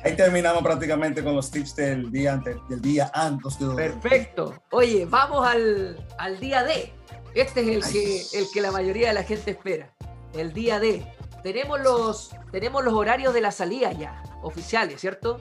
Ahí 0.05 0.15
terminamos 0.15 0.63
prácticamente 0.63 1.21
con 1.21 1.35
los 1.35 1.51
tips 1.51 1.75
del 1.75 2.09
día 2.09 2.31
antes. 2.31 2.55
Del 2.69 2.81
día 2.81 3.11
antes 3.13 3.57
Perfecto. 3.75 4.53
Oye, 4.71 5.05
vamos 5.05 5.45
al, 5.45 6.39
día 6.39 6.63
D. 6.63 6.93
Este 7.33 7.59
es 7.59 7.67
el 7.67 7.91
que, 7.91 8.39
el 8.39 8.47
que 8.53 8.61
la 8.61 8.71
mayoría 8.71 9.09
de 9.09 9.15
la 9.15 9.23
gente 9.23 9.51
espera. 9.51 9.93
El 10.33 10.53
día 10.53 10.79
D 10.79 11.05
tenemos 11.45 11.79
los, 11.79 12.31
tenemos 12.51 12.83
los 12.83 12.95
horarios 12.95 13.31
de 13.31 13.39
la 13.39 13.51
salida 13.51 13.91
ya, 13.91 14.23
oficiales, 14.41 14.99
¿cierto? 14.99 15.39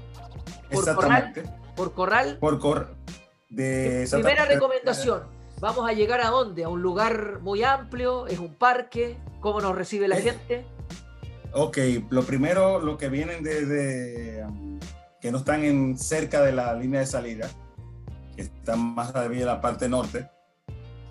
Por 0.71 0.81
Exactamente. 0.81 1.45
Corral, 1.45 1.75
por 1.75 1.95
corral. 1.95 2.39
Por 2.39 2.59
corral. 2.59 2.97
De 3.49 4.07
Primera 4.11 4.45
recomendación. 4.45 5.23
¿Vamos 5.61 5.89
a 5.89 5.95
llegar 5.95 6.21
a 6.21 6.29
dónde? 6.29 6.65
¿A 6.65 6.69
un 6.69 6.83
lugar 6.83 7.39
muy 7.41 7.63
amplio? 7.63 8.27
¿Es 8.27 8.39
un 8.39 8.55
parque? 8.55 9.17
¿Cómo 9.41 9.63
nos 9.63 9.75
recibe 9.75 10.07
la 10.07 10.17
gente? 10.17 10.67
Ok, 11.55 11.79
lo 12.11 12.23
primero, 12.25 12.81
lo 12.81 12.99
que 12.99 13.09
vienen 13.09 13.43
de, 13.43 14.45
um, 14.47 14.79
que 15.23 15.33
no 15.33 15.39
están 15.39 15.65
en, 15.65 15.97
cerca 15.97 16.43
de 16.43 16.53
la 16.53 16.75
línea 16.75 17.01
de 17.01 17.07
salida, 17.07 17.49
que 18.37 18.43
están 18.43 18.95
más 18.95 19.15
arriba 19.15 19.41
en 19.41 19.47
la 19.47 19.61
parte 19.63 19.89
norte, 19.89 20.29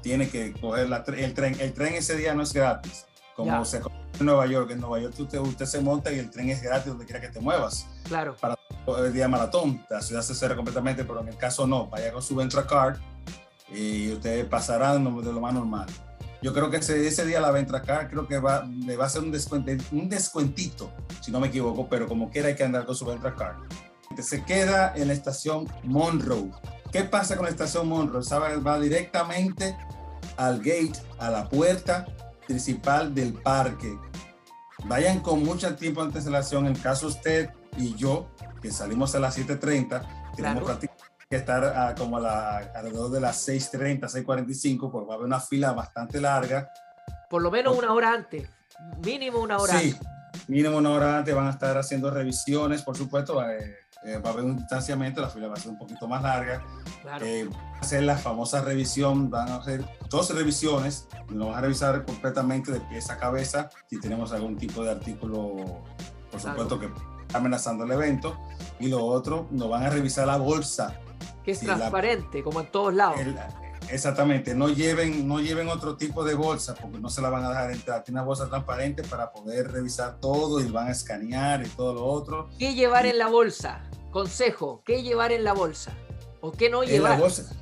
tiene 0.03 0.29
que 0.29 0.53
coger 0.53 0.87
el 1.17 1.33
tren. 1.33 1.59
El 1.59 1.73
tren 1.73 1.95
ese 1.95 2.15
día 2.15 2.35
no 2.35 2.43
es 2.43 2.53
gratis, 2.53 3.07
como 3.35 3.65
se 3.65 3.81
en 4.19 4.25
Nueva 4.25 4.45
York. 4.45 4.71
En 4.71 4.79
Nueva 4.79 4.99
York 4.99 5.15
usted, 5.17 5.39
usted 5.39 5.65
se 5.65 5.81
monta 5.81 6.11
y 6.11 6.19
el 6.19 6.29
tren 6.29 6.49
es 6.49 6.61
gratis 6.61 6.87
donde 6.87 7.05
quiera 7.05 7.21
que 7.21 7.29
te 7.29 7.39
muevas. 7.39 7.87
Claro. 8.07 8.35
Para 8.39 8.57
el 9.05 9.13
día 9.13 9.27
maratón, 9.27 9.85
la 9.89 10.01
ciudad 10.01 10.21
se 10.21 10.35
cierra 10.35 10.55
completamente, 10.55 11.03
pero 11.03 11.21
en 11.21 11.29
el 11.29 11.37
caso 11.37 11.65
no. 11.65 11.87
Vaya 11.87 12.11
con 12.11 12.21
su 12.21 12.35
Ventra 12.35 12.65
Card 12.67 12.97
y 13.73 14.11
usted 14.11 14.47
pasará 14.47 14.93
de 14.93 14.99
lo 14.99 15.41
más 15.41 15.53
normal. 15.53 15.87
Yo 16.41 16.53
creo 16.53 16.69
que 16.69 16.77
ese, 16.77 17.07
ese 17.07 17.25
día 17.25 17.39
la 17.39 17.51
Ventra 17.51 17.81
Card 17.81 18.09
creo 18.09 18.27
que 18.27 18.37
va, 18.37 18.65
le 18.65 18.97
va 18.97 19.05
a 19.05 19.07
hacer 19.07 19.21
un, 19.21 19.33
un 19.93 20.09
descuentito, 20.09 20.91
si 21.21 21.31
no 21.31 21.39
me 21.39 21.47
equivoco, 21.47 21.87
pero 21.87 22.05
como 22.05 22.29
quiera 22.29 22.49
hay 22.49 22.55
que 22.55 22.65
andar 22.65 22.85
con 22.85 22.95
su 22.95 23.05
Ventra 23.05 23.33
Card. 23.33 23.55
Se 24.21 24.43
queda 24.43 24.93
en 24.95 25.07
la 25.07 25.13
estación 25.13 25.67
Monroe. 25.83 26.51
¿Qué 26.91 27.05
pasa 27.05 27.35
con 27.35 27.45
la 27.45 27.51
estación 27.51 27.87
Monroe? 27.87 28.21
Va 28.59 28.79
directamente 28.79 29.75
al 30.35 30.57
gate, 30.57 30.93
a 31.17 31.31
la 31.31 31.47
puerta 31.47 32.05
principal 32.53 33.15
del 33.15 33.33
parque. 33.33 33.97
Vayan 34.85 35.21
con 35.21 35.43
mucho 35.43 35.75
tiempo 35.75 36.01
de 36.05 36.15
antelación. 36.15 36.67
En 36.67 36.75
caso 36.75 37.07
usted 37.07 37.49
y 37.77 37.95
yo, 37.95 38.29
que 38.61 38.69
salimos 38.69 39.15
a 39.15 39.19
las 39.19 39.39
7.30, 39.39 40.35
tenemos 40.35 40.77
que 41.27 41.35
estar 41.35 41.63
a, 41.63 41.95
como 41.95 42.17
a 42.17 42.19
la, 42.19 42.57
alrededor 42.75 43.09
de 43.09 43.21
las 43.21 43.47
6.30, 43.47 44.01
6.45, 44.01 44.91
porque 44.91 45.07
va 45.07 45.13
a 45.13 45.15
haber 45.15 45.25
una 45.25 45.39
fila 45.39 45.71
bastante 45.71 46.21
larga. 46.21 46.69
Por 47.27 47.41
lo 47.41 47.49
menos 47.49 47.75
una 47.75 47.91
hora 47.91 48.13
antes, 48.13 48.47
mínimo 49.03 49.39
una 49.39 49.57
hora 49.57 49.79
sí, 49.79 49.95
mínimo 50.47 50.77
una 50.77 50.91
hora 50.91 51.17
antes 51.17 51.33
van 51.33 51.47
a 51.47 51.51
estar 51.51 51.75
haciendo 51.75 52.11
revisiones, 52.11 52.83
por 52.83 52.95
supuesto. 52.95 53.41
Eh, 53.49 53.77
eh, 54.05 54.17
va 54.17 54.29
a 54.29 54.33
haber 54.33 54.45
un 54.45 54.57
distanciamiento, 54.57 55.21
la 55.21 55.29
fila 55.29 55.47
va 55.47 55.53
a 55.53 55.57
ser 55.57 55.71
un 55.71 55.77
poquito 55.77 56.07
más 56.07 56.21
larga. 56.23 56.63
Eh, 57.21 57.49
a 57.75 57.79
hacer 57.79 58.03
la 58.03 58.17
famosa 58.17 58.61
revisión, 58.61 59.29
van 59.29 59.49
a 59.49 59.55
hacer 59.55 59.83
dos 60.09 60.33
revisiones, 60.33 61.07
nos 61.29 61.47
van 61.49 61.57
a 61.57 61.61
revisar 61.61 62.05
completamente 62.05 62.71
de 62.71 62.79
pies 62.81 63.09
a 63.09 63.17
cabeza 63.17 63.69
si 63.89 63.99
tenemos 63.99 64.31
algún 64.31 64.57
tipo 64.57 64.83
de 64.83 64.91
artículo, 64.91 65.83
por 66.31 66.39
supuesto, 66.39 66.79
que 66.79 66.87
está 66.87 67.37
amenazando 67.37 67.83
el 67.85 67.91
evento. 67.91 68.37
Y 68.79 68.87
lo 68.87 69.05
otro, 69.05 69.47
nos 69.51 69.69
van 69.69 69.83
a 69.83 69.89
revisar 69.89 70.27
la 70.27 70.37
bolsa. 70.37 70.99
Que 71.43 71.51
es 71.51 71.59
transparente, 71.59 72.43
como 72.43 72.61
en 72.61 72.71
todos 72.71 72.93
lados. 72.93 73.19
Exactamente, 73.89 74.55
no 74.55 74.69
lleven, 74.69 75.27
no 75.27 75.39
lleven 75.39 75.69
otro 75.69 75.95
tipo 75.95 76.23
de 76.23 76.33
bolsa 76.33 76.75
porque 76.75 76.99
no 76.99 77.09
se 77.09 77.21
la 77.21 77.29
van 77.29 77.45
a 77.45 77.49
dejar 77.49 77.71
entrar. 77.71 78.03
Tiene 78.03 78.19
una 78.19 78.27
bolsa 78.27 78.47
transparente 78.47 79.03
para 79.03 79.31
poder 79.31 79.71
revisar 79.71 80.19
todo 80.19 80.59
y 80.59 80.69
van 80.69 80.87
a 80.87 80.91
escanear 80.91 81.65
y 81.65 81.69
todo 81.69 81.93
lo 81.93 82.05
otro. 82.05 82.49
¿Qué 82.57 82.73
llevar 82.73 83.05
en 83.05 83.17
la 83.17 83.27
bolsa? 83.27 83.83
Consejo, 84.11 84.81
¿qué 84.85 85.03
llevar 85.03 85.31
en 85.31 85.43
la 85.43 85.53
bolsa? 85.53 85.91
¿O 86.41 86.51
qué 86.51 86.69
no 86.69 86.83
llevar? 86.83 87.13
En 87.13 87.17
la 87.17 87.23
bolsa. 87.23 87.55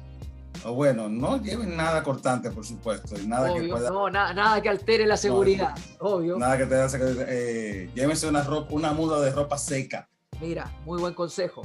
O 0.64 0.74
bueno, 0.74 1.10
no 1.10 1.42
lleven 1.42 1.76
nada 1.76 2.04
cortante, 2.04 2.52
por 2.52 2.66
supuesto. 2.66 3.16
nada 3.26 3.54
que 3.54 3.68
pueda... 3.68 3.90
No, 3.90 4.10
nada 4.10 4.62
que 4.62 4.70
altere 4.70 5.08
la 5.08 5.18
seguridad, 5.18 5.76
obvio. 6.00 6.38
Nada 6.38 6.58
que 6.58 6.66
te 6.66 6.76
eh, 7.28 7.90
llévense 7.96 8.28
una, 8.28 8.44
ropa, 8.44 8.74
una 8.74 8.94
muda 8.94 9.20
de 9.22 9.32
ropa 9.32 9.58
seca. 9.58 10.08
Mira, 10.42 10.72
muy 10.86 11.00
buen 11.00 11.14
consejo. 11.14 11.62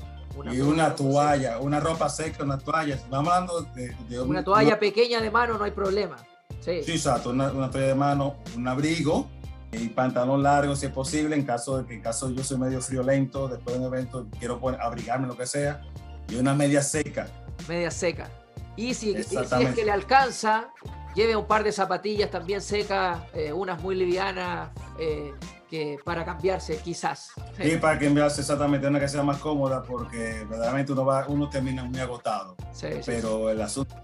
y 0.53 0.61
una 0.61 0.95
toalla, 0.95 1.59
una 1.59 1.81
ropa 1.81 2.09
seca, 2.09 2.45
una 2.45 2.59
toalla. 2.59 2.99
Vamos 3.09 3.33
hablando 3.33 3.63
de, 3.75 4.21
una 4.21 4.45
toalla 4.45 4.79
pequeña 4.79 5.21
de 5.21 5.31
mano, 5.31 5.57
no 5.57 5.65
hay 5.65 5.71
problema. 5.71 6.17
Sí, 6.61 6.83
sí 6.85 6.93
exacto. 6.93 7.31
Una, 7.31 7.51
una 7.51 7.71
toalla 7.71 7.89
de 7.89 7.95
mano, 7.95 8.37
un 8.55 8.69
abrigo, 8.69 9.29
y 9.73 9.89
pantalón 9.89 10.43
largo 10.43 10.77
si 10.77 10.87
es 10.87 10.93
posible, 10.93 11.37
en 11.37 11.45
caso 11.45 11.79
de 11.79 11.87
que 11.87 11.95
en 11.95 12.01
caso 12.01 12.31
yo 12.31 12.45
soy 12.45 12.59
medio 12.59 12.81
friolento, 12.81 13.49
después 13.49 13.77
de 13.77 13.87
un 13.87 13.93
evento 13.93 14.27
quiero 14.39 14.61
poner, 14.61 14.81
abrigarme 14.81 15.27
lo 15.27 15.37
que 15.37 15.47
sea, 15.47 15.83
y 16.29 16.37
una 16.37 16.55
media 16.55 16.83
seca. 16.83 17.29
Media 17.69 17.91
seca. 17.91 18.31
Y 18.77 18.95
si, 18.95 19.15
es 19.15 19.29
que 19.75 19.85
le 19.85 19.91
alcanza, 19.91 20.71
lleve 21.15 21.35
un 21.35 21.47
par 21.47 21.65
de 21.65 21.73
zapatillas 21.73 22.31
también 22.31 22.61
secas, 22.61 23.21
eh, 23.33 23.53
unas 23.53 23.81
muy 23.81 23.95
livianas, 23.95 24.71
eh, 24.99 25.33
que 25.69 25.99
para 26.05 26.25
cambiarse 26.25 26.79
quizás. 26.79 27.33
Sí, 27.61 27.77
para 27.77 27.99
cambiarse 27.99 28.41
exactamente, 28.41 28.87
una 28.87 29.01
que 29.01 29.09
sea 29.09 29.23
más 29.23 29.39
cómoda, 29.39 29.83
porque 29.83 30.45
verdaderamente 30.49 30.93
uno, 30.93 31.05
va, 31.05 31.27
uno 31.29 31.49
termina 31.49 31.85
muy 31.85 31.99
agotado. 32.01 32.57
Pero 33.05 33.51
el 33.51 33.61
asunto 33.61 33.95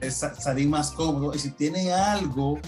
es 0.00 0.14
salir 0.14 0.68
más 0.68 0.90
cómodo. 0.90 1.34
Y 1.34 1.38
si 1.38 1.52
tiene 1.52 1.92
algo 1.92 2.58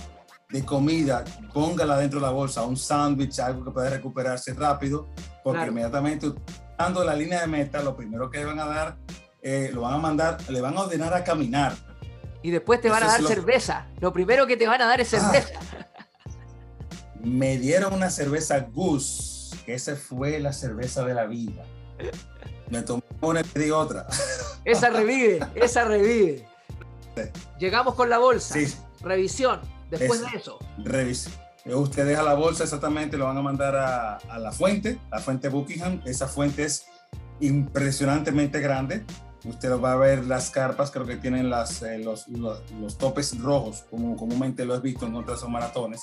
de 0.50 0.64
comida, 0.64 1.24
póngala 1.52 1.98
dentro 1.98 2.20
de 2.20 2.26
la 2.26 2.32
bolsa, 2.32 2.62
un 2.64 2.76
sándwich, 2.76 3.38
algo 3.40 3.64
que 3.64 3.70
pueda 3.70 3.90
recuperarse 3.90 4.54
rápido, 4.54 5.08
porque 5.42 5.66
inmediatamente 5.66 6.32
dando 6.78 7.04
la 7.04 7.14
línea 7.14 7.40
de 7.40 7.46
meta, 7.46 7.82
lo 7.82 7.96
primero 7.96 8.30
que 8.30 8.44
van 8.44 8.60
a 8.60 8.66
dar, 8.66 8.96
eh, 9.42 9.70
lo 9.72 9.82
van 9.82 9.94
a 9.94 9.98
mandar, 9.98 10.38
le 10.48 10.60
van 10.60 10.76
a 10.76 10.82
ordenar 10.82 11.14
a 11.14 11.24
caminar. 11.24 11.74
Y 12.42 12.50
después 12.50 12.80
te 12.80 12.88
van 12.88 13.02
a 13.02 13.06
dar 13.06 13.22
cerveza. 13.22 13.88
Lo 13.98 14.12
primero 14.12 14.46
que 14.46 14.56
te 14.56 14.68
van 14.68 14.80
a 14.80 14.86
dar 14.86 15.00
es 15.00 15.14
ah. 15.14 15.32
me 17.22 17.58
dieron 17.58 17.94
una 17.94 18.10
cerveza 18.10 18.60
Goose, 18.60 19.56
que 19.64 19.74
esa 19.74 19.96
fue 19.96 20.38
la 20.38 20.52
cerveza 20.52 21.04
de 21.04 21.14
la 21.14 21.26
vida. 21.26 21.64
Me 22.70 22.82
tomé 22.82 23.02
una 23.20 23.40
y 23.40 23.58
di 23.58 23.70
otra. 23.70 24.06
Esa 24.64 24.90
revive, 24.90 25.40
esa 25.54 25.84
revive. 25.84 26.46
Llegamos 27.58 27.94
con 27.94 28.10
la 28.10 28.18
bolsa. 28.18 28.58
Revisión 29.02 29.60
Después 29.90 30.20
de 30.20 30.36
eso. 30.36 30.58
Usted 31.64 32.06
deja 32.06 32.22
la 32.22 32.34
bolsa 32.34 32.64
exactamente, 32.64 33.16
lo 33.16 33.24
van 33.26 33.38
a 33.38 33.42
mandar 33.42 33.74
a, 33.74 34.16
a 34.16 34.38
la 34.38 34.52
fuente, 34.52 34.98
la 35.10 35.18
fuente 35.18 35.48
Buckingham. 35.48 36.00
Esa 36.04 36.28
fuente 36.28 36.64
es 36.64 36.86
impresionantemente 37.40 38.60
grande. 38.60 39.04
Usted 39.44 39.72
va 39.80 39.92
a 39.92 39.96
ver 39.96 40.24
las 40.24 40.50
carpas, 40.50 40.90
creo 40.90 41.06
que 41.06 41.16
tienen 41.16 41.50
las, 41.50 41.82
eh, 41.82 41.98
los, 41.98 42.26
los, 42.28 42.60
los, 42.72 42.98
topes 42.98 43.38
rojos, 43.38 43.84
como 43.90 44.16
comúnmente 44.16 44.64
lo 44.64 44.74
he 44.74 44.80
visto 44.80 45.06
en 45.06 45.14
otros 45.14 45.48
maratones. 45.48 46.02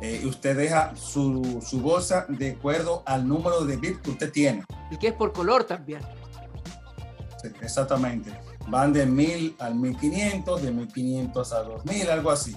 Eh, 0.00 0.24
usted 0.26 0.56
deja 0.56 0.94
su, 0.94 1.60
su, 1.60 1.80
bolsa 1.80 2.24
de 2.28 2.52
acuerdo 2.52 3.02
al 3.04 3.26
número 3.26 3.64
de 3.64 3.76
bits 3.76 3.98
que 3.98 4.10
usted 4.10 4.30
tiene. 4.30 4.64
Y 4.90 4.96
que 4.96 5.08
es 5.08 5.14
por 5.14 5.32
color 5.32 5.64
también. 5.64 6.00
Sí, 7.42 7.48
exactamente. 7.60 8.30
Van 8.68 8.92
de 8.92 9.06
1000 9.06 9.56
al 9.58 9.74
1500, 9.74 10.62
de 10.62 10.70
1500 10.70 11.52
a 11.52 11.62
2000, 11.62 12.10
algo 12.10 12.30
así. 12.30 12.56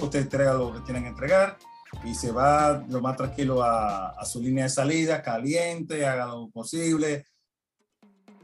Usted 0.00 0.20
entrega 0.20 0.54
lo 0.54 0.72
que 0.72 0.80
tienen 0.80 1.02
que 1.02 1.08
entregar 1.08 1.58
y 2.04 2.14
se 2.14 2.30
va 2.30 2.84
lo 2.88 3.00
más 3.00 3.16
tranquilo 3.16 3.62
a, 3.62 4.10
a 4.10 4.24
su 4.24 4.40
línea 4.40 4.64
de 4.64 4.70
salida, 4.70 5.22
caliente, 5.22 6.06
haga 6.06 6.26
lo 6.26 6.48
posible, 6.50 7.24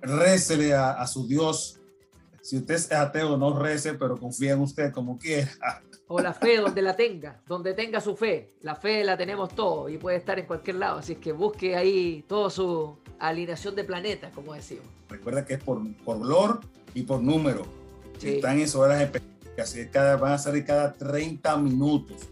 récele 0.01 0.75
a, 0.75 0.93
a, 0.93 1.07
su 1.07 1.27
Dios. 1.27 1.81
Si 2.43 2.57
usted 2.57 2.75
es 2.75 2.93
ateo, 2.93 3.37
no 3.37 3.57
rece, 3.59 3.95
pero 3.95 4.19
confía 4.19 4.53
en 4.53 4.61
usted 4.61 4.93
como 4.93 5.19
quiera. 5.19 5.51
O 6.09 6.21
la 6.21 6.35
fe 6.35 6.59
donde 6.59 6.83
la 6.83 6.95
tenga, 6.95 7.41
donde 7.47 7.73
tenga 7.73 8.01
su 8.01 8.15
fe. 8.17 8.55
La 8.61 8.77
fe 8.77 9.05
la 9.05 9.17
tenemos 9.17 9.55
todos 9.55 9.91
y 9.91 9.99
puede 9.99 10.19
estar 10.19 10.39
en 10.39 10.47
cualquier 10.47 10.77
lado. 10.77 10.99
Así 10.99 11.17
que 11.17 11.33
busque 11.33 11.77
ahí 11.77 12.25
toda 12.29 12.51
su 12.51 12.99
alineación 13.19 13.75
de 13.75 13.85
planetas, 13.85 14.33
como 14.33 14.55
decimos. 14.55 14.85
Recuerda 15.09 15.45
que 15.45 15.55
es 15.55 15.63
por, 15.63 15.81
por 16.05 16.19
color 16.19 16.61
y 16.93 17.03
por 17.03 17.23
número. 17.23 17.63
Sí. 18.19 18.37
Están 18.37 18.61
en 18.61 18.69
horas 18.77 19.01
específicas. 19.01 19.35
Así 19.59 19.79
que 19.79 19.91
cada, 19.91 20.17
van 20.17 20.33
a 20.33 20.39
salir 20.39 20.65
cada 20.65 20.93
30 20.93 21.57
minutos 21.59 22.29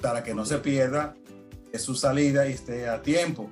para 0.00 0.22
que 0.22 0.34
no 0.34 0.46
se 0.46 0.58
pierda 0.58 1.16
su 1.78 1.94
salida 1.94 2.48
y 2.48 2.52
esté 2.52 2.88
a 2.88 3.02
tiempo. 3.02 3.50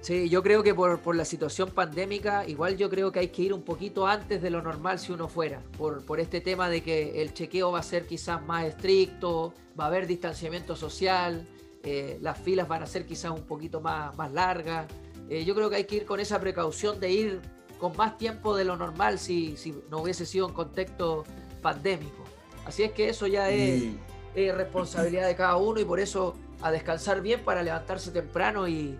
Sí, 0.00 0.28
yo 0.28 0.42
creo 0.42 0.62
que 0.62 0.74
por, 0.74 1.00
por, 1.00 1.16
la 1.16 1.24
situación 1.24 1.70
pandémica, 1.70 2.46
igual 2.46 2.76
yo 2.76 2.88
creo 2.88 3.10
que 3.10 3.18
hay 3.18 3.28
que 3.28 3.42
ir 3.42 3.52
un 3.52 3.62
poquito 3.62 4.06
antes 4.06 4.40
de 4.40 4.48
lo 4.48 4.62
normal 4.62 4.98
si 4.98 5.12
uno 5.12 5.28
fuera, 5.28 5.60
por, 5.76 6.04
por 6.04 6.20
este 6.20 6.40
tema 6.40 6.70
de 6.70 6.82
que 6.82 7.20
el 7.20 7.34
chequeo 7.34 7.72
va 7.72 7.80
a 7.80 7.82
ser 7.82 8.06
quizás 8.06 8.40
más 8.46 8.64
estricto, 8.64 9.52
va 9.78 9.84
a 9.84 9.86
haber 9.88 10.06
distanciamiento 10.06 10.76
social, 10.76 11.46
eh, 11.82 12.18
las 12.22 12.38
filas 12.38 12.68
van 12.68 12.82
a 12.82 12.86
ser 12.86 13.06
quizás 13.06 13.32
un 13.32 13.44
poquito 13.44 13.80
más, 13.80 14.16
más 14.16 14.32
largas. 14.32 14.86
Eh, 15.28 15.44
yo 15.44 15.54
creo 15.54 15.68
que 15.68 15.76
hay 15.76 15.84
que 15.84 15.96
ir 15.96 16.06
con 16.06 16.20
esa 16.20 16.40
precaución 16.40 17.00
de 17.00 17.10
ir 17.10 17.40
con 17.78 17.96
más 17.96 18.16
tiempo 18.18 18.56
de 18.56 18.64
lo 18.64 18.76
normal 18.76 19.18
si, 19.18 19.56
si 19.56 19.74
no 19.90 19.98
hubiese 19.98 20.26
sido 20.26 20.46
un 20.46 20.52
contexto 20.52 21.24
pandémico. 21.60 22.24
Así 22.64 22.84
es 22.84 22.92
que 22.92 23.08
eso 23.08 23.26
ya 23.26 23.50
es, 23.50 23.82
y... 23.82 23.98
es 24.34 24.54
responsabilidad 24.54 25.26
de 25.26 25.34
cada 25.34 25.56
uno 25.56 25.80
y 25.80 25.84
por 25.84 25.98
eso 25.98 26.34
a 26.62 26.70
descansar 26.70 27.20
bien 27.20 27.40
para 27.44 27.62
levantarse 27.62 28.10
temprano 28.10 28.68
y, 28.68 28.98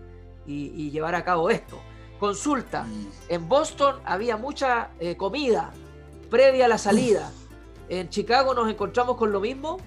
y, 0.48 0.72
y, 0.74 0.90
llevar 0.90 1.14
a 1.14 1.22
cabo 1.22 1.50
esto. 1.50 1.78
Consulta, 2.18 2.86
en 3.28 3.48
Boston 3.48 4.00
había 4.04 4.36
mucha 4.36 4.90
eh, 4.98 5.16
comida 5.16 5.72
previa 6.30 6.64
a 6.64 6.68
la 6.68 6.78
salida. 6.78 7.30
¿En 7.88 8.08
Chicago 8.08 8.54
nos 8.54 8.68
encontramos 8.68 9.16
con 9.16 9.30
lo 9.30 9.40
mismo? 9.40 9.78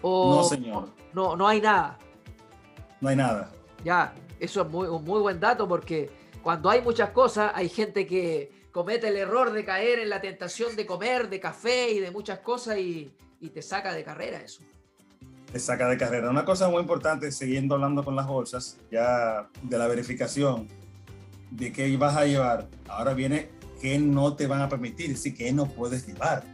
¿O 0.00 0.36
no, 0.36 0.44
señor. 0.44 0.88
No, 1.12 1.36
no 1.36 1.46
hay 1.46 1.60
nada. 1.60 1.98
No 3.00 3.08
hay 3.08 3.16
nada. 3.16 3.50
Ya, 3.84 4.14
eso 4.38 4.62
es 4.62 4.68
muy, 4.68 4.88
un 4.88 5.04
muy 5.04 5.20
buen 5.20 5.38
dato 5.38 5.68
porque 5.68 6.10
cuando 6.42 6.70
hay 6.70 6.80
muchas 6.80 7.10
cosas, 7.10 7.52
hay 7.54 7.68
gente 7.68 8.06
que 8.06 8.68
comete 8.72 9.08
el 9.08 9.16
error 9.16 9.52
de 9.52 9.64
caer 9.64 9.98
en 9.98 10.08
la 10.08 10.20
tentación 10.20 10.76
de 10.76 10.86
comer, 10.86 11.28
de 11.28 11.40
café 11.40 11.90
y 11.90 11.98
de 11.98 12.10
muchas 12.10 12.38
cosas 12.38 12.78
y, 12.78 13.12
y 13.40 13.50
te 13.50 13.60
saca 13.60 13.92
de 13.92 14.04
carrera 14.04 14.40
eso 14.40 14.62
te 15.52 15.58
saca 15.58 15.88
de 15.88 15.96
carrera. 15.96 16.30
Una 16.30 16.44
cosa 16.44 16.68
muy 16.68 16.80
importante, 16.80 17.32
siguiendo 17.32 17.74
hablando 17.74 18.04
con 18.04 18.16
las 18.16 18.26
bolsas, 18.26 18.78
ya 18.90 19.48
de 19.62 19.78
la 19.78 19.86
verificación 19.86 20.68
de 21.50 21.72
qué 21.72 21.96
vas 21.96 22.16
a 22.16 22.24
llevar, 22.24 22.68
ahora 22.88 23.14
viene 23.14 23.50
qué 23.80 23.98
no 23.98 24.34
te 24.34 24.46
van 24.46 24.62
a 24.62 24.68
permitir, 24.68 25.16
sí, 25.16 25.34
qué 25.34 25.52
no 25.52 25.66
puedes 25.66 26.06
llevar. 26.06 26.44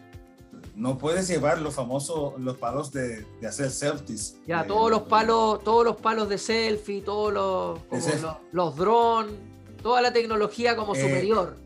No 0.74 0.98
puedes 0.98 1.26
llevar 1.28 1.60
los 1.60 1.74
famosos, 1.74 2.38
los 2.38 2.58
palos 2.58 2.92
de, 2.92 3.24
de 3.40 3.46
hacer 3.46 3.70
selfies. 3.70 4.36
Ya, 4.46 4.62
de, 4.62 4.68
todos 4.68 4.90
los 4.90 5.02
palos, 5.02 5.64
todos 5.64 5.84
los 5.84 5.96
palos 5.96 6.28
de 6.28 6.36
selfie, 6.36 7.00
todos 7.00 7.32
los, 7.32 7.80
los, 7.90 8.36
los 8.52 8.76
drones, 8.76 9.34
toda 9.82 10.02
la 10.02 10.12
tecnología 10.12 10.76
como 10.76 10.94
eh, 10.94 11.00
superior. 11.00 11.56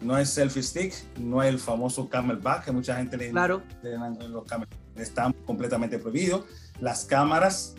No 0.00 0.16
es 0.18 0.30
selfie 0.30 0.62
stick, 0.62 0.94
no 1.18 1.42
es 1.42 1.48
el 1.48 1.58
famoso 1.58 2.08
camelback, 2.08 2.66
que 2.66 2.72
mucha 2.72 2.96
gente 2.96 3.16
le, 3.16 3.30
claro. 3.30 3.62
los 3.82 4.44
camel 4.44 4.68
están 4.98 5.32
completamente 5.44 5.98
prohibidos. 5.98 6.44
Las 6.80 7.04
cámaras, 7.04 7.74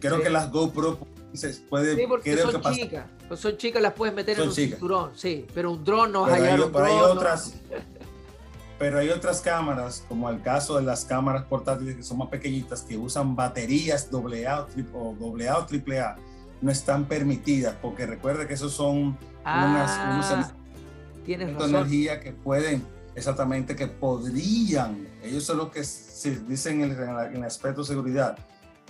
creo 0.00 0.16
sí. 0.18 0.22
que 0.24 0.30
las 0.30 0.50
GoPro 0.50 0.98
se 1.32 1.50
puede. 1.68 1.96
Sí, 1.96 2.02
porque 2.08 2.32
creo 2.34 2.50
son 2.50 2.62
que 2.62 2.70
chicas. 2.72 3.06
Pues 3.28 3.40
son 3.40 3.56
chicas, 3.56 3.82
las 3.82 3.92
puedes 3.92 4.14
meter 4.14 4.36
son 4.36 4.44
en 4.44 4.48
un 4.50 4.54
chicas. 4.54 4.78
cinturón, 4.78 5.10
sí. 5.14 5.46
Pero 5.54 5.72
un 5.72 5.84
dron 5.84 6.12
no 6.12 6.22
vas 6.22 6.32
pero 6.32 6.44
a 6.44 6.54
hay, 6.54 6.62
pero 6.72 6.84
hay 6.84 6.98
otras. 6.98 7.54
Pero 8.78 9.00
hay 9.00 9.08
otras 9.08 9.40
cámaras, 9.40 10.04
como 10.08 10.30
el 10.30 10.40
caso 10.40 10.76
de 10.76 10.84
las 10.84 11.04
cámaras 11.04 11.42
portátiles 11.46 11.96
que 11.96 12.04
son 12.04 12.18
más 12.18 12.28
pequeñitas, 12.28 12.82
que 12.82 12.96
usan 12.96 13.34
baterías 13.34 14.08
AA 14.12 14.66
o 14.94 15.16
AA 15.36 15.58
o 15.58 15.66
AAA, 15.66 16.16
no 16.60 16.70
están 16.70 17.06
permitidas, 17.06 17.74
porque 17.82 18.06
recuerda 18.06 18.46
que 18.46 18.54
esos 18.54 18.72
son 18.72 19.18
Ah, 19.44 19.66
unas, 20.14 20.32
unos 20.36 20.52
tienes 21.26 21.48
de 21.48 21.54
razón. 21.54 21.70
energía 21.74 22.20
que 22.20 22.30
pueden, 22.30 22.84
exactamente, 23.14 23.74
que 23.76 23.86
podrían, 23.86 25.08
ellos 25.22 25.44
son 25.44 25.58
los 25.58 25.70
que 25.70 25.80
dicen 26.48 26.82
en 26.82 27.36
el, 27.36 27.44
aspecto 27.44 27.82
de 27.82 27.86
seguridad, 27.88 28.38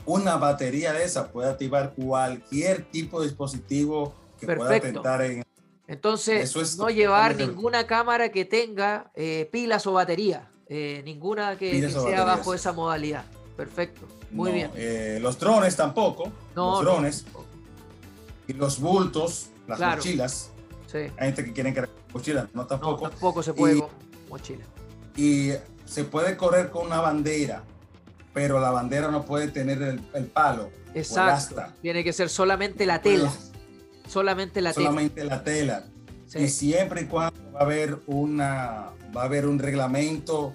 una 0.06 0.36
batería 0.36 0.92
de 0.92 1.04
esa 1.04 1.28
puede 1.30 1.50
activar 1.50 1.94
cualquier 1.94 2.84
tipo 2.90 3.20
de 3.20 3.26
dispositivo 3.28 4.14
que 4.40 4.46
pueda 4.54 4.76
atentar 4.76 5.22
en... 5.22 5.42
Entonces, 5.86 6.44
Eso 6.44 6.60
es 6.60 6.76
no 6.76 6.88
llevar 6.90 7.34
ninguna 7.36 7.86
cámara 7.86 8.30
que 8.30 8.44
tenga 8.44 9.10
eh, 9.14 9.48
pilas 9.50 9.86
o 9.86 9.92
batería. 9.92 10.50
Eh, 10.68 11.00
ninguna 11.06 11.56
que, 11.56 11.70
que 11.70 11.88
sea 11.90 11.98
baterías. 12.00 12.26
bajo 12.26 12.52
esa 12.54 12.72
modalidad. 12.72 13.24
Perfecto. 13.56 14.06
Muy 14.30 14.50
no, 14.50 14.54
bien. 14.54 14.70
eh, 14.76 15.18
los 15.22 15.38
drones 15.38 15.74
tampoco, 15.76 16.30
No, 16.54 16.72
los 16.72 16.84
no. 16.84 16.90
drones 16.90 17.24
y 18.46 18.52
los 18.52 18.78
bultos, 18.80 19.48
las 19.66 19.78
Claro. 19.78 19.96
mochilas, 19.96 20.50
Sí. 20.86 20.98
hay 20.98 21.10
gente 21.16 21.44
que 21.44 21.52
quiere 21.54 21.72
cargar 21.74 21.94
mochilas, 22.12 22.44
no 22.54 22.62
No, 22.62 22.66
tampoco. 22.66 23.08
tampoco 23.08 23.42
se 23.42 23.52
puede 23.54 23.76
Y- 23.76 23.80
con 23.80 23.88
mochila. 24.28 24.64
y 25.16 25.52
se 25.84 26.04
puede 26.04 26.36
correr 26.36 26.70
con 26.70 26.86
una 26.86 27.00
bandera, 27.00 27.62
pero 28.34 28.60
la 28.60 28.70
bandera 28.70 29.10
no 29.10 29.24
puede 29.24 29.48
tener 29.48 29.80
el, 29.82 30.00
el 30.14 30.26
palo. 30.26 30.70
Exacto. 30.94 31.60
asta. 31.60 31.74
Tiene 31.80 32.04
que 32.04 32.12
ser 32.12 32.28
solamente 32.28 32.86
la 32.86 33.00
tela. 33.00 33.32
Solamente 34.06 34.60
la 34.60 34.72
tela. 34.72 34.86
solamente 34.86 35.24
la 35.24 35.42
tela. 35.42 35.84
Sí. 36.26 36.40
Y 36.40 36.48
siempre 36.48 37.02
y 37.02 37.04
cuando 37.06 37.38
va 37.52 37.60
a 37.60 37.62
haber 37.62 37.98
una 38.06 38.90
va 39.16 39.22
a 39.22 39.24
haber 39.24 39.46
un 39.46 39.58
reglamento 39.58 40.52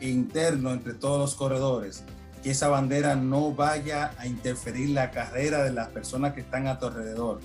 interno 0.00 0.72
entre 0.72 0.94
todos 0.94 1.18
los 1.18 1.34
corredores, 1.34 2.04
que 2.42 2.50
esa 2.50 2.68
bandera 2.68 3.16
no 3.16 3.52
vaya 3.52 4.12
a 4.18 4.26
interferir 4.26 4.90
la 4.90 5.10
carrera 5.10 5.62
de 5.64 5.72
las 5.72 5.88
personas 5.88 6.34
que 6.34 6.40
están 6.40 6.66
a 6.66 6.78
tu 6.78 6.86
alrededor. 6.86 7.40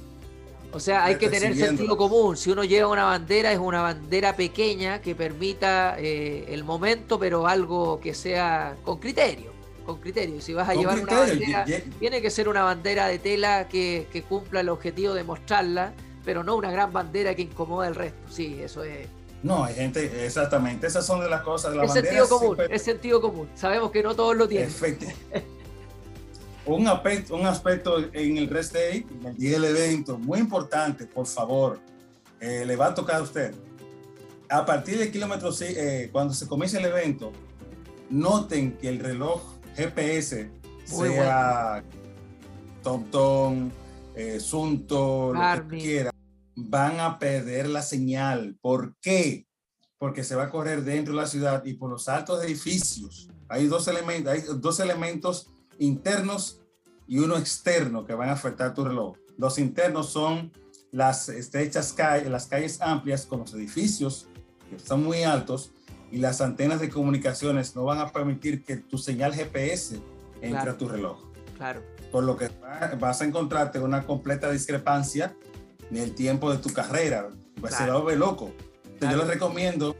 O 0.73 0.79
sea, 0.79 1.03
hay 1.05 1.15
que 1.17 1.29
tener 1.29 1.55
sentido 1.55 1.97
común. 1.97 2.37
Si 2.37 2.49
uno 2.49 2.63
lleva 2.63 2.87
una 2.89 3.03
bandera, 3.05 3.51
es 3.51 3.59
una 3.59 3.81
bandera 3.81 4.35
pequeña 4.35 5.01
que 5.01 5.15
permita 5.15 5.95
eh, 5.99 6.45
el 6.49 6.63
momento, 6.63 7.19
pero 7.19 7.47
algo 7.47 7.99
que 7.99 8.13
sea 8.13 8.75
con 8.83 8.97
criterio. 8.99 9.51
Con 9.85 9.99
criterio. 9.99 10.39
Si 10.41 10.53
vas 10.53 10.69
a 10.69 10.73
llevar 10.75 10.95
criterio, 11.01 11.23
una 11.47 11.57
bandera, 11.59 11.81
tiene 11.99 12.21
que 12.21 12.29
ser 12.29 12.47
una 12.47 12.63
bandera 12.63 13.07
de 13.07 13.19
tela 13.19 13.67
que, 13.67 14.07
que 14.13 14.21
cumpla 14.23 14.61
el 14.61 14.69
objetivo 14.69 15.13
de 15.13 15.23
mostrarla, 15.23 15.91
pero 16.23 16.43
no 16.43 16.55
una 16.55 16.71
gran 16.71 16.93
bandera 16.93 17.35
que 17.35 17.41
incomoda 17.41 17.87
al 17.87 17.95
resto. 17.95 18.19
Sí, 18.29 18.59
eso 18.63 18.83
es. 18.83 19.07
No, 19.43 19.65
hay 19.65 19.73
gente, 19.73 20.23
exactamente, 20.25 20.85
esas 20.85 21.03
son 21.05 21.19
de 21.19 21.27
las 21.27 21.41
cosas 21.41 21.71
de 21.71 21.77
la 21.77 21.83
Es 21.85 21.89
bandera. 21.89 22.07
sentido 22.15 22.29
común, 22.29 22.55
siempre- 22.57 22.75
es 22.75 22.81
sentido 22.83 23.21
común. 23.21 23.49
Sabemos 23.55 23.89
que 23.91 24.03
no 24.03 24.15
todos 24.15 24.37
lo 24.37 24.47
tienen. 24.47 24.69
Efecti- 24.69 25.11
un, 26.65 26.87
aspecto, 26.87 27.35
un 27.35 27.45
aspecto 27.45 27.97
en 28.13 28.37
el 28.37 28.47
rest 28.47 28.73
day, 28.73 29.05
en 29.39 29.53
el 29.53 29.65
evento, 29.65 30.17
muy 30.17 30.39
importante, 30.39 31.05
por 31.05 31.25
favor, 31.25 31.79
eh, 32.39 32.65
le 32.65 32.75
va 32.75 32.87
a 32.87 32.93
tocar 32.93 33.17
a 33.17 33.21
usted. 33.23 33.53
A 34.49 34.65
partir 34.65 34.97
del 34.99 35.11
kilómetro, 35.11 35.49
eh, 35.61 36.09
cuando 36.11 36.33
se 36.33 36.47
comience 36.47 36.77
el 36.77 36.85
evento, 36.85 37.31
noten 38.09 38.77
que 38.77 38.89
el 38.89 38.99
reloj 38.99 39.41
GPS 39.75 40.51
Muy 40.89 41.09
sea 41.09 41.83
TomTom, 42.83 43.71
eh, 44.15 44.39
Sunto, 44.39 45.33
lo 45.33 45.67
que 45.69 45.77
quiera, 45.77 46.11
van 46.55 46.99
a 46.99 47.17
perder 47.17 47.69
la 47.69 47.81
señal. 47.81 48.57
¿Por 48.61 48.95
qué? 49.01 49.47
Porque 49.97 50.23
se 50.23 50.35
va 50.35 50.43
a 50.43 50.49
correr 50.49 50.83
dentro 50.83 51.13
de 51.13 51.21
la 51.21 51.27
ciudad 51.27 51.63
y 51.63 51.73
por 51.73 51.89
los 51.89 52.09
altos 52.09 52.43
edificios. 52.43 53.29
Hay 53.47 53.67
dos 53.67 53.87
elementos, 53.87 54.33
hay 54.33 54.43
dos 54.57 54.79
elementos 54.79 55.49
internos 55.81 56.61
y 57.07 57.19
uno 57.19 57.37
externo 57.37 58.05
que 58.05 58.13
van 58.13 58.29
a 58.29 58.33
afectar 58.33 58.73
tu 58.73 58.85
reloj. 58.85 59.17
Los 59.37 59.57
internos 59.57 60.09
son 60.09 60.51
las 60.91 61.27
estrechas 61.29 61.93
calles, 61.93 62.29
las 62.29 62.45
calles 62.45 62.79
amplias 62.81 63.25
con 63.25 63.39
los 63.39 63.53
edificios 63.53 64.27
que 64.69 64.75
están 64.75 65.03
muy 65.03 65.23
altos 65.23 65.71
y 66.11 66.17
las 66.17 66.41
antenas 66.41 66.79
de 66.79 66.89
comunicaciones 66.89 67.75
no 67.75 67.83
van 67.83 67.99
a 67.99 68.11
permitir 68.11 68.63
que 68.63 68.77
tu 68.77 68.97
señal 68.97 69.33
GPS 69.33 69.99
entra 70.41 70.77
tu 70.77 70.87
reloj. 70.87 71.19
Claro. 71.57 71.81
Por 72.11 72.23
lo 72.25 72.37
que 72.37 72.49
vas 72.99 73.21
a 73.21 73.25
encontrarte 73.25 73.79
una 73.79 74.05
completa 74.05 74.51
discrepancia 74.51 75.35
en 75.89 75.97
el 75.97 76.13
tiempo 76.13 76.51
de 76.51 76.57
tu 76.57 76.71
carrera. 76.71 77.29
Va 77.63 77.69
a 77.69 77.97
volver 77.97 78.17
loco. 78.17 78.51
Yo 78.99 79.17
les 79.17 79.27
recomiendo 79.27 79.95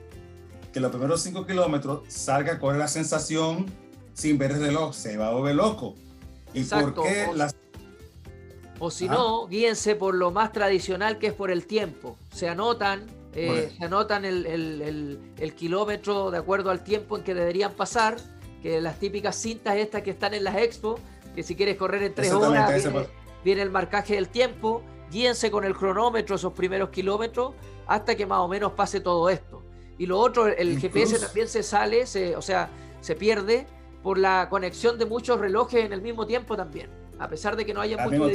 que 0.72 0.80
los 0.80 0.92
primeros 0.92 1.22
5 1.22 1.46
kilómetros 1.48 2.02
salga 2.08 2.60
con 2.60 2.78
la 2.78 2.88
sensación 2.88 3.66
sin 4.14 4.38
ver 4.38 4.52
el 4.52 4.62
reloj. 4.62 4.94
Se 4.94 5.18
va 5.18 5.28
a 5.28 5.32
volver 5.32 5.56
loco. 5.56 5.96
¿Y 6.54 6.64
por 6.64 6.94
qué 6.94 7.28
o, 7.30 7.34
las... 7.34 7.56
o 8.80 8.92
si 8.92 9.08
no, 9.08 9.48
guíense 9.48 9.96
por 9.96 10.16
lo 10.16 10.32
más 10.32 10.52
tradicional 10.52 11.18
que 11.18 11.28
es 11.28 11.34
por 11.34 11.52
el 11.52 11.66
tiempo. 11.66 12.18
Se 12.34 12.50
anotan 12.50 13.06
eh, 13.34 13.72
se 13.78 13.86
anotan 13.86 14.26
el, 14.26 14.46
el, 14.46 15.20
el, 15.38 15.56
kilómetro 15.56 16.32
de 16.32 16.38
acuerdo 16.38 16.70
al 16.70 16.84
tiempo 16.84 17.18
en 17.18 17.24
que 17.24 17.34
deberían 17.34 17.72
pasar, 17.72 18.18
que 18.62 18.82
las 18.82 19.00
típicas 19.00 19.38
cintas 19.38 19.78
estas 19.78 20.02
que 20.02 20.12
están 20.12 20.34
en 20.34 20.44
las 20.44 20.58
expo, 20.58 21.00
que 21.34 21.42
si 21.42 21.56
quieres 21.56 21.78
correr 21.78 22.04
en 22.04 22.14
tres 22.14 22.34
horas, 22.34 22.84
viene, 23.44 23.62
el 23.62 23.72
marcaje 23.72 24.16
del 24.16 24.28
tiempo, 24.28 24.82
guíense 25.12 25.50
con 25.50 25.64
el 25.64 25.76
cronómetro 25.76 26.36
esos 26.36 26.52
primeros 26.52 26.90
kilómetros 26.90 27.54
hasta 27.88 28.16
que 28.16 28.26
más 28.26 28.40
o 28.40 28.50
menos 28.50 28.74
pase 28.74 29.00
todo 29.00 29.30
esto. 29.30 29.64
Y 29.98 30.08
lo 30.08 30.20
otro, 30.20 30.48
el 30.48 30.78
GPS 30.80 31.20
también 31.20 31.48
se 31.48 31.64
sale, 31.64 32.08
se, 32.08 32.36
o 32.36 32.42
sea, 32.42 32.70
se 33.00 33.16
pierde 33.16 33.66
por 34.04 34.18
la 34.18 34.48
conexión 34.50 34.98
de 34.98 35.06
muchos 35.06 35.40
relojes 35.40 35.86
en 35.86 35.94
el 35.94 36.02
mismo 36.02 36.26
tiempo 36.26 36.56
también. 36.56 36.90
A 37.20 37.28
pesar 37.28 37.56
de 37.56 37.66
que 37.66 37.74
no 37.74 37.82
haya 37.82 37.98
muchos 38.08 38.32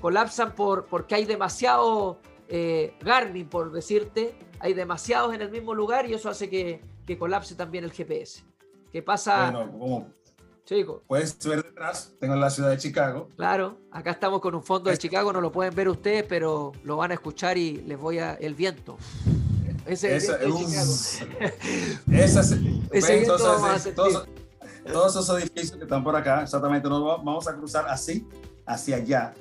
colapsan 0.00 0.54
por, 0.54 0.86
porque 0.86 1.14
hay 1.14 1.24
demasiado 1.24 2.18
eh, 2.48 2.94
Garmin, 3.02 3.48
por 3.48 3.70
decirte, 3.70 4.34
hay 4.58 4.74
demasiados 4.74 5.34
en 5.34 5.42
el 5.42 5.50
mismo 5.50 5.74
lugar 5.74 6.08
y 6.08 6.14
eso 6.14 6.28
hace 6.28 6.48
que, 6.48 6.80
que 7.06 7.18
colapse 7.18 7.54
también 7.54 7.84
el 7.84 7.92
GPS. 7.92 8.42
¿Qué 8.90 9.02
pasa? 9.02 9.50
Bueno, 9.50 9.70
como 9.70 10.20
Chico. 10.64 11.02
Puedes 11.06 11.36
ver 11.44 11.64
detrás, 11.64 12.14
tengo 12.20 12.36
la 12.36 12.48
ciudad 12.48 12.70
de 12.70 12.78
Chicago. 12.78 13.28
Claro, 13.36 13.78
acá 13.90 14.12
estamos 14.12 14.40
con 14.40 14.54
un 14.54 14.62
fondo 14.62 14.90
de 14.90 14.98
Chicago, 14.98 15.32
no 15.32 15.40
lo 15.40 15.50
pueden 15.50 15.74
ver 15.74 15.88
ustedes, 15.88 16.24
pero 16.28 16.72
lo 16.84 16.96
van 16.96 17.10
a 17.10 17.14
escuchar 17.14 17.58
y 17.58 17.78
les 17.82 17.98
voy 17.98 18.20
a. 18.20 18.34
El 18.34 18.54
viento. 18.54 18.96
Ese 19.86 20.14
es 20.14 20.28
el 20.28 20.52
viento 20.52 20.76
de 22.06 22.18
Ese 22.98 23.22
todos, 23.92 24.28
todos, 24.84 25.16
esos 25.16 25.38
edificios 25.40 25.76
que 25.76 25.84
están 25.84 26.02
por 26.02 26.16
acá, 26.16 26.42
exactamente, 26.42 26.88
nos 26.88 27.02
vamos 27.02 27.48
a 27.48 27.54
cruzar 27.54 27.86
así, 27.88 28.26
hacia 28.66 28.96
allá. 28.96 29.34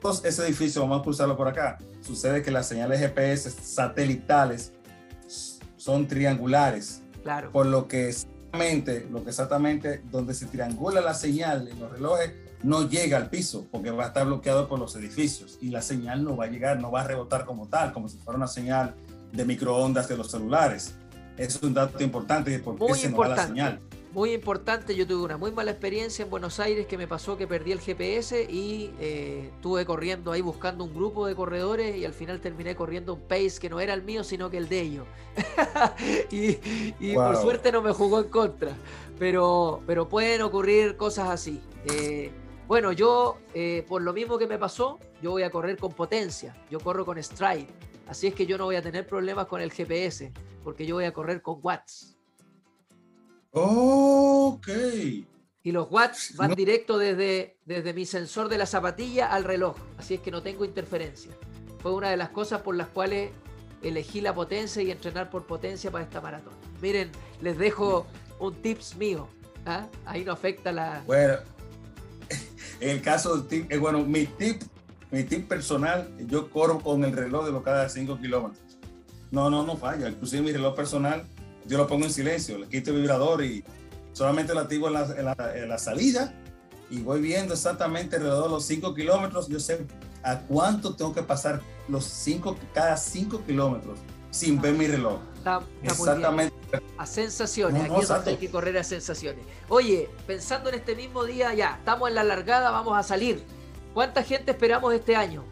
Todos 0.00 0.24
ese 0.24 0.44
edificio 0.44 0.82
vamos 0.82 1.00
a 1.00 1.02
cruzarlo 1.02 1.36
por 1.36 1.48
acá 1.48 1.78
sucede 2.06 2.42
que 2.42 2.50
las 2.50 2.68
señales 2.68 3.00
GPS 3.00 3.50
satelitales 3.50 4.72
son 5.76 6.06
triangulares. 6.06 7.02
Claro. 7.22 7.50
Por 7.50 7.66
lo 7.66 7.88
que 7.88 8.08
exactamente, 8.08 9.06
lo 9.10 9.24
que 9.24 9.30
exactamente 9.30 10.02
donde 10.10 10.32
se 10.34 10.46
triangula 10.46 11.00
la 11.00 11.14
señal 11.14 11.68
en 11.68 11.80
los 11.80 11.90
relojes 11.90 12.32
no 12.62 12.88
llega 12.88 13.16
al 13.16 13.28
piso 13.28 13.66
porque 13.70 13.90
va 13.90 14.04
a 14.04 14.06
estar 14.08 14.26
bloqueado 14.26 14.68
por 14.68 14.78
los 14.78 14.94
edificios 14.96 15.58
y 15.60 15.68
la 15.68 15.82
señal 15.82 16.24
no 16.24 16.36
va 16.36 16.44
a 16.44 16.48
llegar, 16.48 16.80
no 16.80 16.90
va 16.90 17.02
a 17.02 17.04
rebotar 17.04 17.44
como 17.44 17.68
tal, 17.68 17.92
como 17.92 18.08
si 18.08 18.16
fuera 18.18 18.36
una 18.36 18.46
señal 18.46 18.94
de 19.32 19.44
microondas 19.44 20.08
de 20.08 20.16
los 20.16 20.30
celulares. 20.30 20.94
Eso 21.36 21.58
es 21.58 21.62
un 21.64 21.74
dato 21.74 22.02
importante 22.02 22.50
de 22.50 22.60
por 22.60 22.78
qué 22.78 22.94
se 22.94 23.10
nos 23.10 23.20
va 23.20 23.28
la 23.28 23.46
señal 23.46 23.80
muy 24.16 24.32
importante, 24.32 24.96
yo 24.96 25.06
tuve 25.06 25.24
una 25.24 25.36
muy 25.36 25.52
mala 25.52 25.72
experiencia 25.72 26.22
en 26.22 26.30
Buenos 26.30 26.58
Aires 26.58 26.86
que 26.86 26.96
me 26.96 27.06
pasó 27.06 27.36
que 27.36 27.46
perdí 27.46 27.72
el 27.72 27.80
GPS 27.80 28.44
y 28.50 28.94
eh, 28.98 29.50
estuve 29.52 29.84
corriendo 29.84 30.32
ahí 30.32 30.40
buscando 30.40 30.84
un 30.84 30.94
grupo 30.94 31.26
de 31.26 31.34
corredores 31.34 31.94
y 31.94 32.06
al 32.06 32.14
final 32.14 32.40
terminé 32.40 32.74
corriendo 32.74 33.12
un 33.12 33.20
pace 33.20 33.58
que 33.60 33.68
no 33.68 33.78
era 33.78 33.92
el 33.92 34.02
mío 34.04 34.24
sino 34.24 34.48
que 34.48 34.56
el 34.56 34.70
de 34.70 34.80
ellos. 34.80 35.06
y, 36.30 37.12
por 37.12 37.36
suerte 37.36 37.70
no 37.70 37.82
me 37.82 37.92
jugó 37.92 38.20
en 38.20 38.30
contra, 38.30 38.74
pero, 39.18 39.82
pero 39.86 40.08
pueden 40.08 40.40
ocurrir 40.40 40.96
cosas 40.96 41.28
así. 41.28 41.60
Eh, 41.92 42.30
bueno, 42.66 42.92
yo, 42.92 43.36
eh, 43.52 43.84
por 43.86 44.00
lo 44.00 44.14
mismo 44.14 44.38
que 44.38 44.46
me 44.46 44.56
pasó, 44.56 44.98
yo 45.20 45.32
voy 45.32 45.42
a 45.42 45.50
correr 45.50 45.76
con 45.76 45.92
potencia, 45.92 46.56
yo 46.70 46.80
corro 46.80 47.04
con 47.04 47.22
stride, 47.22 47.68
así 48.08 48.28
es 48.28 48.34
que 48.34 48.46
yo 48.46 48.56
no 48.56 48.64
voy 48.64 48.76
a 48.76 48.82
tener 48.82 49.06
problemas 49.06 49.44
con 49.44 49.60
el 49.60 49.70
GPS, 49.70 50.32
porque 50.64 50.86
yo 50.86 50.94
voy 50.94 51.04
a 51.04 51.12
correr 51.12 51.42
con 51.42 51.58
watts. 51.62 52.15
Ok. 53.58 54.68
Y 55.62 55.72
los 55.72 55.90
watts 55.90 56.36
van 56.36 56.54
directo 56.54 56.98
desde, 56.98 57.56
desde 57.64 57.94
mi 57.94 58.04
sensor 58.04 58.50
de 58.50 58.58
la 58.58 58.66
zapatilla 58.66 59.28
al 59.32 59.44
reloj, 59.44 59.76
así 59.96 60.14
es 60.14 60.20
que 60.20 60.30
no 60.30 60.42
tengo 60.42 60.66
interferencia. 60.66 61.32
Fue 61.78 61.94
una 61.94 62.10
de 62.10 62.18
las 62.18 62.28
cosas 62.28 62.60
por 62.60 62.76
las 62.76 62.88
cuales 62.88 63.30
elegí 63.82 64.20
la 64.20 64.34
potencia 64.34 64.82
y 64.82 64.90
entrenar 64.90 65.30
por 65.30 65.46
potencia 65.46 65.90
para 65.90 66.04
esta 66.04 66.20
maratón. 66.20 66.52
Miren, 66.82 67.10
les 67.40 67.56
dejo 67.56 68.06
un 68.38 68.54
tips 68.56 68.94
mío. 68.96 69.26
¿ah? 69.64 69.86
Ahí 70.04 70.22
no 70.22 70.32
afecta 70.32 70.70
la. 70.70 71.02
Bueno, 71.06 71.36
en 72.80 72.90
el 72.90 73.00
caso 73.00 73.38
del 73.38 73.48
tip, 73.48 73.72
eh, 73.72 73.78
bueno, 73.78 74.04
mi 74.04 74.26
tip, 74.26 74.62
mi 75.10 75.24
tip 75.24 75.48
personal, 75.48 76.14
yo 76.26 76.50
corro 76.50 76.78
con 76.78 77.04
el 77.04 77.12
reloj 77.12 77.46
de 77.46 77.52
lo 77.52 77.62
cada 77.62 77.88
5 77.88 78.18
kilómetros. 78.18 78.60
No, 79.30 79.48
no, 79.48 79.64
no 79.64 79.78
falla. 79.78 80.10
Inclusive 80.10 80.42
mi 80.42 80.52
reloj 80.52 80.76
personal 80.76 81.26
yo 81.66 81.78
lo 81.78 81.86
pongo 81.86 82.04
en 82.04 82.12
silencio, 82.12 82.58
le 82.58 82.68
quito 82.68 82.90
el 82.90 83.00
vibrador 83.00 83.44
y 83.44 83.64
solamente 84.12 84.54
lo 84.54 84.60
activo 84.60 84.88
en 84.88 85.24
la, 85.68 85.78
salida 85.78 86.34
y 86.88 87.00
voy 87.00 87.20
viendo 87.20 87.54
exactamente 87.54 88.16
alrededor 88.16 88.44
de 88.44 88.50
los 88.50 88.64
5 88.64 88.94
kilómetros. 88.94 89.48
Yo 89.48 89.58
sé 89.58 89.84
a 90.22 90.38
cuánto 90.40 90.94
tengo 90.94 91.12
que 91.12 91.22
pasar 91.22 91.60
los 91.88 92.04
5, 92.04 92.56
cada 92.72 92.96
5 92.96 93.42
kilómetros 93.44 93.98
sin 94.30 94.60
ver 94.60 94.74
mi 94.74 94.86
reloj. 94.86 95.18
exactamente. 95.82 96.54
A 96.98 97.06
sensaciones, 97.06 97.84
aquí 97.84 98.00
es 98.00 98.08
donde 98.08 98.30
hay 98.32 98.36
que 98.36 98.50
correr 98.50 98.76
a 98.78 98.84
sensaciones. 98.84 99.44
Oye, 99.68 100.08
pensando 100.26 100.68
en 100.68 100.76
este 100.76 100.94
mismo 100.94 101.24
día, 101.24 101.54
ya, 101.54 101.76
estamos 101.78 102.08
en 102.08 102.16
la 102.16 102.24
largada, 102.24 102.70
vamos 102.70 102.96
a 102.98 103.02
salir. 103.02 103.42
¿Cuánta 103.94 104.22
gente 104.22 104.50
esperamos 104.50 104.92
este 104.92 105.16
año? 105.16 105.44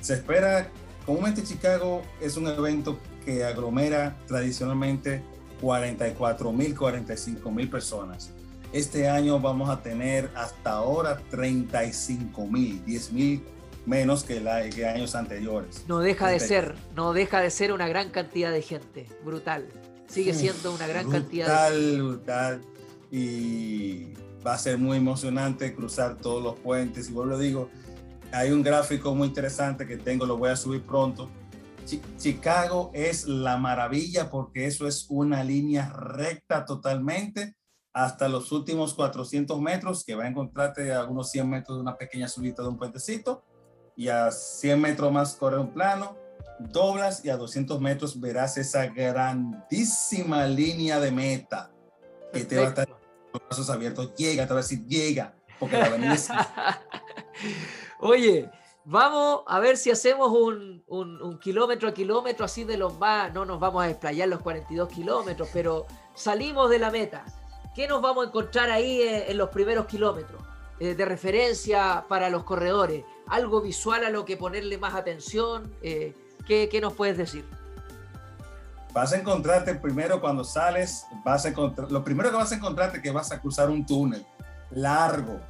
Se 0.00 0.14
espera, 0.14 0.70
comúnmente 1.06 1.42
Chicago 1.42 2.02
es 2.20 2.36
un 2.36 2.46
evento 2.46 2.98
que 3.26 3.44
aglomera 3.44 4.16
tradicionalmente 4.26 5.22
44 5.60 6.52
mil, 6.52 6.76
45 6.76 7.50
mil 7.50 7.68
personas. 7.68 8.30
Este 8.72 9.08
año 9.08 9.40
vamos 9.40 9.68
a 9.68 9.82
tener 9.82 10.30
hasta 10.36 10.72
ahora 10.72 11.18
35 11.30 12.46
mil, 12.46 12.84
10 12.84 13.12
mil 13.12 13.42
menos 13.84 14.22
que, 14.24 14.40
la, 14.40 14.56
años 14.58 15.14
anteriores. 15.14 15.84
No 15.88 15.98
deja 15.98 16.28
de 16.28 16.40
ser, 16.40 16.74
no 16.94 17.12
deja 17.12 17.40
de 17.40 17.50
ser 17.50 17.72
una 17.72 17.88
gran 17.88 18.10
cantidad 18.10 18.52
de 18.52 18.62
gente, 18.62 19.06
brutal. 19.24 19.66
Sigue 20.08 20.32
siendo 20.34 20.72
una 20.72 20.86
gran 20.86 21.10
cantidad. 21.10 21.68
Brutal, 21.68 22.02
brutal. 22.02 22.60
Y 23.10 24.14
va 24.46 24.54
a 24.54 24.58
ser 24.58 24.78
muy 24.78 24.98
emocionante 24.98 25.74
cruzar 25.74 26.16
todos 26.16 26.42
los 26.42 26.56
puentes. 26.56 27.08
Y 27.08 27.12
vuelvo 27.12 27.38
digo, 27.38 27.70
hay 28.32 28.50
un 28.52 28.62
gráfico 28.62 29.14
muy 29.14 29.28
interesante 29.28 29.86
que 29.86 29.96
tengo, 29.96 30.26
lo 30.26 30.36
voy 30.36 30.50
a 30.50 30.56
subir 30.56 30.82
pronto, 30.82 31.28
Chicago 32.18 32.90
es 32.94 33.26
la 33.26 33.56
maravilla 33.56 34.30
porque 34.30 34.66
eso 34.66 34.86
es 34.86 35.06
una 35.08 35.44
línea 35.44 35.88
recta 35.88 36.64
totalmente 36.64 37.54
hasta 37.92 38.28
los 38.28 38.52
últimos 38.52 38.92
400 38.92 39.58
metros, 39.60 40.04
que 40.04 40.14
va 40.14 40.24
a 40.24 40.28
encontrarte 40.28 40.92
a 40.92 41.04
unos 41.04 41.30
100 41.30 41.48
metros 41.48 41.78
de 41.78 41.82
una 41.82 41.96
pequeña 41.96 42.28
subida 42.28 42.62
de 42.62 42.68
un 42.68 42.76
puentecito, 42.76 43.42
y 43.96 44.08
a 44.08 44.30
100 44.30 44.78
metros 44.78 45.10
más 45.10 45.34
corre 45.36 45.58
un 45.58 45.72
plano, 45.72 46.14
doblas 46.58 47.24
y 47.24 47.30
a 47.30 47.38
200 47.38 47.80
metros 47.80 48.20
verás 48.20 48.58
esa 48.58 48.86
grandísima 48.86 50.46
línea 50.46 51.00
de 51.00 51.10
meta 51.10 51.70
que 52.34 52.44
te 52.44 52.56
va 52.56 52.64
a 52.64 52.68
estar 52.68 52.88
los 52.88 53.42
brazos 53.48 53.70
abiertos. 53.70 54.14
Llega, 54.14 54.46
te 54.46 54.52
va 54.52 54.60
a 54.60 54.62
decir, 54.62 54.84
llega, 54.86 55.34
porque 55.58 55.78
la 55.78 55.86
avenida 55.86 56.12
es... 56.12 56.28
Oye, 58.00 58.50
Vamos 58.88 59.42
a 59.48 59.58
ver 59.58 59.76
si 59.76 59.90
hacemos 59.90 60.30
un, 60.30 61.38
kilómetro 61.40 61.88
a 61.88 61.92
kilómetro, 61.92 62.44
así 62.44 62.62
de 62.62 62.76
los 62.76 63.02
va. 63.02 63.28
No 63.30 63.44
nos 63.44 63.58
vamos 63.58 63.82
a 63.82 63.88
desplayar 63.88 64.28
los 64.28 64.40
42 64.40 64.88
kilómetros, 64.88 65.48
pero 65.52 65.86
salimos 66.14 66.70
de 66.70 66.78
la 66.78 66.92
meta. 66.92 67.24
¿Qué 67.74 67.88
nos 67.88 68.00
vamos 68.00 68.24
a 68.24 68.28
encontrar 68.28 68.70
ahí 68.70 69.00
eh, 69.00 69.32
en, 69.32 69.38
los 69.38 69.48
primeros 69.50 69.86
kilómetros? 69.86 70.40
Eh, 70.78 70.94
de 70.94 71.04
referencia 71.04 72.04
para 72.08 72.30
los 72.30 72.44
corredores. 72.44 73.04
Algo 73.26 73.60
visual 73.60 74.04
a 74.04 74.10
lo 74.10 74.24
que 74.24 74.36
ponerle 74.36 74.78
más 74.78 74.94
atención. 74.94 75.68
Eh, 75.82 76.14
¿qué, 76.46 76.68
¿qué, 76.68 76.80
nos 76.80 76.92
puedes 76.92 77.18
decir? 77.18 77.44
Vas 78.92 79.12
a 79.12 79.16
encontrarte 79.16 79.74
primero 79.74 80.20
cuando 80.20 80.44
sales, 80.44 81.04
vas 81.24 81.44
a 81.44 81.48
encontrar, 81.48 81.90
lo 81.90 82.04
primero 82.04 82.30
que 82.30 82.36
vas 82.36 82.52
a 82.52 82.54
encontrarte 82.54 82.98
es 82.98 83.02
que 83.02 83.10
vas 83.10 83.32
a 83.32 83.40
cruzar 83.40 83.68
un 83.68 83.84
túnel 83.84 84.24
largo, 84.70 85.40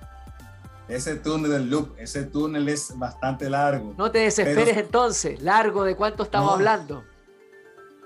ese 0.88 1.16
túnel 1.16 1.50
del 1.50 1.70
loop, 1.70 1.94
ese 1.98 2.24
túnel 2.24 2.68
es 2.68 2.96
bastante 2.96 3.50
largo. 3.50 3.94
No 3.96 4.10
te 4.10 4.20
desesperes 4.20 4.76
entonces, 4.76 5.40
largo, 5.42 5.84
¿de 5.84 5.96
cuánto 5.96 6.22
estamos 6.22 6.54
hablando? 6.54 7.04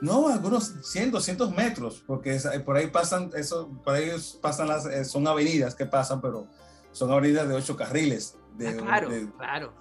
No, 0.00 0.28
algunos 0.28 0.72
100, 0.82 1.10
200 1.10 1.50
metros, 1.54 2.02
porque 2.06 2.38
por 2.64 2.76
ahí 2.76 2.86
pasan, 2.86 3.30
eso, 3.34 3.68
por 3.84 3.94
ahí 3.94 4.10
pasan 4.40 4.68
las, 4.68 4.86
eh, 4.86 5.04
son 5.04 5.26
avenidas 5.28 5.74
que 5.74 5.84
pasan, 5.84 6.22
pero 6.22 6.46
son 6.90 7.10
avenidas 7.10 7.46
de 7.46 7.54
8 7.54 7.76
carriles. 7.76 8.36
De, 8.56 8.68
ah, 8.68 8.76
claro, 8.76 9.10
claro. 9.36 9.72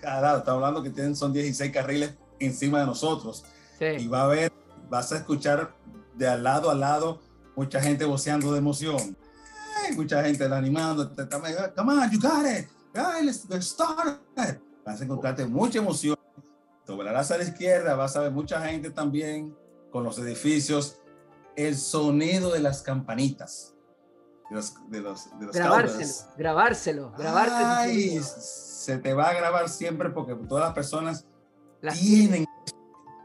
Cada 0.00 0.38
estamos 0.38 0.62
hablando 0.62 0.82
que 0.82 0.90
tienen, 0.90 1.14
son 1.14 1.32
16 1.32 1.70
carriles 1.72 2.14
encima 2.38 2.80
de 2.80 2.86
nosotros. 2.86 3.44
Y 3.80 4.08
va 4.08 4.22
a 4.22 4.24
haber, 4.24 4.52
vas 4.88 5.12
a 5.12 5.16
escuchar 5.16 5.74
de 6.14 6.28
al 6.28 6.42
lado 6.42 6.70
a 6.70 6.74
lado 6.74 7.20
mucha 7.54 7.80
gente 7.80 8.04
voceando 8.04 8.52
de 8.52 8.58
emoción. 8.58 9.16
Hay 9.90 9.96
mucha 9.96 10.22
gente 10.22 10.44
animando, 10.44 11.10
te, 11.10 11.28
come 11.28 11.92
on, 11.92 12.10
you 12.10 12.20
got 12.20 12.46
it, 12.46 12.68
guys, 12.94 13.46
let's, 13.48 13.66
start. 13.66 14.20
Vas 14.84 15.00
a 15.00 15.04
encontrarte 15.04 15.46
mucha 15.46 15.78
emoción. 15.78 16.16
Te 16.86 16.92
volarás 16.92 17.30
a 17.30 17.38
la 17.38 17.44
izquierda, 17.44 17.94
vas 17.94 18.16
a 18.16 18.20
ver 18.20 18.32
mucha 18.32 18.60
gente 18.62 18.90
también 18.90 19.54
con 19.90 20.04
los 20.04 20.18
edificios. 20.18 21.00
El 21.56 21.76
sonido 21.76 22.52
de 22.52 22.60
las 22.60 22.82
campanitas. 22.82 23.74
De 24.48 24.56
los, 24.56 24.90
de 24.90 25.00
los, 25.00 25.38
de 25.38 25.46
los 25.46 25.54
grabárselo, 25.54 26.34
grabárselo, 26.36 27.12
grabárselo. 27.12 27.68
Ay, 27.68 28.20
se 28.20 28.98
te 28.98 29.14
va 29.14 29.28
a 29.28 29.34
grabar 29.34 29.68
siempre 29.68 30.10
porque 30.10 30.34
todas 30.34 30.64
las 30.64 30.74
personas 30.74 31.24
las 31.80 31.96
tienen, 31.96 32.46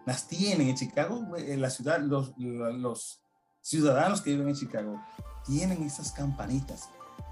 las 0.05 0.27
tienen 0.27 0.67
en 0.69 0.75
Chicago, 0.75 1.25
en 1.35 1.61
la 1.61 1.71
ciudad, 1.71 1.99
los, 1.99 2.31
los 2.37 3.23
ciudadanos 3.59 4.21
que 4.21 4.31
viven 4.31 4.49
en 4.49 4.55
Chicago 4.55 5.01
tienen 5.45 5.83
esas 5.83 6.11
campanitas, 6.11 6.89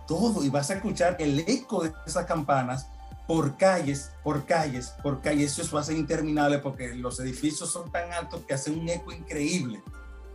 todo, 0.07 0.43
y 0.43 0.49
vas 0.49 0.69
a 0.69 0.75
escuchar 0.75 1.15
el 1.19 1.39
eco 1.39 1.83
de 1.83 1.93
esas 2.05 2.25
campanas 2.25 2.87
por 3.27 3.57
calles, 3.57 4.11
por 4.23 4.45
calles, 4.45 4.93
por 5.01 5.21
calles. 5.21 5.57
Eso 5.57 5.75
va 5.75 5.81
a 5.81 5.85
ser 5.85 5.97
interminable 5.97 6.59
porque 6.59 6.93
los 6.95 7.19
edificios 7.19 7.71
son 7.71 7.91
tan 7.91 8.11
altos 8.11 8.41
que 8.45 8.53
hacen 8.53 8.79
un 8.79 8.89
eco 8.89 9.11
increíble. 9.11 9.81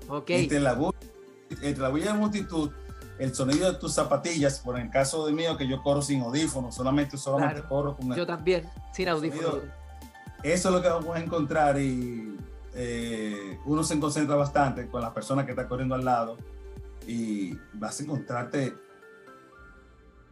Okay. 0.08 0.44
Entre, 0.44 0.60
la, 0.60 0.76
entre 1.50 1.82
la 1.82 1.88
bulla 1.90 2.12
de 2.12 2.18
multitud, 2.18 2.70
el 3.18 3.34
sonido 3.34 3.70
de 3.70 3.78
tus 3.78 3.92
zapatillas, 3.92 4.60
por 4.60 4.78
el 4.78 4.88
caso 4.90 5.26
de 5.26 5.32
mío, 5.32 5.56
que 5.56 5.68
yo 5.68 5.82
corro 5.82 6.00
sin 6.00 6.22
audífonos, 6.22 6.74
solamente, 6.74 7.18
solamente 7.18 7.62
corro 7.62 7.96
con... 7.96 8.14
Yo 8.14 8.26
también, 8.26 8.68
sin 8.92 9.08
audífonos. 9.08 9.62
Eso 10.42 10.68
es 10.68 10.74
lo 10.74 10.80
que 10.80 10.88
vamos 10.88 11.14
a 11.16 11.20
encontrar 11.20 11.78
y 11.78 12.36
eh, 12.74 13.58
uno 13.66 13.82
se 13.82 13.98
concentra 13.98 14.36
bastante 14.36 14.86
con 14.86 15.02
la 15.02 15.12
persona 15.12 15.44
que 15.44 15.50
está 15.50 15.68
corriendo 15.68 15.96
al 15.96 16.04
lado 16.04 16.38
y 17.08 17.58
vas 17.72 17.98
a 17.98 18.02
encontrarte 18.02 18.74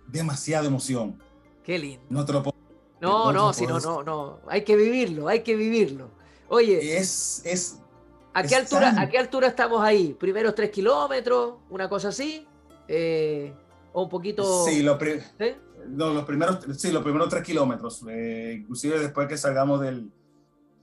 demasiada 0.07 0.67
emoción. 0.67 1.21
Qué 1.65 1.79
lindo. 1.79 2.05
No 2.11 2.25
te 2.25 2.33
lo 2.35 2.43
puedo. 2.43 2.57
No, 3.01 3.33
no, 3.33 3.53
si 3.53 3.67
no, 3.67 3.81
no, 3.81 4.03
no. 4.03 4.41
Hay 4.47 4.63
que 4.63 4.77
vivirlo, 4.77 5.27
hay 5.27 5.43
que 5.43 5.57
vivirlo. 5.57 6.11
Oye. 6.49 6.99
Es. 6.99 7.43
es 7.45 7.81
¿A 8.35 8.43
qué, 8.43 8.55
altura, 8.55 8.95
¿A 9.01 9.09
qué 9.09 9.17
altura 9.17 9.49
estamos 9.49 9.83
ahí? 9.83 10.13
¿Primeros 10.13 10.55
tres 10.55 10.71
kilómetros? 10.71 11.55
¿Una 11.71 11.89
cosa 11.89 12.09
así? 12.09 12.47
Eh, 12.87 13.55
¿O 13.95 14.03
un 14.03 14.09
poquito.? 14.11 14.65
Sí, 14.67 14.83
lo 14.83 14.99
no, 15.89 16.13
los 16.13 16.25
primeros, 16.25 16.59
sí, 16.77 16.93
los 16.93 17.03
primeros 17.03 17.31
tres 17.31 17.43
kilómetros. 17.43 18.05
Eh, 18.09 18.59
inclusive 18.61 18.99
después 18.99 19.27
que 19.29 19.39
salgamos 19.39 19.81
del, 19.81 20.11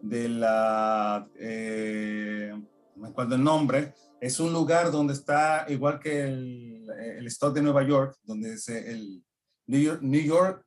de 0.01 0.29
la, 0.29 1.27
eh, 1.35 2.53
me 2.95 3.07
acuerdo 3.09 3.35
el 3.35 3.43
nombre, 3.43 3.93
es 4.23 4.39
un 4.39 4.53
lugar 4.53 4.89
donde 4.89 5.11
está 5.11 5.65
igual 5.67 5.99
que 5.99 6.21
el, 6.21 6.89
el 7.17 7.27
stock 7.27 7.53
de 7.53 7.61
Nueva 7.61 7.83
York, 7.83 8.17
donde 8.23 8.53
es 8.53 8.69
el 8.69 9.21
New 9.67 9.81
York, 9.81 9.99
New 10.01 10.21
York 10.21 10.65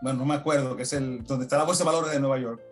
bueno, 0.00 0.20
no 0.20 0.24
me 0.24 0.34
acuerdo, 0.34 0.76
que 0.76 0.84
es 0.84 0.92
el, 0.92 1.24
donde 1.24 1.46
está 1.46 1.58
la 1.58 1.64
bolsa 1.64 1.82
de 1.82 1.90
valores 1.90 2.12
de 2.12 2.20
Nueva 2.20 2.38
York. 2.38 2.62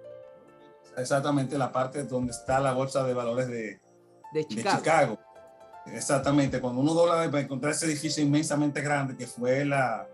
Exactamente 0.96 1.58
la 1.58 1.72
parte 1.72 2.04
donde 2.04 2.30
está 2.30 2.60
la 2.60 2.72
bolsa 2.74 3.02
de 3.02 3.12
valores 3.12 3.48
de, 3.48 3.80
de, 4.32 4.46
Chicago. 4.46 4.70
de 4.70 4.78
Chicago. 4.78 5.18
Exactamente, 5.86 6.60
cuando 6.60 6.80
uno 6.80 6.94
dobla 6.94 7.26
va 7.26 7.38
a 7.38 7.42
encontrar 7.42 7.72
ese 7.72 7.86
edificio 7.86 8.22
inmensamente 8.22 8.82
grande 8.82 9.16
que 9.16 9.26
fue 9.26 9.64
la, 9.64 10.06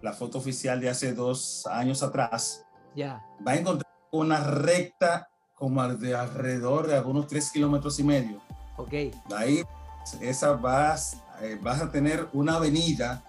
la 0.00 0.12
foto 0.14 0.38
oficial 0.38 0.80
de 0.80 0.88
hace 0.88 1.14
dos 1.14 1.64
años 1.68 2.02
atrás. 2.02 2.64
Ya. 2.96 3.22
Va 3.46 3.52
a 3.52 3.56
encontrar 3.56 3.92
una 4.10 4.40
recta 4.42 5.28
como 5.54 5.86
de 5.86 6.12
alrededor 6.16 6.88
de 6.88 6.96
algunos 6.96 7.28
tres 7.28 7.52
kilómetros 7.52 8.00
y 8.00 8.02
medio. 8.02 8.41
Ok. 8.76 8.92
ahí 9.36 9.64
esa 10.20 10.52
vas, 10.52 11.18
eh, 11.40 11.58
vas 11.60 11.80
a 11.80 11.90
tener 11.90 12.28
una 12.32 12.56
avenida 12.56 13.22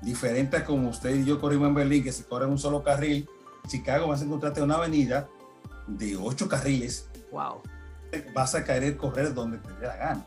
diferente 0.00 0.56
a 0.56 0.64
como 0.64 0.90
usted 0.90 1.14
y 1.14 1.24
yo 1.24 1.40
corrimos 1.40 1.68
en 1.68 1.74
Berlín, 1.74 2.04
que 2.04 2.12
se 2.12 2.24
corre 2.24 2.44
en 2.44 2.52
un 2.52 2.58
solo 2.58 2.82
carril. 2.82 3.28
En 3.64 3.70
Chicago 3.70 4.08
vas 4.08 4.20
a 4.20 4.24
encontrarte 4.24 4.60
una 4.60 4.76
avenida 4.76 5.28
de 5.86 6.16
ocho 6.16 6.48
carriles. 6.48 7.08
Wow. 7.30 7.62
Vas 8.34 8.54
a 8.54 8.64
querer 8.64 8.96
correr 8.96 9.32
donde 9.32 9.58
te 9.58 9.72
dé 9.74 9.86
la 9.86 9.96
gana. 9.96 10.26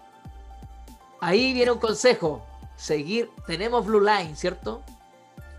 Ahí 1.22 1.54
viene 1.54 1.72
un 1.72 1.80
consejo. 1.80 2.46
Seguir, 2.76 3.30
tenemos 3.46 3.86
Blue 3.86 4.02
Line, 4.02 4.36
¿cierto? 4.36 4.84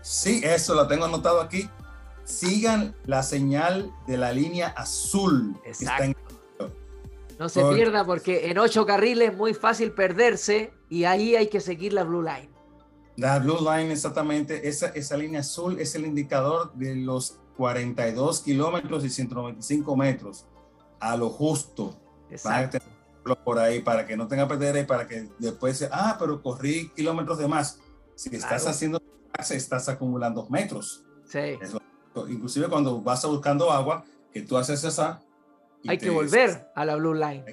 Sí, 0.01 0.41
eso 0.43 0.73
lo 0.73 0.87
tengo 0.87 1.05
anotado 1.05 1.41
aquí 1.41 1.69
sigan 2.29 2.95
la 3.05 3.23
señal 3.23 3.91
de 4.05 4.17
la 4.17 4.31
línea 4.31 4.67
azul. 4.69 5.59
Exacto. 5.65 6.17
No 7.39 7.49
se 7.49 7.63
pierda 7.73 8.05
porque 8.05 8.49
en 8.51 8.57
ocho 8.57 8.85
carriles 8.85 9.31
es 9.31 9.37
muy 9.37 9.53
fácil 9.53 9.91
perderse 9.91 10.73
y 10.89 11.05
ahí 11.05 11.35
hay 11.35 11.47
que 11.47 11.59
seguir 11.59 11.93
la 11.93 12.03
Blue 12.03 12.21
Line. 12.21 12.49
La 13.15 13.39
Blue 13.39 13.57
Line, 13.59 13.91
exactamente, 13.91 14.67
esa, 14.67 14.89
esa 14.89 15.17
línea 15.17 15.39
azul 15.39 15.79
es 15.79 15.95
el 15.95 16.05
indicador 16.05 16.73
de 16.73 16.95
los 16.95 17.39
42 17.57 18.41
kilómetros 18.41 19.03
y 19.03 19.09
195 19.09 19.95
metros, 19.95 20.45
a 20.99 21.17
lo 21.17 21.29
justo. 21.29 21.97
Exacto. 22.29 22.77
por 23.43 23.57
ahí 23.57 23.79
para 23.81 24.05
que 24.05 24.15
no 24.15 24.27
tenga 24.27 24.47
perder 24.47 24.83
y 24.83 24.85
para 24.85 25.07
que 25.07 25.29
después 25.39 25.77
sea, 25.77 25.89
ah, 25.91 26.15
pero 26.19 26.41
corrí 26.41 26.89
kilómetros 26.89 27.39
de 27.39 27.47
más. 27.47 27.79
Si 28.15 28.35
estás 28.35 28.67
haciendo, 28.67 29.01
estás 29.49 29.89
acumulando 29.89 30.47
metros. 30.49 31.03
Sí 31.25 31.57
inclusive 32.27 32.67
cuando 32.67 33.01
vas 33.01 33.25
buscando 33.25 33.71
agua, 33.71 34.03
que 34.31 34.41
tú 34.41 34.57
haces 34.57 34.83
esa... 34.83 35.21
Hay 35.87 35.97
que 35.97 36.09
volver 36.09 36.69
a 36.75 36.85
la 36.85 36.95
Blue 36.95 37.13
Line. 37.13 37.45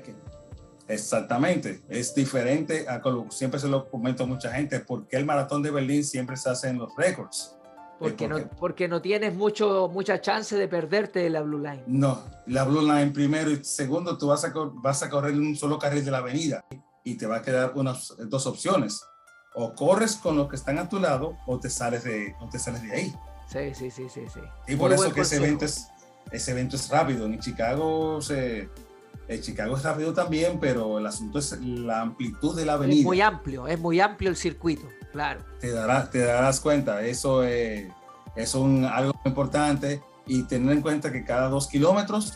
exactamente, 0.89 1.83
es 1.89 2.14
diferente 2.14 2.87
a 2.89 3.03
siempre 3.31 3.59
se 3.61 3.68
lo 3.68 3.89
comento 3.89 4.24
a 4.24 4.27
mucha 4.27 4.53
gente, 4.53 4.81
porque 4.81 5.16
el 5.16 5.24
maratón 5.24 5.62
de 5.62 5.70
Berlín 5.70 6.05
siempre 6.05 6.37
se 6.37 6.51
hace 6.51 6.68
en 6.68 6.79
los 6.79 6.95
récords. 6.97 7.57
Porque, 7.99 8.29
no, 8.29 8.39
porque 8.59 8.89
no 8.89 9.01
tienes 9.01 9.35
mucho, 9.35 9.89
mucha 9.89 10.20
chance 10.20 10.55
de 10.55 10.68
perderte 10.68 11.20
de 11.20 11.31
la 11.31 11.41
Blue 11.41 11.59
Line. 11.59 11.83
No, 11.87 12.22
la 12.47 12.64
Blue 12.64 12.83
Line 12.83 13.11
primero 13.11 13.51
y 13.51 13.64
segundo, 13.64 14.18
tú 14.18 14.29
vas 14.29 14.45
a, 14.45 14.53
vas 14.55 15.03
a 15.03 15.09
correr 15.09 15.33
en 15.33 15.41
un 15.41 15.57
solo 15.57 15.79
carril 15.79 16.05
de 16.05 16.11
la 16.11 16.18
avenida 16.18 16.62
y 17.05 17.16
te 17.16 17.27
va 17.27 17.37
a 17.37 17.43
quedar 17.43 17.72
unas 17.74 18.14
dos 18.29 18.47
opciones. 18.47 19.03
O 19.55 19.74
corres 19.74 20.16
con 20.16 20.37
los 20.37 20.51
que 20.51 20.57
están 20.57 20.79
a 20.79 20.89
tu 20.89 21.01
lado 21.01 21.39
o 21.47 21.59
te 21.59 21.70
sales 21.70 22.05
de, 22.05 22.35
o 22.41 22.49
te 22.51 22.59
sales 22.59 22.83
de 22.83 22.93
ahí. 22.93 23.14
Sí, 23.49 23.74
sí, 23.74 23.91
sí, 23.91 24.09
sí, 24.11 24.22
sí. 24.33 24.41
Y 24.66 24.77
por 24.77 24.93
eso 24.93 25.12
que 25.14 25.22
ese 25.22 25.37
evento, 25.37 25.64
es, 25.64 25.89
ese 26.31 26.51
evento 26.53 26.77
es 26.77 26.89
rápido. 26.89 27.27
En 27.27 27.39
Chicago 27.39 28.20
se, 28.20 28.68
en 29.29 29.41
Chicago 29.41 29.77
es 29.77 29.83
rápido 29.83 30.12
también, 30.12 30.59
pero 30.61 30.99
el 30.99 31.07
asunto 31.07 31.39
es 31.39 31.59
la 31.61 32.01
amplitud 32.01 32.57
de 32.57 32.64
la 32.64 32.74
avenida. 32.74 33.01
Es 33.01 33.05
muy 33.05 33.20
amplio, 33.20 33.66
es 33.66 33.79
muy 33.79 34.01
amplio 34.01 34.31
el 34.31 34.37
circuito, 34.37 34.87
claro. 35.12 35.41
Te, 35.61 35.70
darás, 35.70 36.11
te 36.11 36.20
darás 36.20 36.61
cuenta, 36.61 37.03
eso 37.03 37.43
es, 37.43 37.89
es 38.37 38.55
un, 38.55 38.85
algo 38.85 39.12
importante 39.24 40.01
y 40.27 40.43
tener 40.45 40.77
en 40.77 40.83
cuenta 40.83 41.12
que 41.12 41.24
cada 41.24 41.49
dos 41.49 41.66
kilómetros 41.68 42.35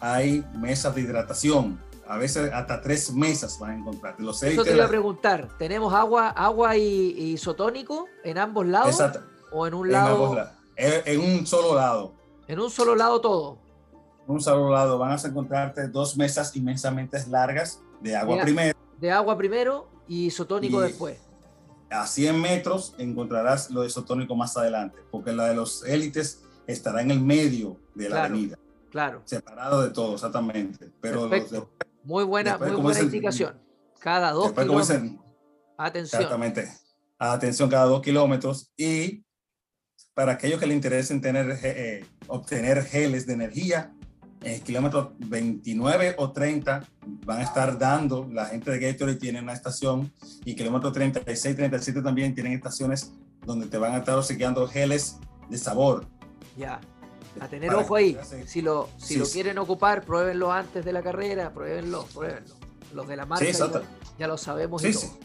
hay 0.00 0.44
mesas 0.54 0.94
de 0.94 1.02
hidratación. 1.02 1.80
A 2.06 2.18
veces 2.18 2.52
hasta 2.52 2.80
tres 2.80 3.12
mesas 3.12 3.58
van 3.58 3.70
a 3.70 3.74
encontrar. 3.76 4.16
Los 4.18 4.42
Eso 4.42 4.64
te 4.64 4.74
iba 4.74 4.84
a 4.84 4.88
preguntar. 4.88 5.48
¿Tenemos 5.58 5.94
agua, 5.94 6.28
agua 6.30 6.76
y 6.76 7.32
isotónico 7.32 8.06
en 8.24 8.38
ambos 8.38 8.66
lados? 8.66 8.90
Exacto. 8.90 9.22
¿O 9.52 9.66
en 9.66 9.74
un 9.74 9.92
lado? 9.92 10.50
En, 10.76 11.20
un 11.20 11.46
solo 11.46 11.76
lado. 11.76 12.14
En 12.52 12.60
un 12.60 12.68
solo 12.68 12.94
lado 12.94 13.18
todo. 13.18 13.58
En 14.28 14.34
un 14.34 14.40
solo 14.42 14.68
lado 14.68 14.98
van 14.98 15.12
a 15.12 15.26
encontrarte 15.26 15.88
dos 15.88 16.18
mesas 16.18 16.54
inmensamente 16.54 17.16
largas 17.28 17.80
de 18.02 18.14
agua 18.14 18.42
primero. 18.42 18.78
De 19.00 19.10
agua 19.10 19.38
primero 19.38 19.88
y 20.06 20.26
isotónico 20.26 20.82
después. 20.82 21.18
A 21.88 22.06
100 22.06 22.38
metros 22.38 22.94
encontrarás 22.98 23.70
lo 23.70 23.80
de 23.80 23.86
isotónico 23.86 24.36
más 24.36 24.54
adelante, 24.58 24.98
porque 25.10 25.32
la 25.32 25.46
de 25.46 25.54
los 25.54 25.82
élites 25.86 26.44
estará 26.66 27.00
en 27.00 27.12
el 27.12 27.22
medio 27.22 27.78
de 27.94 28.10
la 28.10 28.24
avenida. 28.24 28.58
Claro. 28.90 29.22
Separado 29.24 29.80
de 29.80 29.88
todo, 29.88 30.12
exactamente. 30.12 30.92
Pero 31.00 31.30
muy 32.04 32.24
buena, 32.24 32.58
muy 32.58 32.72
buena 32.72 33.00
indicación. 33.00 33.58
Cada 33.98 34.30
dos 34.32 34.52
kilómetros. 34.52 34.90
Atención. 35.78 36.20
Exactamente. 36.20 36.70
Atención 37.18 37.70
cada 37.70 37.86
dos 37.86 38.02
kilómetros 38.02 38.70
y 38.76 39.24
para 40.14 40.32
aquellos 40.32 40.60
que 40.60 40.66
les 40.66 40.76
interesen 40.76 41.20
tener, 41.20 41.50
eh, 41.50 41.58
eh, 41.62 42.04
obtener 42.26 42.84
geles 42.84 43.26
de 43.26 43.32
energía, 43.32 43.92
en 44.42 44.54
el 44.54 44.62
kilómetro 44.62 45.14
29 45.18 46.16
o 46.18 46.32
30 46.32 46.84
van 47.24 47.38
a 47.38 47.42
estar 47.42 47.78
dando, 47.78 48.28
la 48.30 48.46
gente 48.46 48.70
de 48.70 48.78
Gatorade 48.80 49.16
tiene 49.16 49.40
una 49.40 49.52
estación 49.52 50.12
y 50.44 50.56
kilómetro 50.56 50.90
36, 50.90 51.56
37 51.56 52.02
también 52.02 52.34
tienen 52.34 52.52
estaciones 52.52 53.12
donde 53.46 53.66
te 53.66 53.78
van 53.78 53.94
a 53.94 53.98
estar 53.98 54.16
obsequiando 54.16 54.66
geles 54.66 55.18
de 55.48 55.58
sabor. 55.58 56.06
Ya, 56.56 56.80
a 57.40 57.48
tener 57.48 57.72
ojo 57.74 57.96
ahí, 57.96 58.18
si 58.46 58.62
lo, 58.62 58.88
si 58.98 59.16
lo 59.16 59.26
quieren 59.26 59.58
ocupar, 59.58 60.02
pruébenlo 60.04 60.52
antes 60.52 60.84
de 60.84 60.92
la 60.92 61.02
carrera, 61.02 61.52
pruébenlo, 61.52 62.04
pruébenlo. 62.12 62.54
Los 62.92 63.08
de 63.08 63.16
la 63.16 63.24
marca 63.24 63.46
ya, 64.18 64.26
lo 64.26 64.36
sabemos 64.36 64.84
y 64.84 64.92
todo. 64.92 65.18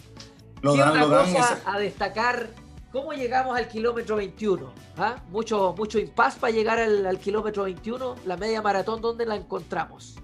Lo 0.61 0.73
¿Qué 0.73 0.79
dan, 0.79 1.01
otra 1.01 1.23
cosa 1.23 1.59
a 1.65 1.77
destacar 1.77 2.49
¿Cómo 2.91 3.11
llegamos 3.13 3.57
al 3.57 3.67
kilómetro 3.67 4.15
21? 4.15 4.71
¿Ah? 4.97 5.17
Mucho, 5.29 5.75
mucho 5.77 5.99
impas 5.99 6.35
para 6.35 6.53
llegar 6.53 6.79
al, 6.79 7.19
kilómetro 7.19 7.63
21. 7.63 8.15
La 8.25 8.38
media 8.38 8.61
maratón, 8.61 9.01
¿dónde 9.01 9.25
la 9.25 9.35
encontramos? 9.35 10.15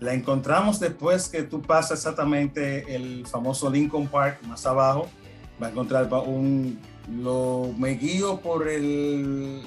La 0.00 0.12
encontramos 0.12 0.80
después 0.80 1.28
que 1.28 1.44
tú 1.44 1.62
pasas 1.62 2.00
exactamente 2.00 2.94
el 2.94 3.26
famoso 3.26 3.70
Lincoln 3.70 4.08
Park 4.08 4.42
más 4.42 4.66
abajo 4.66 5.08
Va 5.62 5.68
a 5.68 5.70
encontrar 5.70 6.12
un, 6.26 6.80
lo, 7.22 7.72
me 7.78 7.90
guío 7.90 8.40
por 8.40 8.68
el, 8.68 9.62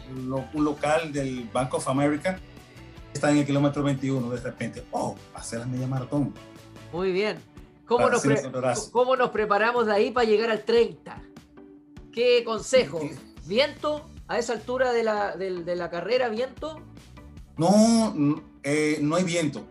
un 0.53 0.63
local 0.65 1.13
del 1.13 1.49
Bank 1.53 1.73
of 1.75 1.87
America. 1.87 2.39
Está 3.13 3.31
en 3.31 3.37
el 3.37 3.45
kilómetro 3.45 3.83
21 3.83 4.29
de 4.29 4.41
repente. 4.41 4.83
Oh, 4.91 5.15
ser 5.41 5.59
la 5.59 5.65
media 5.65 5.87
maratón. 5.87 6.33
Muy 6.91 7.13
bien. 7.13 7.37
¿Cómo 7.85 8.09
nos, 8.09 8.21
¿Cómo 8.91 9.15
nos, 9.15 9.29
preparamos 9.29 9.85
de 9.85 9.93
ahí 9.93 10.11
para 10.11 10.27
llegar 10.27 10.51
al 10.51 10.65
30? 10.65 11.21
¿Qué 12.17 12.43
consejo? 12.43 12.99
¿Viento? 13.45 14.03
¿A 14.27 14.39
esa 14.39 14.53
altura 14.53 14.91
de 14.91 15.03
la, 15.03 15.37
de, 15.37 15.75
la 15.75 15.91
carrera, 15.91 16.29
viento? 16.29 16.81
No, 17.57 18.41
eh, 18.63 18.97
no 19.03 19.17
hay 19.17 19.23
viento. 19.23 19.61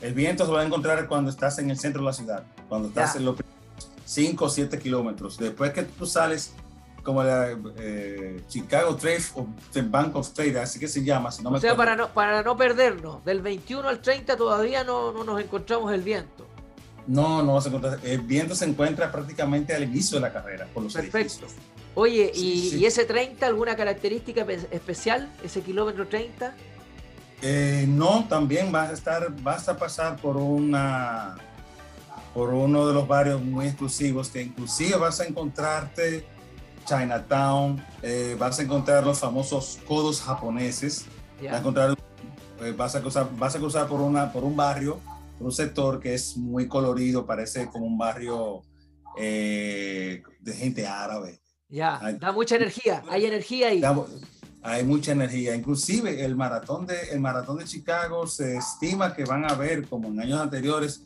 El 0.00 0.14
viento 0.14 0.46
se 0.46 0.52
va 0.52 0.60
a 0.60 0.64
encontrar 0.64 1.08
cuando 1.08 1.28
estás 1.28 1.58
en 1.58 1.72
el 1.72 1.76
centro 1.76 2.02
de 2.02 2.06
la 2.06 2.12
ciudad, 2.12 2.44
cuando 2.68 2.86
estás 2.86 3.16
en 3.16 3.24
los 3.24 3.34
5 4.04 4.44
o 4.44 4.48
7 4.48 4.78
kilómetros. 4.78 5.38
Después 5.38 5.72
que 5.72 5.82
tú 5.82 6.06
sales 6.06 6.52
como 7.02 7.24
la 7.24 7.58
eh, 7.78 8.44
Chicago 8.46 8.94
Trade 8.94 9.24
o 9.34 9.48
the 9.72 9.82
Bank 9.82 10.14
of 10.14 10.32
Trade, 10.32 10.60
así 10.60 10.78
que 10.78 10.86
se 10.86 11.02
llama. 11.02 11.32
Si 11.32 11.42
no 11.42 11.50
o 11.50 11.58
sea, 11.58 11.74
para 11.74 11.96
no, 11.96 12.14
para 12.14 12.44
no 12.44 12.56
perdernos, 12.56 13.24
del 13.24 13.42
21 13.42 13.88
al 13.88 14.00
30 14.00 14.36
todavía 14.36 14.84
no, 14.84 15.10
no 15.10 15.24
nos 15.24 15.40
encontramos 15.40 15.92
el 15.92 16.02
viento. 16.02 16.46
No, 17.08 17.42
no 17.42 17.60
se 17.60 17.68
encuentra. 17.68 17.98
El 18.04 18.20
viento 18.20 18.54
se 18.54 18.66
encuentra 18.66 19.10
prácticamente 19.10 19.74
al 19.74 19.82
inicio 19.82 20.18
de 20.18 20.22
la 20.22 20.32
carrera. 20.32 20.68
Por 20.72 20.84
los 20.84 20.94
Perfecto. 20.94 21.46
Oye, 21.94 22.30
y, 22.32 22.84
ese 22.84 23.04
30 23.04 23.44
alguna 23.44 23.74
característica 23.74 24.46
especial? 24.70 25.32
¿Ese 25.42 25.62
kilómetro 25.62 26.06
30? 26.06 26.54
Eh, 27.42 27.86
no, 27.88 28.26
también 28.28 28.70
vas 28.70 28.90
a 28.90 28.92
estar, 28.92 29.34
vas 29.42 29.68
a 29.68 29.76
pasar 29.76 30.16
por 30.20 30.36
una 30.36 31.36
por 32.34 32.50
uno 32.50 32.86
de 32.86 32.94
los 32.94 33.08
barrios 33.08 33.42
muy 33.42 33.66
exclusivos 33.66 34.28
que 34.28 34.42
inclusive 34.42 34.96
vas 34.96 35.18
a 35.18 35.24
encontrarte 35.24 36.24
Chinatown, 36.84 37.84
eh, 38.02 38.36
vas 38.38 38.58
a 38.58 38.62
encontrar 38.62 39.04
los 39.04 39.18
famosos 39.18 39.78
codos 39.86 40.20
japoneses, 40.20 41.06
vas, 41.42 41.54
a 41.54 41.58
encontrar, 41.58 41.96
eh, 42.60 42.74
vas, 42.76 42.94
a 42.94 43.00
cruzar, 43.00 43.28
vas 43.36 43.56
a 43.56 43.58
cruzar 43.58 43.88
por, 43.88 44.00
una, 44.00 44.32
por 44.32 44.44
un 44.44 44.56
barrio, 44.56 45.00
un 45.40 45.52
sector 45.52 46.00
que 46.00 46.14
es 46.14 46.36
muy 46.36 46.66
colorido, 46.68 47.26
parece 47.26 47.68
como 47.68 47.86
un 47.86 47.98
barrio 47.98 48.62
eh, 49.16 50.22
de 50.40 50.52
gente 50.52 50.86
árabe. 50.86 51.40
Ya, 51.68 52.00
da 52.18 52.32
mucha 52.32 52.56
energía, 52.56 53.02
hay 53.10 53.26
energía 53.26 53.68
ahí. 53.68 53.82
hay 54.62 54.84
mucha 54.84 55.12
energía, 55.12 55.54
inclusive 55.54 56.24
el 56.24 56.34
maratón, 56.34 56.86
de, 56.86 56.98
el 57.12 57.20
maratón 57.20 57.58
de 57.58 57.64
Chicago 57.64 58.26
se 58.26 58.56
estima 58.56 59.14
que 59.14 59.24
van 59.24 59.44
a 59.44 59.48
haber, 59.48 59.86
como 59.86 60.08
en 60.08 60.20
años 60.20 60.40
anteriores, 60.40 61.04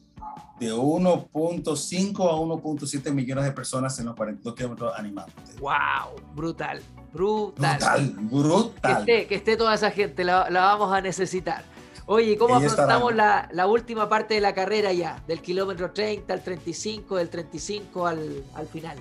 de 0.61 0.73
1.5 0.73 2.31
a 2.31 2.35
1.7 2.35 3.13
millones 3.13 3.45
de 3.45 3.53
personas 3.53 3.99
en 3.99 4.07
los 4.07 4.15
42 4.15 4.55
kilómetros 4.55 4.95
animados. 4.97 5.33
¡Wow! 5.59 6.23
Brutal, 6.35 6.81
brutal. 7.13 7.79
Brutal, 7.79 8.15
brutal. 8.31 9.05
Que 9.05 9.27
esté, 9.35 9.57
toda 9.57 9.75
esa 9.75 9.91
gente, 9.91 10.23
la, 10.23 10.49
vamos 10.49 10.93
a 10.93 11.01
necesitar. 11.01 11.65
Oye, 12.07 12.37
¿cómo 12.37 12.57
afrontamos 12.57 13.15
la, 13.15 13.49
la, 13.53 13.67
última 13.67 14.09
parte 14.09 14.35
de 14.35 14.41
la 14.41 14.55
carrera 14.55 14.93
ya? 14.93 15.23
Del 15.27 15.41
kilómetro 15.41 15.93
30 15.93 16.33
al 16.33 16.43
35, 16.43 17.17
del 17.17 17.29
35 17.29 18.07
al, 18.07 18.45
al 18.55 18.67
final. 18.67 18.99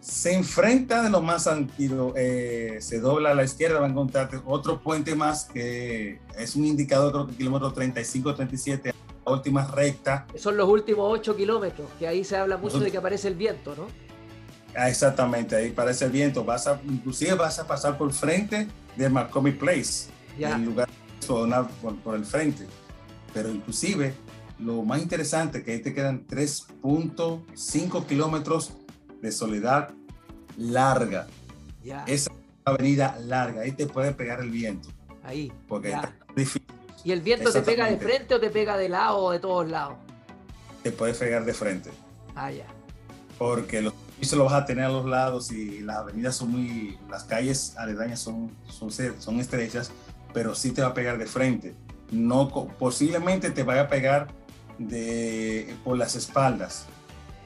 Se 0.00 0.34
enfrenta 0.34 1.02
de 1.02 1.10
lo 1.10 1.22
más 1.22 1.46
antiguo, 1.46 2.12
eh, 2.14 2.76
se 2.80 3.00
dobla 3.00 3.30
a 3.30 3.34
la 3.34 3.44
izquierda, 3.44 3.80
va 3.80 3.86
a 3.86 3.90
encontrarte 3.90 4.38
otro 4.44 4.80
puente 4.80 5.14
más 5.14 5.46
que 5.46 6.20
es 6.38 6.54
un 6.56 6.66
indicador, 6.66 7.12
creo 7.12 7.26
que 7.26 7.36
kilómetro 7.36 7.74
35-37 7.74 8.92
última 9.26 9.66
recta. 9.66 10.26
Son 10.36 10.56
los 10.56 10.68
últimos 10.68 11.06
8 11.10 11.36
kilómetros, 11.36 11.88
que 11.98 12.06
ahí 12.06 12.24
se 12.24 12.36
habla 12.36 12.56
mucho 12.56 12.78
de 12.78 12.90
que 12.90 12.98
aparece 12.98 13.28
el 13.28 13.34
viento, 13.34 13.74
¿no? 13.74 13.86
Ah, 14.76 14.90
exactamente, 14.90 15.56
ahí 15.56 15.70
aparece 15.70 16.04
el 16.04 16.10
viento. 16.10 16.44
Vas 16.44 16.66
a, 16.66 16.80
inclusive 16.84 17.34
vas 17.34 17.58
a 17.58 17.66
pasar 17.66 17.96
por 17.96 18.12
frente 18.12 18.68
de 18.96 19.08
Marcomi 19.08 19.52
Place, 19.52 20.10
ya. 20.38 20.56
el 20.56 20.64
lugar 20.64 20.88
por, 21.26 21.96
por 21.96 22.14
el 22.14 22.24
frente. 22.24 22.66
Pero 23.32 23.50
inclusive, 23.50 24.14
lo 24.58 24.82
más 24.82 25.02
interesante 25.02 25.62
que 25.62 25.72
ahí 25.72 25.82
te 25.82 25.92
quedan 25.92 26.26
3.5 26.26 28.06
kilómetros 28.06 28.72
de 29.20 29.32
soledad 29.32 29.90
larga. 30.56 31.26
Ya. 31.82 32.04
Esa 32.06 32.30
avenida 32.64 33.18
larga, 33.20 33.62
ahí 33.62 33.72
te 33.72 33.86
puede 33.86 34.12
pegar 34.12 34.40
el 34.40 34.50
viento. 34.50 34.88
Ahí. 35.22 35.52
Porque 35.68 35.92
es 35.92 35.98
difícil 36.36 36.74
¿Y 37.04 37.12
el 37.12 37.20
viento 37.20 37.52
te 37.52 37.60
pega 37.60 37.90
de 37.90 37.98
frente 37.98 38.34
o 38.34 38.40
te 38.40 38.48
pega 38.48 38.78
de 38.78 38.88
lado 38.88 39.18
o 39.18 39.30
de 39.30 39.38
todos 39.38 39.68
lados? 39.68 39.96
Te 40.82 40.90
puede 40.90 41.12
pegar 41.12 41.44
de 41.44 41.52
frente. 41.52 41.90
Ah, 42.34 42.50
ya. 42.50 42.66
Porque 43.36 43.82
los 43.82 43.92
pisos 44.18 44.38
los 44.38 44.50
vas 44.50 44.62
a 44.62 44.64
tener 44.64 44.86
a 44.86 44.88
los 44.88 45.04
lados 45.04 45.52
y 45.52 45.80
las 45.80 45.98
avenidas 45.98 46.36
son 46.36 46.52
muy, 46.52 46.98
las 47.10 47.24
calles 47.24 47.74
aledañas 47.76 48.20
son, 48.20 48.50
son, 48.68 48.90
son 48.90 49.38
estrechas, 49.38 49.92
pero 50.34 50.54
sí 50.54 50.72
te 50.72 50.82
va 50.82 50.88
a 50.88 50.94
pegar 50.94 51.16
de 51.16 51.26
frente. 51.26 51.74
No, 52.10 52.50
posiblemente 52.78 53.50
te 53.50 53.62
vaya 53.62 53.82
a 53.82 53.88
pegar 53.88 54.26
de, 54.78 55.74
por 55.82 55.96
las 55.96 56.14
espaldas. 56.16 56.84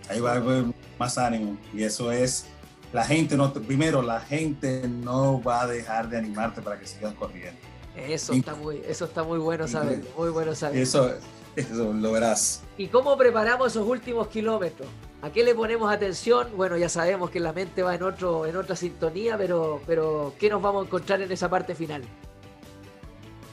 Ahí 0.09 0.19
va 0.19 0.33
a 0.33 0.37
haber 0.37 0.65
más 0.99 1.17
ánimo 1.19 1.57
y 1.73 1.85
eso 1.85 2.11
es 2.11 2.47
la 2.93 3.05
gente 3.05 3.37
no 3.37 3.53
primero 3.53 4.01
la 4.01 4.19
gente 4.19 4.89
no 4.89 5.41
va 5.41 5.63
a 5.63 5.67
dejar 5.67 6.09
de 6.09 6.17
animarte 6.17 6.63
para 6.63 6.81
que 6.81 6.87
sigas 6.87 7.13
corriendo 7.15 7.61
eso 8.07 8.33
está 8.33 8.55
muy, 8.55 8.83
eso 8.87 9.05
está 9.07 9.23
muy 9.23 9.39
bueno 9.39 9.67
saber, 9.67 10.03
muy 10.17 10.31
bueno 10.31 10.55
saber. 10.55 10.81
Eso, 10.81 11.11
eso 11.57 11.93
lo 11.93 12.13
verás. 12.13 12.63
¿Y 12.77 12.89
cómo 12.89 13.17
preparamos 13.17 13.73
esos 13.73 13.87
últimos 13.87 14.29
kilómetros? 14.29 14.89
¿A 15.21 15.31
qué 15.31 15.43
le 15.43 15.55
ponemos 15.55 15.93
atención? 15.93 16.49
Bueno, 16.57 16.77
ya 16.77 16.89
sabemos 16.89 17.31
que 17.31 17.41
la 17.41 17.53
mente 17.53 17.83
va 17.83 17.95
en 17.95 18.05
otro, 18.05 18.47
en 18.47 18.57
otra 18.57 18.77
sintonía, 18.77 19.37
pero, 19.37 19.81
pero 19.87 20.33
¿qué 20.39 20.49
nos 20.49 20.63
vamos 20.63 20.85
a 20.85 20.87
encontrar 20.87 21.21
en 21.23 21.33
esa 21.33 21.51
parte 21.51 21.75
final? 21.75 22.03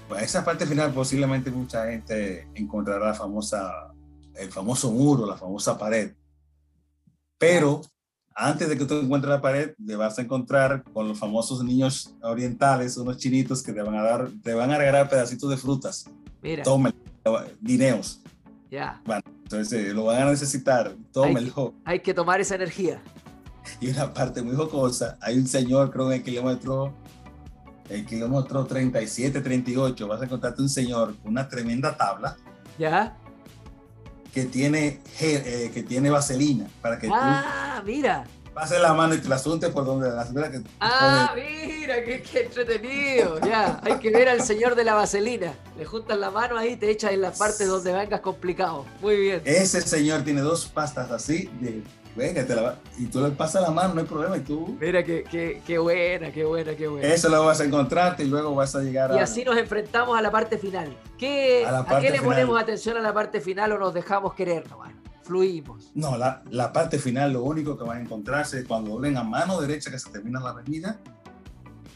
Pues 0.07 0.23
esa 0.23 0.45
parte 0.45 0.65
final 0.65 0.93
posiblemente 0.93 1.49
mucha 1.49 1.87
gente 1.87 2.47
encontrará 2.53 3.07
la 3.07 3.13
famosa, 3.13 3.91
el 4.35 4.51
famoso 4.51 4.91
muro, 4.91 5.25
la 5.25 5.37
famosa 5.37 5.77
pared. 5.77 6.13
Pero 7.37 7.81
antes 8.35 8.67
de 8.67 8.77
que 8.77 8.85
tú 8.85 8.99
encuentres 8.99 9.29
la 9.29 9.41
pared, 9.41 9.73
te 9.85 9.95
vas 9.95 10.19
a 10.19 10.21
encontrar 10.21 10.83
con 10.93 11.07
los 11.07 11.17
famosos 11.17 11.63
niños 11.63 12.13
orientales, 12.21 12.97
unos 12.97 13.17
chinitos 13.17 13.63
que 13.63 13.71
te 13.71 13.81
van 13.81 13.95
a 13.95 14.03
dar, 14.03 14.29
te 14.43 14.53
van 14.53 14.71
a 14.71 14.77
regalar 14.77 15.09
pedacitos 15.09 15.49
de 15.49 15.57
frutas. 15.57 16.05
Mira. 16.43 16.61
Tómelo, 16.63 16.95
dineos. 17.61 18.21
Ya. 18.69 19.01
Bueno, 19.05 19.23
entonces 19.43 19.87
eh, 19.87 19.93
lo 19.93 20.05
van 20.05 20.23
a 20.23 20.31
necesitar. 20.31 20.95
Tómelo. 21.13 21.73
Hay 21.85 22.01
que, 22.01 22.13
tomar 22.13 22.41
esa 22.41 22.55
energía. 22.55 23.01
Y 23.79 23.89
una 23.89 24.13
parte 24.13 24.41
muy 24.41 24.55
jocosa, 24.55 25.17
hay 25.21 25.37
un 25.37 25.47
señor, 25.47 25.89
creo, 25.89 26.11
en 26.11 26.17
el 26.17 26.23
kilómetro, 26.23 26.93
el 27.89 28.05
kilómetro 28.05 28.65
37, 28.65 29.41
38, 29.41 30.07
vas 30.07 30.21
a 30.21 30.25
encontrarte 30.25 30.61
un 30.61 30.69
señor 30.69 31.15
con 31.17 31.31
una 31.31 31.47
tremenda 31.47 31.95
tabla. 31.95 32.36
Ya 32.77 33.17
que 34.36 34.43
tiene, 34.43 34.99
eh, 35.21 35.71
que 35.73 35.81
tiene 35.81 36.09
vaselina 36.09 36.67
para 36.81 36.99
que 36.99 37.09
ah, 37.09 37.81
mira. 37.86 38.25
Pase 38.53 38.77
la 38.79 38.93
mano 38.93 39.15
y 39.15 39.19
te 39.19 39.29
la 39.29 39.36
asunte 39.36 39.69
por 39.69 39.86
donde 39.86 40.09
la 40.09 40.51
que. 40.51 40.61
Ah, 40.81 41.33
mira, 41.33 42.03
qué, 42.03 42.21
entretenido. 42.43 43.39
Ya, 43.39 43.79
hay 43.81 43.97
que 43.99 44.11
ver 44.11 44.27
al 44.27 44.41
señor 44.41 44.75
de 44.75 44.83
la 44.83 44.93
vaselina. 44.93 45.53
Le 45.77 45.86
juntas 45.86 46.17
la 46.17 46.31
mano 46.31 46.57
ahí 46.57 46.73
y 46.73 46.75
te 46.75 46.89
echas 46.91 47.13
en 47.13 47.21
la 47.21 47.31
parte 47.31 47.65
donde 47.65 47.93
vengas 47.93 48.19
complicado. 48.19 48.86
Muy 49.01 49.15
bien. 49.17 49.41
Ese 49.45 49.81
señor 49.81 50.23
tiene 50.23 50.41
dos 50.41 50.65
pastas 50.65 51.11
así 51.11 51.49
de 51.61 51.81
venga, 52.16 52.45
te 52.45 52.55
la 52.55 52.78
y 52.97 53.05
tú 53.07 53.22
le 53.22 53.32
pasas 53.32 53.61
la 53.61 53.72
mano, 53.72 53.93
no 53.93 54.01
hay 54.01 54.07
problema, 54.07 54.38
y 54.38 54.41
tú... 54.41 54.78
Mira, 54.80 55.03
qué, 55.03 55.24
qué, 55.24 55.61
qué 55.66 55.78
buena, 55.78 56.32
qué 56.32 56.45
buena, 56.45 56.76
qué 56.76 56.88
buena. 56.88 57.07
Eso 57.07 57.30
lo 57.30 57.45
vas 57.45 57.59
a 57.59 57.66
encontrarte 57.66 58.24
y 58.24 58.28
luego 58.28 58.55
vas 58.55 58.76
a 58.76 58.82
llegar 58.82 59.11
a... 59.11 59.16
Y 59.16 59.20
así 59.20 59.43
nos 59.43 59.57
enfrentamos 59.57 60.18
a 60.18 60.22
la 60.22 60.32
parte 60.32 60.57
final. 60.57 60.95
¿Qué, 61.18 61.66
¿A, 61.66 61.99
qué 61.99 62.09
le 62.09 62.22
ponemos 62.22 62.59
atención 62.59 62.97
a 62.97 63.01
la 63.01 63.13
parte 63.13 63.41
final 63.41 63.74
o 63.74 63.80
nos 63.80 63.93
dejamos 63.93 64.34
querer 64.34 64.70
nomás? 64.70 64.91
Fluimos. 65.24 65.91
No, 65.95 66.18
la, 66.18 66.43
la 66.51 66.72
parte 66.72 66.99
final, 66.99 67.34
lo 67.34 67.43
único 67.43 67.78
que 67.78 67.84
van 67.84 67.97
a 67.97 68.01
encontrarse 68.01 68.59
es 68.59 68.68
cuando 68.68 68.91
doblen 68.91 69.18
a 69.18 69.24
mano 69.24 69.59
derecha 69.59 69.89
que 69.89 69.97
se 69.99 70.09
termina 70.09 70.39
la 70.39 70.51
avenida, 70.51 70.99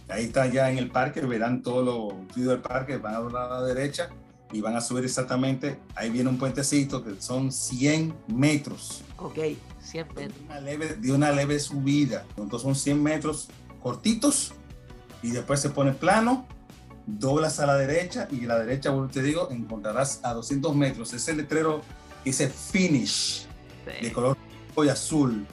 ahí 0.10 0.26
está 0.26 0.48
ya 0.48 0.70
en 0.72 0.80
el 0.80 0.90
parque, 0.90 1.22
verán 1.22 1.62
todo 1.62 1.84
lo 1.84 2.44
del 2.44 2.60
parque, 2.60 2.98
van 2.98 3.14
a 3.14 3.20
doblar 3.20 3.52
a 3.52 3.60
la 3.60 3.68
derecha 3.68 4.10
y 4.52 4.62
van 4.62 4.76
a 4.76 4.82
subir 4.82 5.06
exactamente, 5.06 5.80
ahí 5.96 6.10
viene 6.10 6.30
un 6.30 6.38
puentecito 6.38 7.04
que 7.04 7.22
son 7.22 7.52
100 7.52 8.16
metros. 8.28 9.04
Ok. 9.18 9.38
100 9.82 10.08
metros. 10.16 10.42
Una 10.46 10.60
leve, 10.60 10.96
de 10.96 11.12
una 11.12 11.32
leve 11.32 11.60
subida. 11.60 12.26
Entonces 12.38 12.62
son 12.62 12.76
100 12.76 13.04
metros 13.04 13.48
cortitos 13.82 14.54
y 15.22 15.32
después 15.32 15.60
se 15.60 15.70
pone 15.70 15.92
plano, 15.92 16.48
doblas 17.06 17.60
a 17.60 17.66
la 17.66 17.76
derecha 17.76 18.28
y 18.32 18.46
a 18.46 18.48
la 18.48 18.60
derecha, 18.60 18.92
bueno, 18.92 19.10
te 19.10 19.22
digo, 19.22 19.50
encontrarás 19.52 20.20
a 20.24 20.34
200 20.34 20.76
metros 20.76 21.14
ese 21.14 21.34
letrero 21.36 21.82
dice 22.24 22.50
finish 22.50 23.48
de 24.02 24.12
color 24.12 24.38
y 24.78 24.88
azul. 24.88 25.46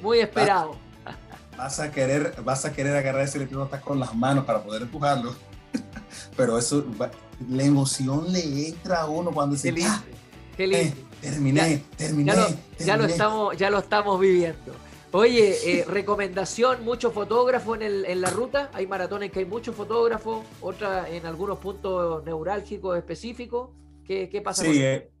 Muy 0.00 0.20
esperado. 0.20 0.76
Vas, 1.56 1.80
a 1.80 1.90
querer, 1.90 2.34
vas 2.44 2.64
a 2.64 2.72
querer 2.72 2.96
agarrar 2.96 3.22
ese 3.22 3.38
letrero 3.38 3.64
hasta 3.64 3.80
con 3.80 3.98
las 3.98 4.14
manos 4.14 4.44
para 4.44 4.62
poder 4.62 4.82
empujarlo. 4.82 5.34
Pero 6.36 6.56
eso, 6.56 6.84
la 7.48 7.64
emoción 7.64 8.32
le 8.32 8.68
entra 8.68 9.02
a 9.02 9.06
uno 9.08 9.30
cuando 9.32 9.56
se... 9.56 9.72
Qué 10.56 10.66
lindo. 10.66 10.94
Terminé, 11.20 11.82
terminé, 11.96 12.34
ya 12.80 12.96
lo, 12.96 13.04
estamos, 13.04 13.56
ya 13.56 13.70
lo 13.70 13.78
estamos 13.78 14.18
viviendo. 14.18 14.74
Oye, 15.12 15.80
eh, 15.80 15.84
recomendación, 15.88 16.84
mucho 16.84 17.12
fotógrafo 17.12 17.76
en, 17.76 17.82
el, 17.82 18.04
en, 18.06 18.20
la 18.20 18.30
ruta. 18.30 18.70
Hay 18.72 18.88
maratones 18.88 19.30
que 19.30 19.38
hay 19.38 19.44
muchos 19.44 19.76
fotógrafos, 19.76 20.44
otras 20.60 21.08
en 21.10 21.24
algunos 21.24 21.58
puntos 21.60 22.24
neurálgicos 22.24 22.98
específicos. 22.98 23.70
¿Qué, 24.04 24.28
qué 24.28 24.40
pasa? 24.40 24.64
Sí, 24.64 24.82
eh, 24.82 25.12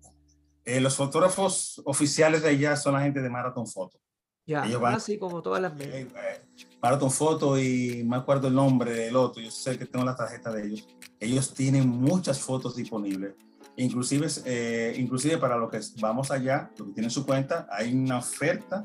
eh, 0.64 0.80
los 0.80 0.96
fotógrafos 0.96 1.80
oficiales 1.84 2.42
de 2.42 2.48
allá 2.48 2.76
son 2.76 2.94
la 2.94 3.02
gente 3.02 3.20
de 3.20 3.30
Marathon 3.30 3.66
Photo. 3.66 3.98
Ya, 4.44 4.64
Ellos 4.66 4.80
van- 4.80 4.94
así 4.94 5.18
como 5.18 5.40
todas 5.40 5.62
las 5.62 5.72
Eh, 5.80 6.08
eh, 6.16 6.40
Marathon 6.82 7.12
Photo 7.12 7.56
y 7.60 8.02
me 8.04 8.16
acuerdo 8.16 8.48
el 8.48 8.54
nombre 8.54 8.92
del 8.92 9.14
otro, 9.14 9.40
yo 9.40 9.50
sé 9.52 9.78
que 9.78 9.86
tengo 9.86 10.04
la 10.04 10.16
tarjeta 10.16 10.50
de 10.52 10.66
ellos. 10.66 10.88
Ellos 11.22 11.54
tienen 11.54 11.88
muchas 11.88 12.40
fotos 12.40 12.74
disponibles. 12.74 13.34
Inclusive, 13.76 14.26
eh, 14.44 14.94
inclusive 14.98 15.38
para 15.38 15.56
lo 15.56 15.70
que 15.70 15.76
es- 15.78 15.94
vamos 16.00 16.30
allá, 16.32 16.70
lo 16.76 16.86
que 16.86 16.92
tienen 16.92 17.10
su 17.10 17.24
cuenta, 17.24 17.68
hay 17.70 17.94
una 17.94 18.18
oferta 18.18 18.82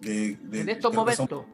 de... 0.00 0.36
de- 0.36 0.60
En 0.60 0.68
estos 0.68 0.90
que 0.90 0.96
son- 1.14 1.28
momentos, 1.28 1.44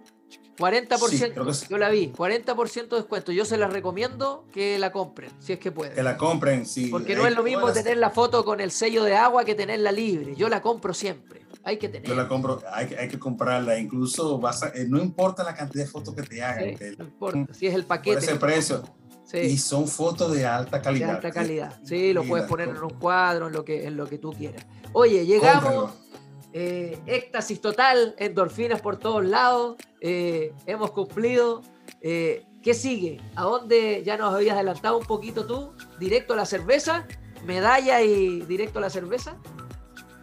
40%, 0.58 1.52
Sí, 1.52 1.60
sí. 1.60 1.66
yo 1.70 1.78
la 1.78 1.88
vi, 1.88 2.08
40% 2.12 2.96
de 2.96 3.02
descuento. 3.02 3.32
Yo 3.32 3.44
se 3.44 3.56
las 3.56 3.72
recomiendo 3.72 4.46
que 4.52 4.78
la 4.78 4.92
compren, 4.92 5.30
si 5.40 5.52
es 5.52 5.58
que 5.58 5.70
pueden. 5.72 5.94
que 5.94 6.02
la 6.02 6.16
compren, 6.16 6.66
sí. 6.66 6.88
Porque 6.88 7.14
no 7.16 7.26
es 7.26 7.34
lo 7.34 7.42
mismo 7.42 7.72
tener 7.72 7.96
la 7.96 8.10
foto 8.10 8.44
con 8.44 8.60
el 8.60 8.70
sello 8.70 9.02
de 9.04 9.16
agua 9.16 9.44
que 9.44 9.54
tenerla 9.54 9.90
libre. 9.92 10.34
Yo 10.36 10.48
la 10.48 10.60
compro 10.60 10.94
siempre. 10.94 11.42
Hay 11.66 11.78
que 11.78 11.88
tener. 11.88 12.06
Yo 12.08 12.14
la 12.14 12.28
compro, 12.28 12.60
hay, 12.72 12.86
que- 12.88 12.96
hay 12.98 13.08
que 13.08 13.18
comprarla, 13.18 13.78
incluso 13.78 14.38
vas 14.38 14.62
a- 14.64 14.68
eh, 14.68 14.86
no 14.88 15.00
importa 15.00 15.42
la 15.42 15.54
cantidad 15.54 15.84
de 15.84 15.90
fotos 15.90 16.14
que 16.14 16.22
te 16.22 16.42
hagan, 16.42 16.70
Sí, 16.70 16.76
que- 16.76 16.96
no 16.98 17.04
importa. 17.04 17.54
Si 17.54 17.66
es 17.66 17.74
el 17.74 17.82
por 17.82 17.88
paquete. 17.88 18.18
ese 18.18 18.36
precio. 18.36 18.82
Sí, 19.42 19.46
Y 19.52 19.58
son 19.58 19.86
fotos 19.88 20.32
de 20.32 20.46
alta 20.46 20.78
de 20.78 20.82
calidad. 20.82 21.10
alta 21.16 21.30
calidad. 21.30 21.78
Sí, 21.84 22.12
lo 22.12 22.24
puedes 22.24 22.46
poner 22.46 22.68
en 22.68 22.82
un 22.82 22.90
cuadro, 22.90 23.48
en 23.48 23.52
lo 23.52 23.64
que, 23.64 23.86
en 23.86 23.96
lo 23.96 24.06
que 24.06 24.18
tú 24.18 24.32
quieras. 24.32 24.64
Oye, 24.92 25.26
llegamos. 25.26 25.92
eh, 26.52 26.98
éxtasis 27.06 27.60
total, 27.60 28.14
endorfinas 28.18 28.80
por 28.80 28.96
todos 28.96 29.24
lados. 29.24 29.76
eh, 30.00 30.52
hemos 30.66 30.90
cumplido. 30.92 31.62
Eh, 32.00 32.44
¿Qué 32.62 32.72
sigue? 32.74 33.20
¿A 33.36 33.42
dónde 33.42 34.02
ya 34.06 34.16
nos 34.16 34.34
habías 34.34 34.54
adelantado 34.54 34.96
un 34.98 35.04
poquito 35.04 35.44
tú? 35.46 35.72
¿Directo 35.98 36.32
a 36.32 36.36
la 36.36 36.46
cerveza? 36.46 37.06
¿Medalla 37.44 38.00
y 38.02 38.40
directo 38.42 38.78
a 38.78 38.82
la 38.82 38.88
cerveza? 38.90 39.36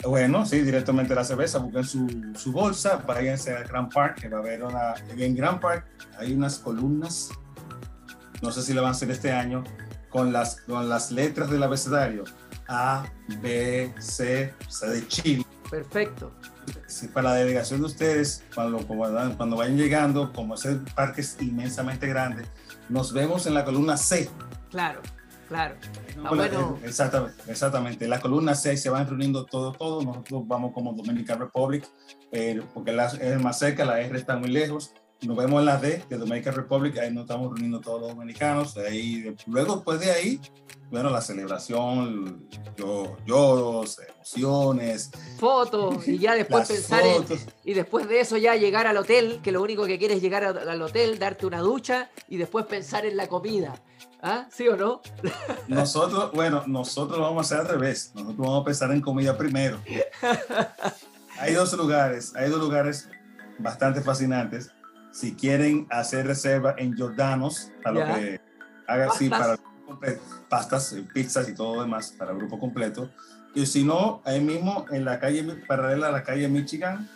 Bueno, 0.03 0.43
sí, 0.47 0.62
directamente 0.62 1.14
la 1.14 1.24
cerveza, 1.24 1.59
busquen 1.59 1.84
su, 1.84 2.07
su 2.36 2.51
bolsa, 2.51 3.03
váyanse 3.05 3.55
al 3.55 3.66
Grand 3.66 3.93
Park, 3.93 4.22
que 4.22 4.30
va 4.30 4.38
a 4.38 4.41
haber 4.41 4.64
una, 4.64 4.95
en 5.16 5.36
Grand 5.36 5.59
Park 5.59 5.86
hay 6.18 6.34
unas 6.34 6.57
columnas, 6.57 7.30
no 8.42 8.52
sé 8.52 8.62
si 8.62 8.74
lo 8.74 8.82
van 8.82 8.89
a 8.89 8.92
hacer 8.92 9.12
este 9.12 9.32
año, 9.32 9.64
con 10.10 10.34
las, 10.34 10.62
con 10.62 10.89
las 10.89 11.12
letras 11.12 11.50
del 11.50 11.64
abecedario, 11.64 12.24
A, 12.68 13.06
B, 13.42 13.94
C, 14.00 14.54
C 14.68 14.88
de 14.88 15.08
Chile. 15.08 15.46
Perfecto. 15.70 16.34
Sí, 16.86 17.08
para 17.08 17.30
la 17.30 17.36
delegación 17.36 17.80
de 17.80 17.86
ustedes, 17.88 18.44
cuando, 18.54 18.86
cuando, 18.86 19.56
vayan 19.56 19.78
llegando, 19.78 20.32
como 20.34 20.56
ese 20.56 20.76
parque 20.96 21.22
es 21.22 21.38
inmensamente 21.42 22.08
grande, 22.08 22.44
nos 22.89 23.14
vemos 23.14 23.48
en 23.48 23.54
la 23.54 23.64
columna 23.64 23.96
C. 23.96 24.30
Claro, 24.70 25.02
claro. 25.48 25.76
Ah, 26.18 26.24
la- 26.24 26.30
bueno. 26.30 26.78
exactamente, 26.84 27.42
exactamente. 27.48 28.08
La 28.08 28.20
columna 28.20 28.54
6 28.54 28.82
se 28.82 28.89
van 28.89 29.08
reuniendo 29.08 29.46
todo, 29.46 29.72
todo. 29.72 30.04
Nosotros 30.04 30.44
vamos 30.46 30.74
como 30.74 30.94
Dominican 30.94 31.39
Republic, 31.39 31.88
eh, 32.34 32.62
porque 32.74 32.92
la 32.92 33.08
es 33.08 33.42
más 33.42 33.58
cerca, 33.58 33.86
la 33.86 34.02
R 34.02 34.18
está 34.18 34.36
muy 34.36 34.50
lejos. 34.50 34.94
Nos 35.24 35.38
vemos 35.38 35.59
en 35.59 35.65
la 35.65 35.78
D 35.78 36.03
de 36.09 36.17
Dominican 36.17 36.55
Republic, 36.55 36.97
ahí 36.97 37.11
nos 37.13 37.24
estamos 37.24 37.49
reuniendo 37.51 37.80
todos 37.80 38.01
los 38.01 38.09
dominicanos. 38.09 38.76
Ahí, 38.78 39.36
luego, 39.45 39.76
después 39.76 39.99
de 39.99 40.11
ahí, 40.11 40.41
bueno, 40.89 41.11
la 41.11 41.22
celebración, 41.22 42.47
yo, 42.76 43.17
lloros, 43.28 43.99
emociones, 44.15 45.11
Fotos 45.38 46.07
y 46.07 46.17
ya 46.17 46.34
después 46.34 46.61
las 46.61 46.67
pensar 46.69 47.03
en, 47.05 47.26
y 47.63 47.74
después 47.76 48.07
de 48.09 48.19
eso 48.19 48.36
ya 48.38 48.55
llegar 48.55 48.88
al 48.88 48.97
hotel, 48.97 49.39
que 49.43 49.51
lo 49.51 49.61
único 49.61 49.86
que 49.86 49.99
quieres 49.99 50.17
es 50.17 50.24
llegar 50.24 50.43
a- 50.43 50.49
al 50.72 50.82
hotel, 50.82 51.19
darte 51.19 51.45
una 51.45 51.59
ducha 51.59 52.09
y 52.28 52.38
después 52.38 52.65
pensar 52.65 53.05
en 53.05 53.15
la 53.15 53.28
comida. 53.28 53.76
¿Ah? 54.24 54.47
¿Sí 54.51 54.67
o 54.67 54.76
no? 54.76 55.01
Nosotros, 55.67 56.32
bueno, 56.34 56.63
nosotros 56.67 57.17
lo 57.17 57.24
vamos 57.26 57.51
a 57.51 57.55
hacer 57.55 57.67
al 57.72 57.80
revés. 57.80 58.11
Nosotros 58.13 58.38
vamos 58.38 58.61
a 58.61 58.65
pensar 58.65 58.91
en 58.91 59.01
comida 59.01 59.38
primero. 59.38 59.80
Hay 61.39 61.53
dos 61.53 61.74
lugares, 61.74 62.34
hay 62.36 62.49
dos 62.51 62.59
lugares 62.59 63.09
bastante 63.57 64.01
fascinantes. 64.01 64.69
Si 65.12 65.36
quieren 65.36 65.88
hacer 65.89 66.26
reserva 66.28 66.76
en 66.78 66.97
Jordanos, 66.97 67.72
para 67.84 67.99
Ya. 67.99 68.07
lo 68.07 68.16
que 68.16 68.41
haga 68.88 69.07
así 69.12 69.30
para 69.30 69.53
el 69.53 69.57
grupo 69.57 69.86
completo, 69.88 70.22
pastas, 70.49 70.93
eh, 70.93 71.05
pizzas 71.14 71.49
y 71.49 71.53
todo 71.53 71.82
demás 71.82 72.14
para 72.18 72.32
el 72.32 72.38
grupo 72.38 72.59
completo. 72.59 73.09
Y 73.53 73.66
si 73.66 73.84
no, 73.84 74.22
ahí 74.26 74.39
mismo 74.39 74.86
en 74.91 75.03
la 75.03 75.20
calle 75.20 75.43
paralela 75.68 76.07
a 76.07 76.12
la 76.12 76.24
calle 76.24 76.47
Michigan, 76.47 77.09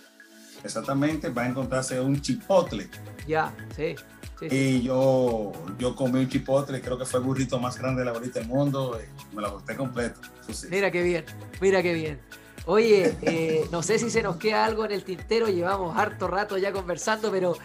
exactamente, 0.64 1.30
va 1.30 1.44
a 1.44 1.48
encontrarse 1.48 2.00
un 2.00 2.22
chipotle. 2.22 2.90
Ya, 3.26 3.54
sí. 3.76 3.96
sí, 4.40 4.50
sí. 4.50 4.56
Y 4.56 4.82
yo, 4.82 5.54
yo 5.80 5.96
comí 5.96 6.20
un 6.20 6.28
chipotle, 6.28 6.82
creo 6.82 6.98
que 6.98 7.06
fue 7.06 7.22
el 7.22 7.26
burrito 7.26 7.60
más 7.60 7.78
grande 7.78 8.02
de 8.02 8.06
la 8.06 8.12
bolita 8.12 8.40
del 8.40 8.50
mundo, 8.50 9.00
y 9.32 9.36
me 9.36 9.42
lo 9.42 9.54
gusté 9.54 9.76
completo. 9.78 10.20
Sí. 10.52 10.68
Mira 10.70 10.92
qué 10.92 11.02
bien, 11.02 11.24
mira 11.62 11.82
qué 11.82 11.94
bien. 11.94 12.20
Oye, 12.68 13.16
eh, 13.22 13.68
no 13.72 13.84
sé 13.84 14.00
si 14.00 14.10
se 14.10 14.24
nos 14.24 14.38
queda 14.38 14.66
algo 14.66 14.86
en 14.86 14.92
el 14.92 15.04
tintero, 15.04 15.48
llevamos 15.48 15.96
harto 15.96 16.28
rato 16.28 16.58
ya 16.58 16.72
conversando, 16.74 17.32
pero 17.32 17.56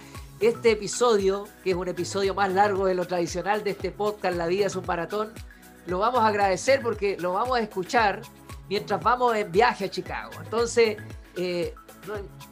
este 0.40 0.72
episodio, 0.72 1.46
que 1.62 1.70
es 1.70 1.76
un 1.76 1.88
episodio 1.88 2.34
más 2.34 2.52
largo 2.52 2.86
de 2.86 2.94
lo 2.94 3.06
tradicional 3.06 3.62
de 3.62 3.70
este 3.70 3.90
podcast, 3.90 4.36
La 4.36 4.46
vida 4.46 4.66
es 4.66 4.76
un 4.76 4.86
maratón, 4.86 5.32
lo 5.86 5.98
vamos 5.98 6.20
a 6.20 6.28
agradecer 6.28 6.80
porque 6.82 7.16
lo 7.18 7.34
vamos 7.34 7.58
a 7.58 7.60
escuchar 7.60 8.22
mientras 8.68 9.02
vamos 9.02 9.36
en 9.36 9.52
viaje 9.52 9.86
a 9.86 9.90
Chicago. 9.90 10.32
Entonces, 10.42 10.96
eh, 11.36 11.74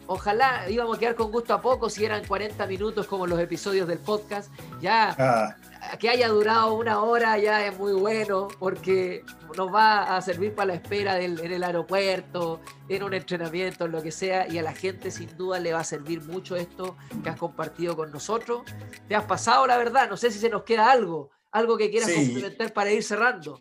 ojalá 0.08 0.68
íbamos 0.68 0.96
a 0.96 1.00
quedar 1.00 1.14
con 1.14 1.30
gusto 1.30 1.54
a 1.54 1.60
poco 1.60 1.88
si 1.88 2.04
eran 2.04 2.24
40 2.26 2.66
minutos 2.66 3.06
como 3.06 3.26
los 3.26 3.38
episodios 3.38 3.86
del 3.86 3.98
podcast. 3.98 4.50
Ya 4.80 5.14
Ah, 5.18 5.96
que 5.98 6.08
haya 6.08 6.28
durado 6.28 6.74
una 6.74 7.00
hora 7.02 7.38
ya 7.38 7.64
es 7.64 7.78
muy 7.78 7.92
bueno 7.92 8.48
porque 8.58 9.22
nos 9.56 9.72
va 9.72 10.16
a 10.16 10.20
servir 10.20 10.54
para 10.54 10.66
la 10.66 10.74
espera 10.74 11.14
del- 11.14 11.38
en 11.40 11.52
el 11.52 11.62
aeropuerto, 11.62 12.60
en 12.88 13.02
un 13.04 13.14
entrenamiento, 13.14 13.84
en 13.84 13.92
lo 13.92 14.02
que 14.02 14.10
sea, 14.10 14.48
y 14.48 14.58
a 14.58 14.62
la 14.62 14.72
gente 14.72 15.10
sin 15.10 15.36
duda 15.36 15.60
le 15.60 15.72
va 15.72 15.80
a 15.80 15.84
servir 15.84 16.22
mucho 16.24 16.56
esto 16.56 16.96
que 17.22 17.30
has 17.30 17.36
compartido 17.38 17.96
con 17.96 18.10
nosotros. 18.10 18.62
Te 19.08 19.14
has 19.14 19.24
pasado, 19.24 19.66
la 19.66 19.76
verdad, 19.78 20.08
no 20.10 20.16
sé 20.16 20.30
si 20.30 20.38
se 20.38 20.48
nos 20.50 20.64
queda 20.64 20.90
algo, 20.90 21.30
algo 21.52 21.76
que 21.78 21.90
quieras 21.90 22.10
Sí. 22.10 22.24
complementar 22.26 22.72
para 22.72 22.90
ir 22.90 23.02
cerrando. 23.04 23.60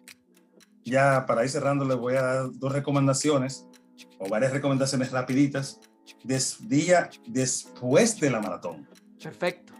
ya 0.83 1.25
para 1.25 1.43
ir 1.43 1.49
cerrando, 1.49 1.83
les 1.83 1.97
voy 1.97 2.15
a 2.15 2.21
dar 2.21 2.45
dos 2.53 2.71
recomendaciones, 2.71 3.67
o 4.19 4.29
varias 4.29 4.53
recomendaciones 4.53 5.11
rapiditas, 5.11 5.81
des, 6.23 6.67
día 6.67 7.09
después 7.27 8.19
de 8.19 8.29
la 8.29 8.39
maratón. 8.41 8.87
Perfecto. 9.21 9.73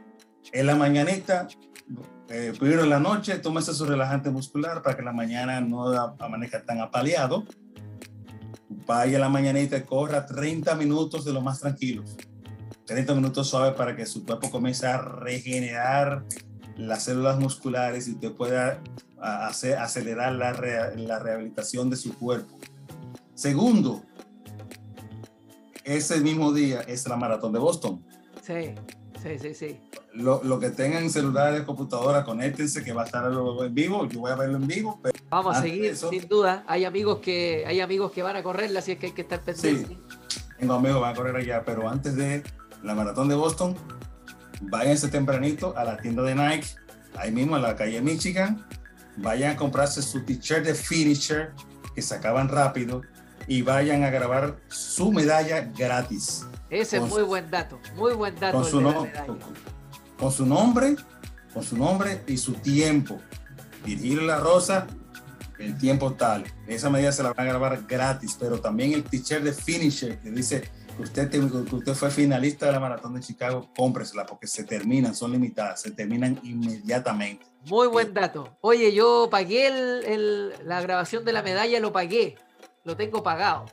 En 0.52 0.66
la 0.68 0.76
mañanita, 0.76 1.48
eh, 2.30 2.54
primero 2.58 2.84
en 2.84 2.90
la 2.90 3.00
noche, 3.00 3.38
tómese 3.40 3.74
su 3.74 3.86
relajante 3.86 4.30
muscular 4.30 4.82
para 4.82 4.96
que 4.96 5.02
la 5.04 5.12
mañana 5.14 5.60
no 5.62 5.90
amanezca 6.20 6.64
tan 6.64 6.80
apaleado. 6.82 7.46
Vaya 8.86 9.18
a 9.18 9.22
la 9.22 9.30
mañanita 9.30 9.78
y 9.78 9.82
corra 9.84 10.26
30 10.26 10.76
minutos 10.76 11.26
de 11.26 11.34
lo 11.34 11.42
más 11.42 11.60
tranquilos. 11.60 12.16
30 12.86 13.16
minutos 13.16 13.50
suave 13.50 13.74
para 13.76 13.96
que 13.96 14.06
su 14.06 14.26
cuerpo 14.26 14.50
comience 14.50 14.88
a 14.88 14.98
regenerar 14.98 16.24
las 16.78 17.04
células 17.04 17.38
musculares 17.40 18.08
y 18.08 18.12
usted 18.14 18.32
pueda 18.34 18.82
hacer, 19.20 19.78
acelerar 19.78 20.34
la, 20.34 20.54
rea- 20.54 20.92
la 20.96 21.20
rehabilitación 21.20 21.90
de 21.90 21.98
su 21.98 22.14
cuerpo. 22.18 22.58
Segundo, 23.34 24.04
ese 25.88 26.20
mismo 26.22 26.52
día 26.54 26.82
es 26.82 27.08
la 27.08 27.16
maratón 27.16 27.54
de 27.54 27.60
Boston 27.60 28.04
Sí, 28.46 28.76
sí, 29.22 29.40
sí, 29.42 29.54
sí. 29.54 29.80
lo, 30.14 30.42
lo 30.44 30.60
que 30.60 30.70
tengan 30.70 31.10
celulares, 31.10 31.64
computadora, 31.64 32.24
conéctense 32.24 32.84
que 32.84 32.94
va 32.94 33.02
a 33.04 33.06
estar 33.06 33.26
en 33.32 33.74
vivo. 33.76 34.08
Yo 34.08 34.20
voy 34.22 34.32
a 34.32 34.36
verlo 34.36 34.56
en 34.58 34.68
vivo, 34.68 35.00
pero 35.04 35.18
Vamos 35.30 35.58
a 35.58 35.62
seguir, 35.62 35.86
eso- 35.86 36.10
sin 36.10 36.28
duda. 36.30 36.64
Hay 36.68 36.86
amigos 36.86 37.20
que 37.20 37.66
hay 37.68 37.82
amigos 37.82 38.12
que 38.14 38.24
van 38.24 38.36
a 38.38 38.44
correrla, 38.44 38.80
así 38.80 38.94
es 38.94 39.00
que 39.00 39.08
hay 39.08 39.12
que 39.12 39.24
estar 39.24 39.42
pendientes. 39.42 39.98
tengo 40.60 40.74
amigos 40.76 40.98
que 40.98 41.02
van 41.02 41.12
a 41.14 41.16
correr 41.16 41.36
allá. 41.36 41.64
Pero 41.66 41.90
antes 41.90 42.16
de 42.16 42.42
la 42.84 42.96
maratón 42.96 43.28
de 43.28 43.36
Boston, 43.36 43.76
váyanse 44.62 45.10
tempranito 45.10 45.76
a 45.78 45.84
la 45.84 45.98
tienda 45.98 46.24
de 46.24 46.36
Nike, 46.36 46.68
ahí 47.18 47.32
mismo 47.32 47.56
en 47.58 47.64
la 47.64 47.76
calle 47.76 48.02
Michigan. 48.02 48.66
Vayan 49.18 49.52
a 49.54 49.56
comprarse 49.58 50.02
su 50.02 50.24
t-shirt 50.24 50.64
de 50.66 50.74
finisher 50.76 51.52
que 51.96 52.02
se 52.02 52.16
acaban 52.16 52.48
rápido 52.50 53.02
y 53.48 53.62
vayan 53.62 54.04
a 54.04 54.10
grabar 54.10 54.58
su 54.68 55.12
medalla 55.12 55.62
gratis. 55.78 56.46
Ese 56.70 56.98
es 56.98 57.04
muy 57.04 57.24
buen 57.24 57.50
dato, 57.50 57.80
muy 57.96 58.14
buen 58.14 58.36
dato. 58.40 58.58
con 58.58 58.66
su, 58.66 58.82
no- 58.82 59.02
medalla. 59.04 59.26
con, 59.26 59.40
con 60.20 60.32
su 60.32 60.46
nombre, 60.46 60.96
con 61.54 61.64
su 61.64 61.78
nombre 61.78 62.24
y 62.28 62.38
su 62.38 62.54
tiempo. 62.54 63.20
Dirigir 63.86 64.22
la 64.24 64.38
rosa, 64.40 64.86
el 65.60 65.78
tiempo 65.78 66.14
tal. 66.14 66.44
Esa 66.68 66.90
medida 66.90 67.12
se 67.12 67.24
la 67.24 67.32
van 67.34 67.48
a 67.48 67.50
grabar 67.50 67.84
gratis, 67.88 68.36
pero 68.40 68.60
también 68.60 68.92
el 68.94 69.04
t-shirt 69.04 69.44
de 69.44 69.54
finisher 69.54 70.20
que 70.20 70.30
dice 70.30 70.70
que 70.98 71.04
usted, 71.04 71.30
te- 71.30 71.40
que 71.40 71.76
usted 71.76 71.94
fue 71.94 72.12
finalista 72.12 72.66
de 72.66 72.74
la 72.74 72.80
maratón 72.82 73.14
de 73.14 73.22
Chicago, 73.22 73.70
cómpresela 73.78 74.26
porque 74.26 74.48
se 74.48 74.64
terminan, 74.66 75.16
son 75.16 75.32
limitadas, 75.32 75.82
se 75.82 75.92
terminan 75.92 76.40
inmediatamente. 76.44 77.46
Muy 77.66 77.88
buen 77.88 78.14
dato. 78.14 78.58
Oye, 78.62 78.94
yo 78.94 79.28
pagué 79.32 79.68
el- 79.68 80.04
el- 80.06 80.54
la 80.66 80.82
grabación 80.82 81.24
de 81.24 81.32
la 81.34 81.42
medalla, 81.44 81.80
lo 81.80 81.92
pagué. 81.94 82.36
Lo 82.88 82.96
tengo 82.96 83.22
pagado. 83.22 83.66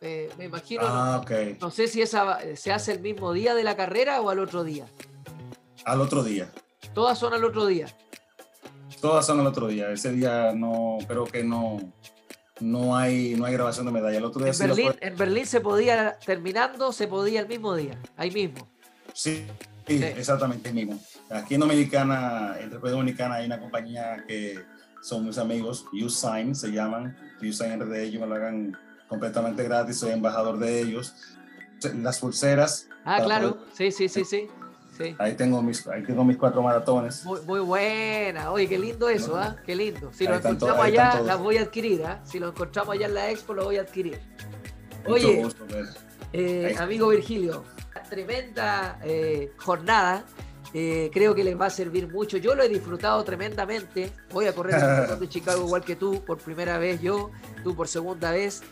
Eh, 0.00 0.30
me 0.38 0.44
imagino. 0.44 0.82
Ah, 0.84 1.20
ok. 1.20 1.60
No 1.60 1.72
sé 1.72 1.88
si 1.88 2.00
esa 2.00 2.38
se 2.54 2.72
hace 2.72 2.92
el 2.92 3.00
mismo 3.00 3.32
día 3.32 3.56
de 3.56 3.64
la 3.64 3.74
carrera 3.74 4.20
o 4.20 4.30
al 4.30 4.38
otro 4.38 4.62
día. 4.62 4.86
Al 5.84 6.00
otro 6.00 6.22
día. 6.22 6.48
Todas 6.94 7.18
son 7.18 7.34
al 7.34 7.42
otro 7.42 7.66
día. 7.66 7.88
Todas 9.00 9.26
son 9.26 9.40
al 9.40 9.48
otro 9.48 9.66
día. 9.66 9.90
Ese 9.90 10.12
día 10.12 10.52
no, 10.54 10.98
creo 11.08 11.24
que 11.24 11.42
no, 11.42 11.92
no 12.60 12.96
hay, 12.96 13.34
no 13.34 13.46
hay 13.46 13.54
grabación 13.54 13.84
de 13.86 13.90
medalla. 13.90 14.18
El 14.18 14.24
otro 14.24 14.44
día 14.44 14.52
en, 14.52 14.58
Berlín, 14.58 14.94
en 15.00 15.16
Berlín 15.16 15.46
se 15.46 15.60
podía, 15.60 16.16
terminando, 16.24 16.92
se 16.92 17.08
podía 17.08 17.40
el 17.40 17.48
mismo 17.48 17.74
día, 17.74 18.00
ahí 18.16 18.30
mismo. 18.30 18.64
Sí, 19.12 19.44
sí, 19.88 20.04
exactamente, 20.04 20.68
el 20.68 20.74
mismo. 20.76 21.00
Aquí 21.30 21.54
en 21.54 21.60
Dominicana, 21.62 22.54
en 22.60 22.70
República 22.70 22.96
Dominicana, 22.96 23.34
hay 23.34 23.46
una 23.46 23.58
compañía 23.58 24.24
que 24.24 24.60
son 25.02 25.26
mis 25.26 25.36
amigos, 25.36 25.84
Usign 25.92 26.54
se 26.54 26.68
llaman. 26.68 27.16
Usign 27.40 27.80
RD, 27.80 27.94
ellos 28.02 28.20
me 28.20 28.26
lo 28.26 28.34
hagan 28.34 28.76
completamente 29.08 29.62
gratis, 29.62 29.98
soy 29.98 30.12
embajador 30.12 30.58
de 30.58 30.80
ellos. 30.80 31.14
Las 31.94 32.18
pulseras. 32.18 32.88
Ah, 33.04 33.20
claro, 33.22 33.58
sí, 33.72 33.92
sí, 33.92 34.08
sí, 34.08 34.24
sí. 34.24 34.48
Ahí, 35.18 35.34
tengo 35.34 35.62
mis, 35.62 35.86
ahí 35.86 36.02
tengo 36.02 36.24
mis 36.24 36.36
cuatro 36.36 36.62
maratones. 36.62 37.24
Muy, 37.24 37.60
buena. 37.60 38.50
Oye, 38.50 38.68
qué 38.68 38.78
lindo 38.78 39.08
eso, 39.08 39.36
¿ah? 39.36 39.56
Qué 39.64 39.76
lindo. 39.76 40.10
Si 40.12 40.26
lo 40.26 40.36
encontramos 40.36 40.84
allá, 40.84 41.20
las 41.20 41.38
voy 41.38 41.58
a 41.58 41.62
adquirir, 41.62 42.04
¿ah? 42.04 42.20
Si 42.24 42.38
lo 42.38 42.48
encontramos 42.48 42.94
allá 42.94 43.06
en 43.06 43.14
la 43.14 43.30
expo, 43.30 43.54
lo 43.54 43.64
voy 43.64 43.76
a 43.76 43.82
adquirir. 43.82 44.18
Oye, 45.06 45.46
eh, 46.32 46.74
amigo 46.78 47.08
Virgilio, 47.08 47.64
tremenda 48.08 48.98
eh, 49.04 49.52
jornada. 49.58 50.24
Eh, 50.74 51.10
creo 51.12 51.34
que 51.34 51.44
les 51.44 51.58
va 51.58 51.66
a 51.66 51.70
servir 51.70 52.08
mucho. 52.08 52.36
Yo 52.36 52.54
lo 52.54 52.62
he 52.62 52.68
disfrutado 52.68 53.22
tremendamente. 53.24 54.12
Voy 54.32 54.46
a 54.46 54.54
correr 54.54 54.74
el 55.10 55.18
de 55.18 55.28
Chicago 55.28 55.64
igual 55.64 55.84
que 55.84 55.96
tú, 55.96 56.22
por 56.24 56.38
primera 56.38 56.78
vez 56.78 57.00
yo, 57.00 57.30
tú 57.62 57.74
por 57.74 57.88
segunda 57.88 58.30
vez. 58.30 58.62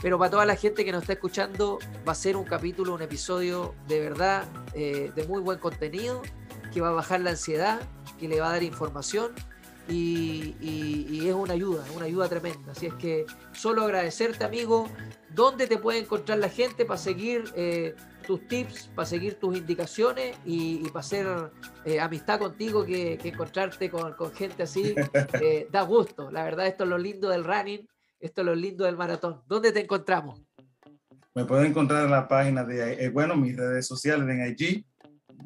Pero 0.00 0.18
para 0.18 0.30
toda 0.30 0.46
la 0.46 0.56
gente 0.56 0.84
que 0.84 0.92
nos 0.92 1.02
está 1.02 1.14
escuchando, 1.14 1.78
va 2.06 2.12
a 2.12 2.14
ser 2.14 2.36
un 2.36 2.44
capítulo, 2.44 2.94
un 2.94 3.02
episodio 3.02 3.74
de 3.88 4.00
verdad 4.00 4.44
eh, 4.74 5.10
de 5.14 5.24
muy 5.24 5.40
buen 5.40 5.58
contenido, 5.58 6.22
que 6.72 6.80
va 6.80 6.90
a 6.90 6.92
bajar 6.92 7.20
la 7.20 7.30
ansiedad, 7.30 7.80
que 8.18 8.28
le 8.28 8.40
va 8.40 8.48
a 8.48 8.52
dar 8.52 8.62
información 8.62 9.32
y, 9.88 11.26
es 11.26 11.34
una 11.34 11.54
ayuda, 11.54 11.84
una 11.96 12.04
ayuda 12.04 12.28
tremenda. 12.28 12.72
Así 12.72 12.86
es 12.86 12.94
que 12.94 13.26
solo 13.52 13.82
agradecerte, 13.82 14.44
amigo. 14.44 14.88
¿Dónde 15.30 15.66
te 15.66 15.78
puede 15.78 15.98
encontrar 15.98 16.38
la 16.38 16.48
gente 16.48 16.84
para 16.84 16.98
seguir 16.98 17.44
eh, 17.54 17.94
tus 18.28 18.46
tips, 18.46 18.90
para 18.94 19.06
seguir 19.06 19.40
tus 19.40 19.56
indicaciones 19.56 20.36
y, 20.44 20.86
para 20.90 21.00
hacer 21.00 21.26
eh, 21.84 21.98
amistad 21.98 22.38
contigo, 22.38 22.84
que, 22.84 23.18
encontrarte 23.24 23.90
con, 23.90 24.12
con, 24.12 24.32
gente 24.32 24.62
así 24.62 24.94
da 25.72 25.82
gusto. 25.82 26.30
La 26.30 26.44
verdad, 26.44 26.68
esto 26.68 26.84
es 26.84 26.90
lo 26.90 26.98
lindo 26.98 27.28
del 27.28 27.42
running 27.42 27.88
esto 28.20 28.40
es 28.40 28.46
lo 28.46 28.54
lindo 28.54 28.84
del 28.84 28.96
maratón. 28.96 29.42
¿Dónde 29.46 29.72
te 29.72 29.80
encontramos? 29.80 30.40
Me 31.34 31.44
pueden 31.44 31.66
encontrar 31.66 32.04
en 32.04 32.10
la 32.10 32.26
página 32.26 32.64
de, 32.64 33.04
eh, 33.04 33.08
bueno, 33.10 33.36
mis 33.36 33.56
redes 33.56 33.86
sociales 33.86 34.28
en 34.28 34.48
IG, 34.48 34.84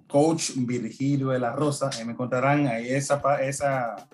Coach 0.08 0.52
Virgilio 0.56 1.28
de 1.28 1.38
la 1.38 1.52
Rosa. 1.52 1.90
Ahí 1.92 2.04
me 2.04 2.12
encontrarán 2.12 2.66
ahí 2.66 2.88
esa, 2.88 3.20
esa, 3.42 4.08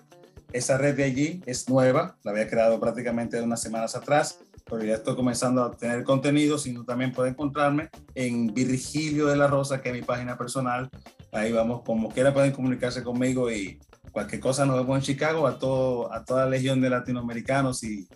esa 0.51 0.77
red 0.77 0.95
de 0.95 1.03
allí 1.05 1.41
es 1.45 1.69
nueva, 1.69 2.17
la 2.23 2.31
había 2.31 2.49
creado 2.49 2.79
prácticamente 2.79 3.41
unas 3.41 3.61
semanas 3.61 3.95
atrás, 3.95 4.39
pero 4.69 4.83
ya 4.83 4.95
estoy 4.95 5.15
comenzando 5.15 5.63
a 5.63 5.71
tener 5.71 6.03
contenido, 6.03 6.57
sino 6.57 6.85
también 6.85 7.11
pueden 7.11 7.33
encontrarme 7.33 7.89
en 8.15 8.53
Virgilio 8.53 9.27
de 9.27 9.35
la 9.35 9.47
Rosa, 9.47 9.81
que 9.81 9.89
es 9.89 9.95
mi 9.95 10.01
página 10.01 10.37
personal. 10.37 10.89
Ahí 11.31 11.51
vamos, 11.51 11.81
como 11.83 12.09
quiera 12.09 12.33
pueden 12.33 12.51
comunicarse 12.51 13.03
conmigo 13.03 13.51
y 13.51 13.79
cualquier 14.11 14.41
cosa 14.41 14.65
nos 14.65 14.77
vemos 14.77 14.97
en 14.97 15.03
Chicago, 15.03 15.47
a, 15.47 15.57
todo, 15.57 16.13
a 16.13 16.23
toda 16.23 16.45
la 16.45 16.51
legión 16.51 16.81
de 16.81 16.89
latinoamericanos 16.89 17.83
y 17.83 18.07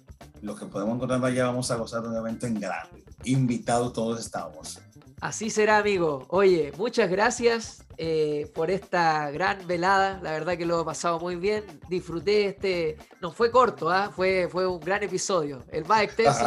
lo 0.42 0.56
que 0.56 0.66
podemos 0.66 0.96
encontrar 0.96 1.24
allá 1.24 1.46
vamos 1.46 1.72
a 1.72 1.76
gozar 1.76 2.02
de 2.04 2.10
un 2.10 2.18
evento 2.18 2.46
en 2.46 2.60
grande. 2.60 3.04
Invitados 3.26 3.94
todos 3.94 4.20
estamos. 4.20 4.82
Así 5.22 5.50
será, 5.50 5.78
amigo. 5.78 6.26
Oye, 6.30 6.74
muchas 6.78 7.10
gracias 7.10 7.83
eh, 7.98 8.52
por 8.54 8.72
esta 8.72 9.30
gran 9.32 9.66
velada. 9.68 10.20
La 10.22 10.32
verdad 10.32 10.58
que 10.58 10.66
lo 10.66 10.82
he 10.82 10.86
pasado 10.86 11.20
muy 11.20 11.36
bien. 11.36 11.64
Disfruté 11.90 12.46
este. 12.46 12.98
No 13.22 13.32
fue 13.32 13.52
corto, 13.52 13.90
¿ah? 13.90 14.12
fue, 14.16 14.48
fue 14.52 14.68
un 14.68 14.80
gran 14.80 15.04
episodio. 15.04 15.64
El 15.72 15.86
más 15.86 16.04
extenso, 16.04 16.44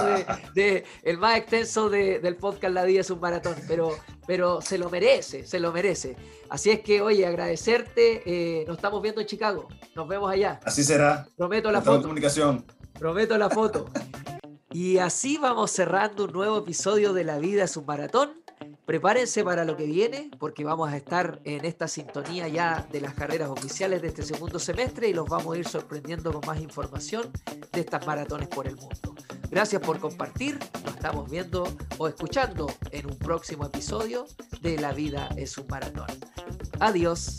de, 0.55 0.85
el 1.03 1.19
más 1.19 1.39
extenso 1.39 1.89
del 1.89 2.37
podcast 2.37 2.75
La 2.75 2.85
Vida 2.85 3.01
es 3.01 3.11
un 3.11 3.21
maratón. 3.21 3.55
Pero, 3.69 3.97
pero 4.27 4.61
se 4.61 4.79
lo 4.79 4.91
merece, 4.91 5.47
se 5.47 5.61
lo 5.61 5.73
merece. 5.73 6.17
Así 6.49 6.71
es 6.71 6.81
que, 6.81 7.01
oye, 7.01 7.27
agradecerte. 7.27 8.23
Eh, 8.27 8.65
nos 8.67 8.77
estamos 8.77 9.03
viendo 9.03 9.21
en 9.21 9.27
Chicago. 9.27 9.69
Nos 9.95 10.09
vemos 10.09 10.31
allá. 10.31 10.61
Así 10.65 10.83
será. 10.83 11.27
Prometo 11.37 11.71
la 11.71 11.81
foto. 11.83 12.03
comunicación. 12.03 12.65
Prometo 12.99 13.37
la 13.39 13.51
foto. 13.51 13.87
Y 14.73 14.99
así 14.99 15.39
vamos 15.39 15.71
cerrando 15.71 16.25
un 16.25 16.33
nuevo 16.33 16.59
episodio 16.59 17.15
de 17.15 17.25
La 17.25 17.39
Vida 17.39 17.65
es 17.65 17.79
un 17.79 17.87
Maratón. 17.87 18.43
Prepárense 18.87 19.43
para 19.43 19.65
lo 19.65 19.77
que 19.77 19.85
viene, 19.85 20.31
porque 20.39 20.63
vamos 20.63 20.89
a 20.93 20.97
estar 20.97 21.41
en 21.43 21.65
esta 21.65 21.89
sintonía 21.89 22.47
ya 22.47 22.87
de 22.93 23.01
las 23.01 23.15
carreras 23.15 23.51
oficiales 23.51 24.01
de 24.01 24.09
este 24.09 24.23
segundo 24.23 24.61
semestre 24.61 25.09
y 25.09 25.13
los 25.13 25.29
vamos 25.29 25.57
a 25.57 25.59
ir 25.59 25.67
sorprendiendo 25.67 26.33
con 26.33 26.47
más 26.47 26.61
información 26.61 27.29
de 27.73 27.81
estas 27.81 28.07
maratones 28.07 28.47
por 28.47 28.69
el 28.69 28.77
mundo. 28.77 29.17
Gracias 29.51 29.83
por 29.83 29.99
compartir, 29.99 30.61
nos 30.85 30.95
estamos 30.95 31.29
viendo 31.29 31.67
o 31.99 32.07
escuchando 32.07 32.73
en 32.93 33.07
un 33.07 33.19
próximo 33.19 33.67
episodio 33.67 34.25
de 34.61 34.79
La 34.79 34.93
vida 34.93 35.31
es 35.37 35.59
un 35.59 35.67
maratón. 35.67 36.07
Adiós. 36.79 37.39